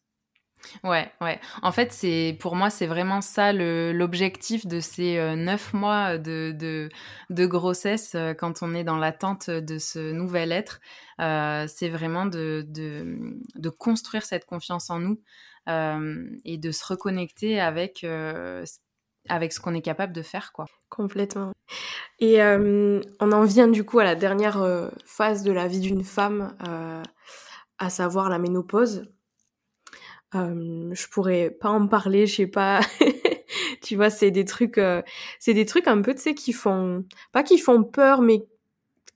Ouais, 0.84 1.12
ouais. 1.22 1.40
En 1.62 1.72
fait, 1.72 1.92
c'est 1.92 2.38
pour 2.40 2.56
moi, 2.56 2.70
c'est 2.70 2.88
vraiment 2.88 3.22
ça 3.22 3.54
l'objectif 3.54 4.66
de 4.66 4.80
ces 4.80 5.18
euh, 5.18 5.36
neuf 5.36 5.74
mois 5.74 6.18
de, 6.18 6.54
de, 6.58 6.90
de 7.30 7.46
grossesse 7.46 8.14
euh, 8.16 8.34
quand 8.34 8.62
on 8.62 8.74
est 8.74 8.84
dans 8.84 8.98
l'attente 8.98 9.50
de 9.50 9.78
ce 9.78 10.12
nouvel 10.12 10.52
être. 10.52 10.80
Euh, 11.22 11.66
c'est 11.68 11.90
vraiment 11.90 12.26
de, 12.26 12.66
de, 12.68 13.38
de, 13.56 13.70
construire 13.70 14.24
cette 14.24 14.46
confiance 14.46 14.90
en 14.90 15.00
nous 15.00 15.22
et 15.68 16.58
de 16.60 16.72
se 16.72 16.86
reconnecter 16.86 17.60
avec, 17.60 18.06
avec 19.30 19.52
ce 19.52 19.60
qu'on 19.60 19.74
est 19.74 19.82
capable 19.82 20.14
de 20.14 20.22
faire, 20.22 20.52
quoi. 20.54 20.66
Complètement. 20.90 21.54
Et 22.20 22.40
on 22.44 23.32
en 23.32 23.44
vient 23.46 23.68
du 23.68 23.84
coup 23.84 23.98
à 23.98 24.04
la 24.04 24.14
dernière 24.14 24.64
phase 25.06 25.42
de 25.42 25.52
la 25.52 25.68
vie 25.68 25.80
d'une 25.80 26.04
femme, 26.04 26.56
à 27.80 27.90
savoir 27.90 28.30
la 28.30 28.38
ménopause. 28.38 29.08
Je 30.36 31.08
pourrais 31.10 31.50
pas 31.50 31.70
en 31.70 31.88
parler, 31.88 32.28
je 32.28 32.36
sais 32.36 32.48
pas. 32.48 32.82
tu 33.82 33.96
vois, 33.96 34.10
c'est 34.10 34.32
des 34.32 34.46
trucs, 34.46 34.80
c'est 35.40 35.54
des 35.54 35.66
trucs 35.66 35.88
un 35.88 36.02
peu, 36.02 36.14
tu 36.14 36.22
sais, 36.22 36.36
qui 36.36 36.54
font, 36.54 37.06
pas 37.32 37.44
qui 37.44 37.58
font 37.58 37.84
peur, 37.84 38.22
mais 38.22 38.46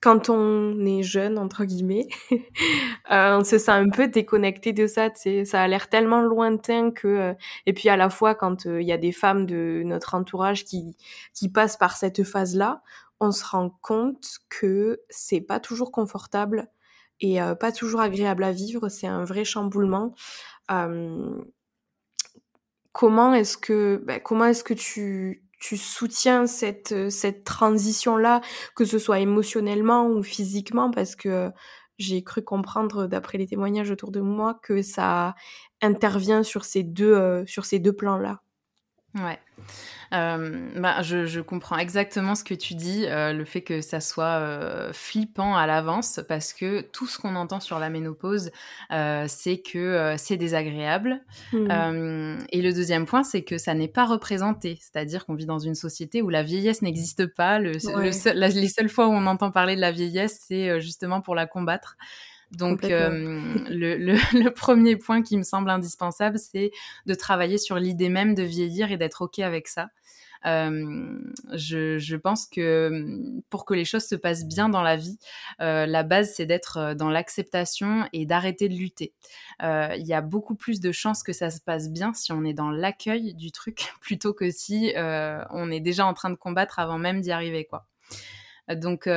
quand 0.00 0.30
on 0.30 0.84
est 0.86 1.02
jeune 1.02 1.38
entre 1.38 1.64
guillemets, 1.64 2.08
euh, 3.10 3.38
on 3.38 3.44
se 3.44 3.58
sent 3.58 3.70
un 3.70 3.90
peu 3.90 4.08
déconnecté 4.08 4.72
de 4.72 4.86
ça. 4.86 5.10
Tu 5.10 5.20
sais, 5.20 5.44
ça 5.44 5.62
a 5.62 5.68
l'air 5.68 5.88
tellement 5.88 6.22
lointain 6.22 6.90
que, 6.90 7.34
et 7.66 7.72
puis 7.72 7.88
à 7.88 7.96
la 7.96 8.08
fois 8.10 8.34
quand 8.34 8.64
il 8.64 8.82
y 8.86 8.92
a 8.92 8.98
des 8.98 9.12
femmes 9.12 9.46
de 9.46 9.82
notre 9.84 10.14
entourage 10.14 10.64
qui 10.64 10.96
qui 11.34 11.50
passent 11.50 11.76
par 11.76 11.96
cette 11.96 12.24
phase-là, 12.24 12.82
on 13.20 13.30
se 13.32 13.44
rend 13.44 13.70
compte 13.82 14.38
que 14.48 15.00
c'est 15.10 15.42
pas 15.42 15.60
toujours 15.60 15.92
confortable 15.92 16.68
et 17.20 17.38
pas 17.60 17.72
toujours 17.72 18.00
agréable 18.00 18.44
à 18.44 18.52
vivre. 18.52 18.88
C'est 18.88 19.06
un 19.06 19.24
vrai 19.24 19.44
chamboulement 19.44 20.14
comment 22.92 23.34
est-ce 23.34 23.56
que 23.56 24.02
bah, 24.04 24.20
comment 24.20 24.46
est-ce 24.46 24.64
que 24.64 24.74
tu 24.74 25.44
tu 25.60 25.76
soutiens 25.76 26.46
cette 26.46 27.10
cette 27.10 27.44
transition 27.44 28.16
là 28.16 28.40
que 28.76 28.84
ce 28.84 28.98
soit 28.98 29.20
émotionnellement 29.20 30.06
ou 30.08 30.22
physiquement? 30.22 30.90
Parce 30.90 31.16
que 31.16 31.50
j'ai 31.98 32.22
cru 32.24 32.42
comprendre 32.42 33.06
d'après 33.06 33.38
les 33.38 33.46
témoignages 33.46 33.90
autour 33.90 34.10
de 34.10 34.20
moi 34.20 34.58
que 34.62 34.82
ça 34.82 35.34
intervient 35.82 36.42
sur 36.42 36.64
ces 36.64 36.82
deux 36.82 37.44
sur 37.46 37.64
ces 37.66 37.78
deux 37.78 37.92
plans 37.94 38.18
là. 38.18 38.40
Ouais. 39.14 39.38
Euh, 40.12 40.70
bah, 40.76 41.02
je, 41.02 41.26
je, 41.26 41.40
comprends 41.40 41.78
exactement 41.78 42.34
ce 42.34 42.42
que 42.42 42.54
tu 42.54 42.74
dis, 42.74 43.06
euh, 43.06 43.32
le 43.32 43.44
fait 43.44 43.60
que 43.60 43.80
ça 43.80 44.00
soit 44.00 44.38
euh, 44.40 44.92
flippant 44.92 45.56
à 45.56 45.66
l'avance, 45.66 46.20
parce 46.28 46.52
que 46.52 46.80
tout 46.80 47.06
ce 47.06 47.18
qu'on 47.18 47.36
entend 47.36 47.60
sur 47.60 47.78
la 47.78 47.90
ménopause, 47.90 48.50
c'est 48.90 49.58
que 49.58 50.14
c'est 50.16 50.36
désagréable. 50.36 51.20
Mmh. 51.52 52.38
et 52.50 52.62
le 52.62 52.72
deuxième 52.72 53.06
point, 53.06 53.22
c'est 53.22 53.42
que 53.42 53.58
ça 53.58 53.74
n'est 53.74 53.88
pas 53.88 54.06
représenté, 54.06 54.78
c'est-à-dire 54.80 55.26
qu'on 55.26 55.34
vit 55.34 55.46
dans 55.46 55.58
une 55.58 55.74
société 55.74 56.22
où 56.22 56.28
la 56.28 56.42
vieillesse 56.42 56.82
n'existe 56.82 57.26
pas. 57.26 57.58
Le, 57.58 57.72
ouais. 57.72 58.04
le 58.04 58.12
seul, 58.12 58.36
la, 58.36 58.48
les 58.48 58.68
seules 58.68 58.88
fois 58.88 59.06
où 59.08 59.12
on 59.12 59.26
entend 59.26 59.50
parler 59.50 59.76
de 59.76 59.80
la 59.80 59.92
vieillesse, 59.92 60.44
c'est 60.46 60.80
justement 60.80 61.20
pour 61.20 61.34
la 61.34 61.46
combattre. 61.46 61.96
Donc, 62.52 62.84
euh, 62.84 63.10
le, 63.68 63.96
le, 63.96 64.14
le, 64.44 64.50
premier 64.50 64.96
point 64.96 65.22
qui 65.22 65.36
me 65.36 65.42
semble 65.42 65.70
indispensable, 65.70 66.38
c'est 66.38 66.72
de 67.06 67.14
travailler 67.14 67.58
sur 67.58 67.76
l'idée 67.76 68.08
même 68.08 68.34
de 68.34 68.42
vieillir 68.42 68.90
et 68.90 68.96
d'être 68.96 69.22
OK 69.22 69.38
avec 69.38 69.68
ça. 69.68 69.88
Euh, 70.46 71.18
je, 71.52 71.98
je, 71.98 72.16
pense 72.16 72.46
que 72.46 73.40
pour 73.50 73.64
que 73.64 73.74
les 73.74 73.84
choses 73.84 74.06
se 74.06 74.14
passent 74.14 74.46
bien 74.46 74.68
dans 74.68 74.82
la 74.82 74.96
vie, 74.96 75.18
euh, 75.60 75.86
la 75.86 76.02
base, 76.02 76.32
c'est 76.34 76.46
d'être 76.46 76.78
euh, 76.78 76.94
dans 76.94 77.10
l'acceptation 77.10 78.08
et 78.12 78.24
d'arrêter 78.24 78.68
de 78.68 78.74
lutter. 78.74 79.12
Euh, 79.62 79.94
il 79.98 80.06
y 80.06 80.14
a 80.14 80.22
beaucoup 80.22 80.54
plus 80.54 80.80
de 80.80 80.92
chances 80.92 81.22
que 81.22 81.32
ça 81.32 81.50
se 81.50 81.60
passe 81.60 81.90
bien 81.90 82.14
si 82.14 82.32
on 82.32 82.44
est 82.44 82.54
dans 82.54 82.70
l'accueil 82.70 83.34
du 83.34 83.52
truc 83.52 83.92
plutôt 84.00 84.32
que 84.32 84.50
si 84.50 84.92
euh, 84.96 85.44
on 85.50 85.70
est 85.70 85.80
déjà 85.80 86.06
en 86.06 86.14
train 86.14 86.30
de 86.30 86.36
combattre 86.36 86.78
avant 86.78 86.98
même 86.98 87.20
d'y 87.20 87.32
arriver. 87.32 87.64
quoi. 87.64 87.86
Donc, 88.68 89.08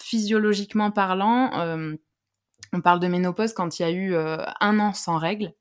physiologiquement 0.00 0.90
parlant, 0.90 1.50
on 2.72 2.80
parle 2.80 3.00
de 3.00 3.08
ménopause 3.08 3.52
quand 3.52 3.78
il 3.78 3.82
y 3.82 3.84
a 3.84 3.90
eu 3.90 4.14
euh, 4.14 4.38
un 4.60 4.78
an 4.78 4.92
sans 4.92 5.18
règles. 5.18 5.52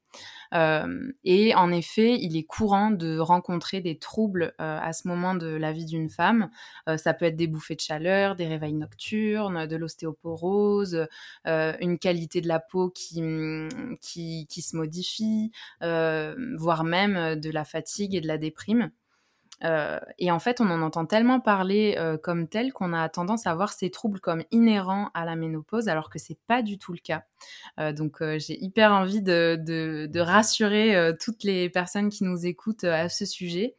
Euh, 0.54 1.12
et 1.24 1.56
en 1.56 1.72
effet, 1.72 2.18
il 2.20 2.36
est 2.36 2.44
courant 2.44 2.92
de 2.92 3.18
rencontrer 3.18 3.82
des 3.82 3.98
troubles 3.98 4.54
euh, 4.60 4.80
à 4.82 4.94
ce 4.94 5.08
moment 5.08 5.36
de 5.36 5.48
la 5.48 5.72
vie 5.72 5.86
d'une 5.86 6.10
femme. 6.10 6.50
Euh, 6.90 6.98
ça 6.98 7.14
peut 7.14 7.26
être 7.26 7.36
des 7.38 7.48
bouffées 7.48 7.76
de 7.76 7.82
chaleur, 7.82 8.36
des 8.36 8.48
réveils 8.48 8.74
nocturnes, 8.74 9.66
de 9.68 9.76
l'ostéoporose, 9.76 11.08
une 11.46 11.98
qualité 12.00 12.42
de 12.42 12.48
la 12.48 12.60
peau 12.60 12.90
qui, 12.90 13.22
qui, 14.02 14.48
qui 14.48 14.62
se 14.62 14.76
modifie, 14.76 15.52
voire 15.82 16.84
même 16.84 17.40
de 17.40 17.50
la 17.50 17.66
fatigue 17.66 18.16
et 18.16 18.22
de 18.22 18.28
la 18.28 18.38
déprime. 18.38 18.92
Euh, 19.64 20.00
et 20.18 20.32
en 20.32 20.40
fait, 20.40 20.62
on 20.62 20.70
en 20.72 20.82
entend 20.82 21.06
tellement 21.06 21.40
parler 21.40 21.96
euh, 21.98 22.18
comme 22.18 22.48
tel 22.48 22.74
qu'on 22.74 22.94
a 22.94 23.10
tendance 23.10 23.46
à 23.48 23.56
voir 23.56 23.74
ces 23.74 23.92
troubles 23.92 24.20
comme 24.20 24.44
inhérents 24.52 25.10
à 25.14 25.26
la 25.26 25.36
ménopause, 25.36 25.88
alors 25.90 26.10
que 26.10 26.20
c'est 26.20 26.40
pas 26.48 26.62
du 26.64 26.78
tout 26.80 26.94
le 26.94 27.00
cas. 27.00 27.24
Euh, 27.80 27.94
donc, 27.94 28.22
euh, 28.22 28.38
j'ai 28.40 28.62
hyper 28.64 28.92
envie 28.92 29.22
de, 29.22 30.20
rassurer 30.20 30.96
euh, 30.96 31.14
toutes 31.20 31.44
les 31.44 31.70
personnes 31.70 32.10
qui 32.10 32.24
nous 32.24 32.46
écoutent 32.46 32.84
à 32.84 33.10
ce 33.10 33.26
sujet, 33.26 33.76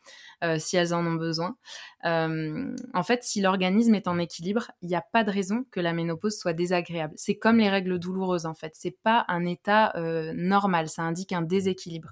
si 0.58 0.76
elles 0.76 0.92
en 0.92 1.06
ont 1.06 1.14
besoin. 1.14 1.56
en 2.02 3.02
fait, 3.04 3.22
si 3.22 3.40
l'organisme 3.40 3.94
est 3.94 4.08
en 4.08 4.18
équilibre, 4.18 4.72
il 4.82 4.88
n'y 4.88 4.96
a 4.96 5.00
pas 5.00 5.22
de 5.22 5.30
raison 5.30 5.64
que 5.70 5.78
la 5.78 5.92
ménopause 5.92 6.36
soit 6.36 6.52
désagréable. 6.52 7.14
C'est 7.16 7.36
comme 7.36 7.58
les 7.58 7.70
règles 7.70 8.00
douloureuses, 8.00 8.44
en 8.44 8.54
fait. 8.54 8.72
C'est 8.74 8.96
pas 9.04 9.24
un 9.28 9.44
état 9.44 9.92
normal, 10.34 10.88
ça 10.88 11.02
indique 11.02 11.32
un 11.32 11.42
déséquilibre. 11.42 12.08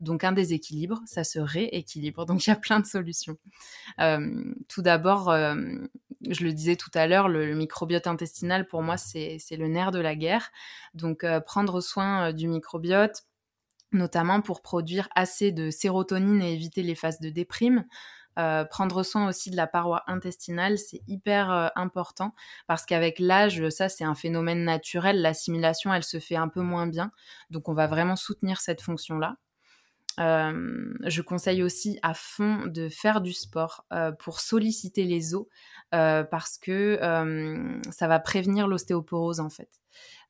Donc 0.00 0.24
un 0.24 0.32
déséquilibre, 0.32 1.00
ça 1.06 1.24
se 1.24 1.38
rééquilibre. 1.38 2.26
Donc 2.26 2.46
il 2.46 2.50
y 2.50 2.52
a 2.52 2.56
plein 2.56 2.80
de 2.80 2.86
solutions. 2.86 3.38
Tout 4.68 4.82
d'abord, 4.82 5.32
je 6.28 6.44
le 6.44 6.52
disais 6.52 6.76
tout 6.76 6.90
à 6.94 7.06
l'heure, 7.06 7.28
le, 7.28 7.54
microbiote 7.54 8.06
intestinal, 8.06 8.66
pour 8.66 8.82
moi, 8.82 8.96
c'est 8.96 9.38
le 9.52 9.68
nerf 9.68 9.90
de 9.90 9.98
la 9.98 10.14
guerre. 10.14 10.50
Donc 10.94 11.24
euh, 11.24 11.40
prendre 11.40 11.80
soin 11.80 12.32
du 12.32 12.48
microbiote, 12.48 13.22
notamment 13.92 14.40
pour 14.40 14.62
produire 14.62 15.08
assez 15.14 15.52
de 15.52 15.70
sérotonine 15.70 16.42
et 16.42 16.52
éviter 16.52 16.82
les 16.82 16.94
phases 16.94 17.20
de 17.20 17.30
déprime. 17.30 17.84
Euh, 18.38 18.64
prendre 18.64 19.02
soin 19.02 19.28
aussi 19.28 19.50
de 19.50 19.56
la 19.56 19.66
paroi 19.66 20.04
intestinale, 20.06 20.78
c'est 20.78 21.02
hyper 21.08 21.50
euh, 21.50 21.68
important 21.74 22.32
parce 22.68 22.86
qu'avec 22.86 23.18
l'âge, 23.18 23.68
ça 23.70 23.88
c'est 23.88 24.04
un 24.04 24.14
phénomène 24.14 24.64
naturel, 24.64 25.20
l'assimilation 25.20 25.92
elle 25.92 26.04
se 26.04 26.20
fait 26.20 26.36
un 26.36 26.48
peu 26.48 26.60
moins 26.60 26.86
bien, 26.86 27.10
donc 27.50 27.68
on 27.68 27.74
va 27.74 27.88
vraiment 27.88 28.14
soutenir 28.14 28.60
cette 28.60 28.82
fonction-là. 28.82 29.36
Euh, 30.18 30.92
je 31.06 31.22
conseille 31.22 31.62
aussi 31.62 31.98
à 32.02 32.14
fond 32.14 32.66
de 32.66 32.88
faire 32.88 33.20
du 33.20 33.32
sport 33.32 33.86
euh, 33.92 34.12
pour 34.12 34.40
solliciter 34.40 35.04
les 35.04 35.34
os 35.34 35.46
euh, 35.94 36.24
parce 36.24 36.58
que 36.58 36.98
euh, 37.00 37.80
ça 37.90 38.06
va 38.08 38.18
prévenir 38.20 38.68
l'ostéoporose 38.68 39.40
en 39.40 39.50
fait. 39.50 39.79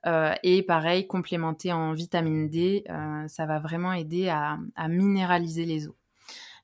Euh, 0.06 0.34
et 0.42 0.62
pareil, 0.62 1.06
complémenter 1.06 1.72
en 1.72 1.92
vitamine 1.92 2.48
D, 2.48 2.84
ça 3.28 3.46
va 3.46 3.58
vraiment 3.58 3.92
aider 3.92 4.28
à, 4.28 4.58
minéraliser 4.88 5.64
les 5.64 5.86
os 5.86 5.94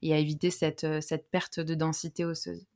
et 0.02 0.14
à 0.14 0.18
éviter 0.18 0.50
cette, 0.50 1.00
cette 1.00 1.30
perte 1.30 1.60
de 1.60 1.74
densité 1.74 2.24
osseuse. 2.24 2.66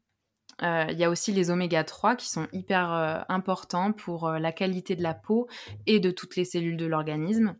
Il 0.62 0.98
y 0.98 1.04
a 1.04 1.10
aussi 1.10 1.32
les 1.32 1.50
oméga 1.50 1.84
3 1.84 2.16
qui 2.16 2.28
sont 2.28 2.46
hyper 2.52 3.24
importants 3.30 3.92
pour 3.92 4.28
la 4.28 4.52
qualité 4.52 4.94
de 4.94 5.02
la 5.02 5.14
peau 5.14 5.48
et 5.86 6.00
de 6.00 6.10
toutes 6.10 6.36
les 6.36 6.44
cellules 6.44 6.76
de 6.76 6.84
l'organisme. 6.84 7.56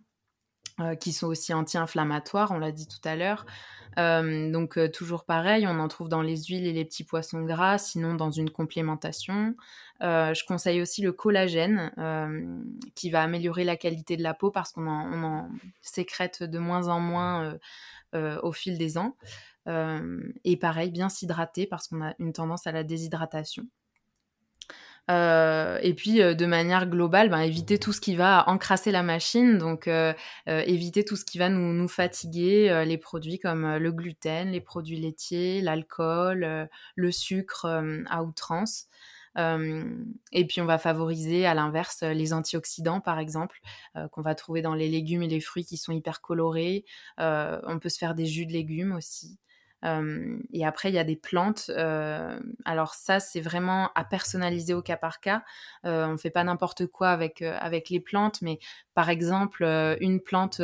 Euh, 0.81 0.95
qui 0.95 1.13
sont 1.13 1.27
aussi 1.27 1.53
anti-inflammatoires, 1.53 2.53
on 2.53 2.59
l'a 2.59 2.73
dit 2.73 2.87
tout 2.87 3.01
à 3.05 3.17
l'heure. 3.17 3.45
Euh, 3.99 4.51
donc 4.51 4.79
euh, 4.79 4.89
toujours 4.89 5.25
pareil, 5.25 5.67
on 5.67 5.79
en 5.81 5.89
trouve 5.89 6.09
dans 6.09 6.23
les 6.23 6.45
huiles 6.45 6.67
et 6.67 6.73
les 6.73 6.85
petits 6.85 7.05
poissons 7.05 7.43
gras, 7.43 7.79
sinon 7.79 8.15
dans 8.15 8.31
une 8.31 8.51
complémentation. 8.51 9.55
Je 10.01 10.47
conseille 10.47 10.81
aussi 10.81 11.03
le 11.03 11.13
collagène, 11.13 11.93
qui 12.95 13.11
va 13.11 13.23
améliorer 13.23 13.65
la 13.65 13.77
qualité 13.77 14.17
de 14.17 14.23
la 14.23 14.33
peau 14.33 14.51
parce 14.51 14.73
qu'on 14.73 14.87
en, 14.87 15.23
en, 15.23 15.49
sécrète 15.83 16.43
de 16.43 16.59
moins 16.59 16.89
en 16.89 17.01
moins 17.01 17.59
au 18.15 18.53
fil 18.53 18.79
des 18.79 18.97
ans. 18.97 19.17
et 19.67 20.57
pareil, 20.57 20.91
bien 20.91 21.11
s'hydrater 21.11 21.67
parce 21.67 21.89
qu'on 21.89 22.03
a 22.03 22.15
une 22.19 22.33
tendance 22.33 22.67
à 22.67 22.73
la 22.73 22.83
déshydratation. 22.83 23.67
Euh, 25.11 25.79
et 25.83 25.95
puis, 25.95 26.23
euh, 26.23 26.35
de 26.35 26.47
manière 26.47 26.87
globale, 26.87 27.31
ben, 27.31 27.41
éviter 27.41 27.79
tout 27.79 27.93
ce 27.93 28.01
qui 28.01 28.17
va 28.17 28.49
encrasser 28.49 28.93
la 28.93 29.03
machine, 29.03 29.59
donc 29.59 29.89
euh, 29.89 30.13
éviter 30.47 31.05
tout 31.05 31.17
ce 31.17 31.25
qui 31.25 31.39
va 31.39 31.49
nous, 31.49 31.73
nous 31.73 31.89
fatiguer, 31.89 32.85
les 32.87 32.99
produits 32.99 33.39
comme 33.39 33.77
le 33.77 33.93
gluten, 33.93 34.51
les 34.51 34.61
produits 34.61 34.99
laitiers, 34.99 35.61
l'alcool, 35.61 36.69
le 36.95 37.13
sucre 37.13 37.67
à 38.09 38.23
outrance. 38.23 38.87
et 39.37 40.47
puis, 40.47 40.61
on 40.61 40.67
va 40.67 40.79
favoriser, 40.79 41.47
à 41.47 41.55
l'inverse, 41.55 42.03
les 42.03 42.33
antioxydants, 42.33 43.01
par 43.01 43.19
exemple, 43.19 43.61
qu'on 44.13 44.23
va 44.23 44.35
trouver 44.35 44.63
dans 44.63 44.75
les 44.75 44.89
légumes 44.89 45.23
et 45.23 45.29
les 45.29 45.41
fruits 45.41 45.65
qui 45.65 45.77
sont 45.77 45.93
hyper 45.93 46.21
colorés. 46.21 46.85
on 47.19 47.79
peut 47.81 47.89
se 47.89 47.99
faire 47.99 48.15
des 48.15 48.27
jus 48.27 48.47
de 48.47 48.53
légumes 48.53 48.93
aussi. 48.93 49.39
Et 49.83 50.67
après, 50.67 50.91
il 50.91 50.95
y 50.95 50.99
a 50.99 51.05
des 51.05 51.17
plantes. 51.17 51.71
Alors 52.65 52.95
ça, 52.95 53.21
c'est 53.21 53.41
vraiment 53.41 53.91
à 53.95 54.05
personnaliser 54.05 54.75
au 54.75 54.83
cas 54.83 54.97
par 54.97 55.21
cas. 55.21 55.43
On 55.85 56.13
ne 56.13 56.17
fait 56.17 56.31
pas 56.31 56.45
n'importe 56.45 56.87
quoi 56.87 57.11
avec, 57.11 57.43
avec 57.43 57.91
les 57.91 58.01
plantes, 58.01 58.43
mais 58.43 58.59
par 58.95 59.09
exemple, 59.09 59.65
une 60.01 60.21
plante 60.21 60.61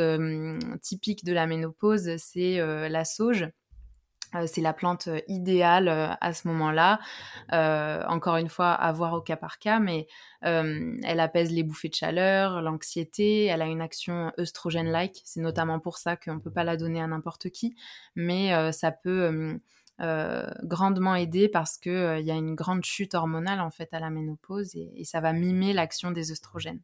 typique 0.81 1.25
de 1.25 1.33
la 1.33 1.47
ménopause, 1.47 2.17
c'est 2.17 2.57
la 2.89 3.05
sauge. 3.05 3.47
Euh, 4.35 4.45
c'est 4.47 4.61
la 4.61 4.73
plante 4.73 5.07
euh, 5.07 5.19
idéale 5.27 5.87
euh, 5.87 6.09
à 6.19 6.33
ce 6.33 6.47
moment-là. 6.47 6.99
Encore 8.07 8.37
une 8.37 8.49
fois, 8.49 8.73
à 8.73 8.91
voir 8.91 9.13
au 9.13 9.21
cas 9.21 9.37
par 9.37 9.59
cas, 9.59 9.79
mais 9.79 10.07
elle 10.41 11.19
apaise 11.19 11.51
les 11.51 11.63
bouffées 11.63 11.89
de 11.89 11.95
chaleur, 11.95 12.61
l'anxiété, 12.61 13.45
elle 13.45 13.61
a 13.61 13.65
une 13.65 13.81
action 13.81 14.31
œstrogène-like. 14.37 15.21
C'est 15.25 15.41
notamment 15.41 15.79
pour 15.79 15.97
ça 15.97 16.15
qu'on 16.15 16.35
ne 16.35 16.39
peut 16.39 16.51
pas 16.51 16.63
la 16.63 16.77
donner 16.77 17.01
à 17.01 17.07
n'importe 17.07 17.49
qui, 17.49 17.75
mais 18.15 18.71
ça 18.71 18.91
peut 18.91 19.59
grandement 19.99 21.15
aider 21.15 21.47
parce 21.47 21.77
qu'il 21.77 22.21
y 22.21 22.31
a 22.31 22.35
une 22.35 22.55
grande 22.55 22.83
chute 22.83 23.15
hormonale 23.15 23.61
en 23.61 23.71
fait 23.71 23.93
à 23.93 23.99
la 23.99 24.09
ménopause 24.09 24.75
et, 24.75 24.91
et 24.95 25.05
ça 25.05 25.21
va 25.21 25.33
mimer 25.33 25.73
l'action 25.73 26.11
des 26.11 26.31
œstrogènes. 26.31 26.81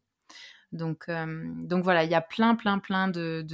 Donc, 0.74 1.04
euh, 1.08 1.44
donc 1.62 1.84
voilà, 1.84 2.04
il 2.04 2.10
y 2.10 2.14
a 2.14 2.20
plein, 2.20 2.56
plein, 2.56 2.78
plein 2.80 3.08
de, 3.08 3.44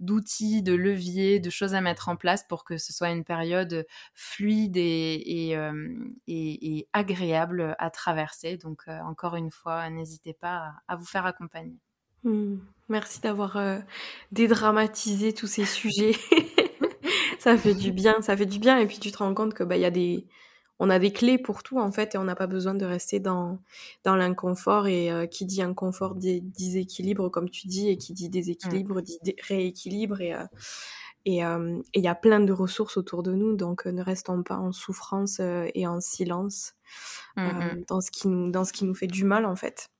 d'outils, 0.00 0.62
de, 0.62 0.72
de, 0.72 0.76
leviers, 0.76 1.38
de 1.38 1.50
choses 1.50 1.74
à 1.74 1.80
mettre 1.80 2.08
en 2.08 2.16
place 2.16 2.44
pour 2.46 2.64
que 2.64 2.76
ce 2.76 2.92
soit 2.92 3.10
une 3.10 3.24
période 3.24 3.86
fluide 4.14 4.76
et, 4.76 5.22
et, 5.24 5.56
euh, 5.56 5.94
et, 6.26 6.78
et 6.78 6.88
agréable 6.92 7.76
à 7.78 7.90
traverser. 7.90 8.56
Donc 8.56 8.82
euh, 8.88 8.98
encore 9.02 9.36
une 9.36 9.52
fois, 9.52 9.88
n'hésitez 9.88 10.34
pas 10.34 10.74
à, 10.88 10.94
à, 10.94 10.96
vous 10.96 11.06
faire 11.06 11.26
accompagner. 11.26 11.78
Mmh. 12.24 12.56
Merci 12.88 13.20
d'avoir 13.20 13.58
dédramatisé 14.32 15.32
tous 15.32 15.46
ces 15.46 15.64
sujets. 15.64 16.16
ça 17.38 17.56
fait 17.56 17.74
du 17.74 17.92
bien, 17.92 18.20
ça 18.20 18.36
fait 18.36 18.46
du 18.46 18.58
bien. 18.58 18.78
Et 18.78 18.86
puis 18.86 18.98
tu 18.98 19.12
te 19.12 19.18
rends 19.18 19.34
compte 19.34 19.54
que 19.54 19.62
bah 19.62 19.76
y 19.76 19.84
a 19.84 19.90
des 19.90 20.26
on 20.78 20.90
a 20.90 20.98
des 20.98 21.12
clés 21.12 21.38
pour 21.38 21.62
tout 21.62 21.78
en 21.78 21.90
fait 21.90 22.14
et 22.14 22.18
on 22.18 22.24
n'a 22.24 22.36
pas 22.36 22.46
besoin 22.46 22.74
de 22.74 22.84
rester 22.84 23.20
dans 23.20 23.58
dans 24.04 24.16
l'inconfort 24.16 24.86
et 24.86 25.10
euh, 25.10 25.26
qui 25.26 25.44
dit 25.44 25.62
inconfort 25.62 26.14
dit 26.14 26.40
déséquilibre 26.40 27.28
comme 27.30 27.50
tu 27.50 27.66
dis 27.66 27.88
et 27.88 27.96
qui 27.96 28.12
dit 28.12 28.28
déséquilibre 28.28 28.98
mmh. 28.98 29.02
dit 29.02 29.18
dé 29.22 29.36
rééquilibre 29.48 30.20
et 30.20 30.34
euh, 30.34 30.44
et 31.24 31.44
euh, 31.44 31.82
il 31.94 32.02
y 32.02 32.08
a 32.08 32.14
plein 32.14 32.40
de 32.40 32.52
ressources 32.52 32.96
autour 32.96 33.22
de 33.22 33.32
nous 33.32 33.54
donc 33.54 33.86
euh, 33.86 33.92
ne 33.92 34.02
restons 34.02 34.42
pas 34.42 34.56
en 34.56 34.72
souffrance 34.72 35.40
euh, 35.40 35.66
et 35.74 35.86
en 35.86 36.00
silence 36.00 36.74
mmh. 37.36 37.82
dans 37.86 38.00
ce 38.00 38.10
qui 38.10 38.28
nous 38.28 38.50
dans 38.50 38.64
ce 38.64 38.72
qui 38.72 38.84
nous 38.84 38.94
fait 38.94 39.06
du 39.06 39.24
mal 39.24 39.44
en 39.44 39.56
fait 39.56 39.90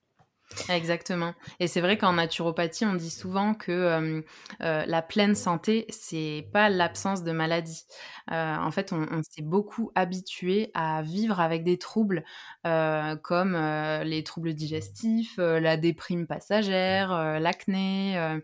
Exactement. 0.68 1.34
Et 1.60 1.66
c'est 1.66 1.80
vrai 1.80 1.98
qu'en 1.98 2.14
naturopathie, 2.14 2.86
on 2.86 2.94
dit 2.94 3.10
souvent 3.10 3.54
que 3.54 3.70
euh, 3.70 4.22
euh, 4.62 4.84
la 4.86 5.02
pleine 5.02 5.34
santé, 5.34 5.86
c'est 5.90 6.48
pas 6.52 6.68
l'absence 6.68 7.22
de 7.22 7.32
maladie. 7.32 7.84
Euh, 8.30 8.56
en 8.56 8.70
fait, 8.70 8.92
on, 8.92 9.22
s'est 9.22 9.42
beaucoup 9.42 9.90
habitué 9.94 10.70
à 10.74 11.02
vivre 11.02 11.40
avec 11.40 11.64
des 11.64 11.78
troubles 11.78 12.24
comme 12.64 13.56
les 14.04 14.22
troubles 14.24 14.54
digestifs, 14.54 15.36
la 15.38 15.76
déprime 15.76 16.26
passagère, 16.26 17.40
l'acné. 17.40 18.40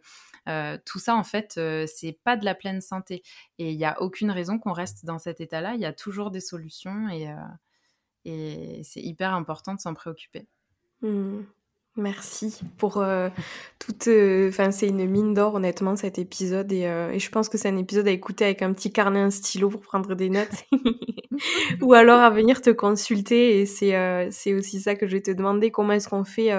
tout 0.85 0.99
ça, 0.99 1.17
en 1.17 1.25
fait, 1.25 1.61
c'est 1.87 2.19
pas 2.25 2.37
de 2.37 2.45
la 2.45 2.55
pleine 2.55 2.81
santé. 2.81 3.23
Et 3.59 3.71
il 3.71 3.77
n'y 3.77 3.85
a 3.85 4.01
aucune 4.01 4.31
raison 4.31 4.59
qu'on 4.59 4.73
reste 4.73 5.05
dans 5.05 5.19
cet 5.19 5.41
état-là. 5.41 5.75
Il 5.75 5.81
y 5.81 5.87
a 5.87 5.93
toujours 5.93 6.31
des 6.31 6.41
solutions 6.41 7.09
et, 7.09 8.83
c'est 8.83 9.03
hyper 9.03 9.35
important 9.35 9.75
de 9.75 9.81
s'en 9.81 9.95
préoccuper. 9.95 10.47
Mmh. 11.03 11.43
Merci 11.97 12.61
pour 12.77 12.97
euh, 12.97 13.29
toute. 13.79 14.09
Euh, 14.09 14.49
enfin, 14.49 14.73
c'est 14.73 14.89
une 14.89 15.07
mine 15.07 15.33
d'or, 15.33 15.55
honnêtement, 15.55 15.95
cet 15.95 16.19
épisode. 16.19 16.73
Euh, 16.73 17.13
et, 17.13 17.21
je 17.21 17.31
pense 17.31 17.49
que 17.49 17.57
c'est 17.57 17.69
un 17.69 17.77
épisode 17.77 18.09
à 18.09 18.11
écouter 18.11 18.45
avec 18.45 18.63
un 18.63 18.73
petit 18.73 18.93
carnet, 18.93 19.21
un 19.21 19.31
stylo 19.31 19.69
pour 19.69 19.81
prendre 19.81 20.17
des 20.17 20.29
notes. 20.29 20.65
Ou 21.83 21.95
alors 21.95 22.21
à 22.21 22.31
venir 22.31 22.63
te 22.63 22.71
consulter. 22.71 23.61
Et 23.61 23.67
c'est 23.67 24.55
aussi 24.55 24.81
ça 24.81 24.97
que 24.97 25.07
je 25.07 25.13
vais 25.13 25.23
te 25.23 25.31
demander. 25.31 25.71
Comment 25.71 25.93
est-ce 25.93 26.09
qu'on 26.09 26.25
fait 26.25 26.51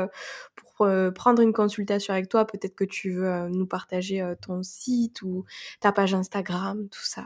pour 0.56 0.88
prendre 1.14 1.42
une 1.42 1.54
consultation 1.54 2.14
avec 2.14 2.30
toi? 2.30 2.46
Peut-être 2.46 2.76
que 2.76 2.86
tu 2.86 3.12
veux 3.12 3.50
nous 3.50 3.66
partager 3.66 4.24
ton 4.42 4.64
site 4.64 5.22
ou 5.22 5.44
ta 5.82 5.92
page 5.92 6.14
Instagram, 6.14 6.88
tout 6.90 7.04
ça. 7.06 7.26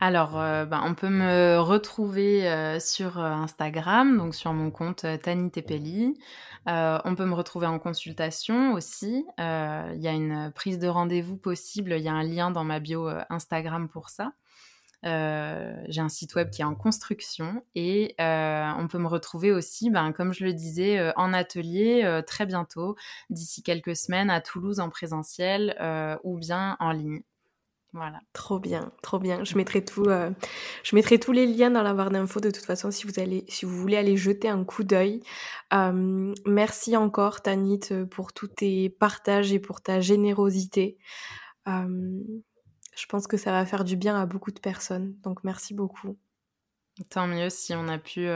Alors, 0.00 0.38
euh, 0.38 0.66
ben, 0.66 0.82
on 0.84 0.94
peut 0.94 1.08
me 1.08 1.58
retrouver 1.58 2.46
euh, 2.46 2.78
sur 2.80 3.18
euh, 3.18 3.30
Instagram, 3.30 4.18
donc 4.18 4.34
sur 4.34 4.52
mon 4.52 4.70
compte 4.70 5.06
Tani 5.22 5.50
Tepeli. 5.50 6.18
on 6.66 7.14
peut 7.16 7.24
me 7.24 7.34
retrouver 7.34 7.66
en 7.66 7.78
consultation 7.78 8.74
aussi. 8.74 9.24
Il 9.38 10.00
y 10.00 10.08
a 10.08 10.12
une 10.12 10.52
prise 10.54 10.78
de 10.78 10.88
rendez-vous 10.88 11.36
possible. 11.36 11.94
Il 11.96 12.02
y 12.02 12.08
a 12.08 12.12
un 12.12 12.22
lien 12.22 12.50
dans 12.50 12.64
ma 12.64 12.80
bio 12.80 13.08
Instagram 13.30 13.88
pour 13.88 14.10
ça. 14.10 14.32
J'ai 15.02 16.00
un 16.00 16.08
site 16.08 16.34
web 16.34 16.50
qui 16.50 16.62
est 16.62 16.64
en 16.64 16.74
construction 16.74 17.62
et 17.74 18.14
on 18.18 18.88
peut 18.90 18.98
me 18.98 19.08
retrouver 19.08 19.52
aussi, 19.52 19.90
ben, 19.90 20.12
comme 20.12 20.32
je 20.32 20.44
le 20.44 20.52
disais, 20.52 21.12
en 21.16 21.32
atelier 21.32 22.22
très 22.26 22.46
bientôt, 22.46 22.96
d'ici 23.30 23.62
quelques 23.62 23.96
semaines 23.96 24.30
à 24.30 24.40
Toulouse 24.40 24.80
en 24.80 24.90
présentiel 24.90 25.76
ou 26.24 26.38
bien 26.38 26.76
en 26.80 26.92
ligne. 26.92 27.22
Voilà. 27.94 28.18
Trop 28.32 28.58
bien, 28.58 28.90
trop 29.02 29.20
bien. 29.20 29.44
Je 29.44 29.56
mettrai 29.56 29.84
tout, 29.84 30.06
euh, 30.06 30.30
je 30.82 30.96
mettrai 30.96 31.20
tous 31.20 31.30
les 31.30 31.46
liens 31.46 31.70
dans 31.70 31.82
la 31.84 31.94
barre 31.94 32.10
d'infos 32.10 32.40
de 32.40 32.50
toute 32.50 32.64
façon 32.64 32.90
si 32.90 33.06
vous 33.06 33.20
allez, 33.20 33.44
si 33.48 33.64
vous 33.64 33.76
voulez 33.76 33.96
aller 33.96 34.16
jeter 34.16 34.48
un 34.48 34.64
coup 34.64 34.82
d'œil. 34.82 35.22
Euh, 35.72 36.34
merci 36.44 36.96
encore 36.96 37.40
Tanit 37.40 37.80
pour 38.10 38.32
tous 38.32 38.48
tes 38.48 38.90
partages 38.90 39.52
et 39.52 39.60
pour 39.60 39.80
ta 39.80 40.00
générosité. 40.00 40.98
Euh, 41.68 42.20
je 42.96 43.06
pense 43.06 43.28
que 43.28 43.36
ça 43.36 43.52
va 43.52 43.64
faire 43.64 43.84
du 43.84 43.94
bien 43.96 44.20
à 44.20 44.26
beaucoup 44.26 44.50
de 44.50 44.60
personnes. 44.60 45.14
Donc 45.22 45.44
merci 45.44 45.72
beaucoup. 45.72 46.16
Tant 47.10 47.26
mieux 47.26 47.50
si 47.50 47.74
on 47.74 47.88
a 47.88 47.98
pu 47.98 48.28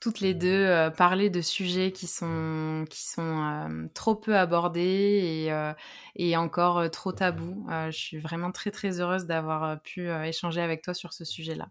toutes 0.00 0.20
les 0.20 0.34
deux 0.34 0.48
euh, 0.48 0.90
parler 0.90 1.30
de 1.30 1.42
sujets 1.42 1.92
qui 1.92 2.06
sont, 2.06 2.86
qui 2.88 3.06
sont 3.06 3.22
euh, 3.22 3.86
trop 3.94 4.14
peu 4.14 4.36
abordés 4.36 5.44
et, 5.44 5.52
euh, 5.52 5.72
et 6.16 6.36
encore 6.36 6.90
trop 6.90 7.12
tabous. 7.12 7.66
je 7.68 7.96
suis 7.96 8.18
vraiment 8.18 8.50
très 8.50 8.70
très 8.70 9.00
heureuse 9.00 9.26
d'avoir 9.26 9.80
pu 9.82 10.08
échanger 10.08 10.60
avec 10.60 10.82
toi 10.82 10.94
sur 10.94 11.12
ce 11.12 11.24
sujet-là. 11.24 11.68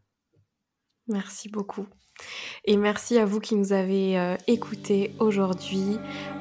Merci 1.07 1.49
beaucoup. 1.49 1.87
Et 2.65 2.77
merci 2.77 3.17
à 3.17 3.25
vous 3.25 3.39
qui 3.39 3.55
nous 3.55 3.73
avez 3.73 4.35
écoutés 4.47 5.15
aujourd'hui. 5.19 5.97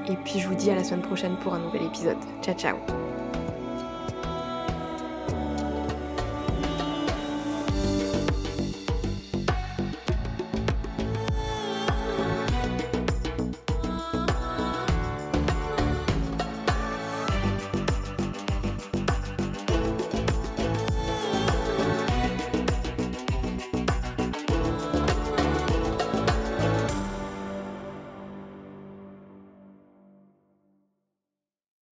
Et 0.08 0.16
puis 0.16 0.40
je 0.40 0.48
vous 0.48 0.54
dis 0.54 0.70
à 0.70 0.74
la 0.74 0.84
semaine 0.84 1.02
prochaine 1.02 1.38
pour 1.38 1.54
un 1.54 1.60
nouvel 1.60 1.84
épisode. 1.84 2.18
Ciao 2.42 2.54
ciao 2.54 3.27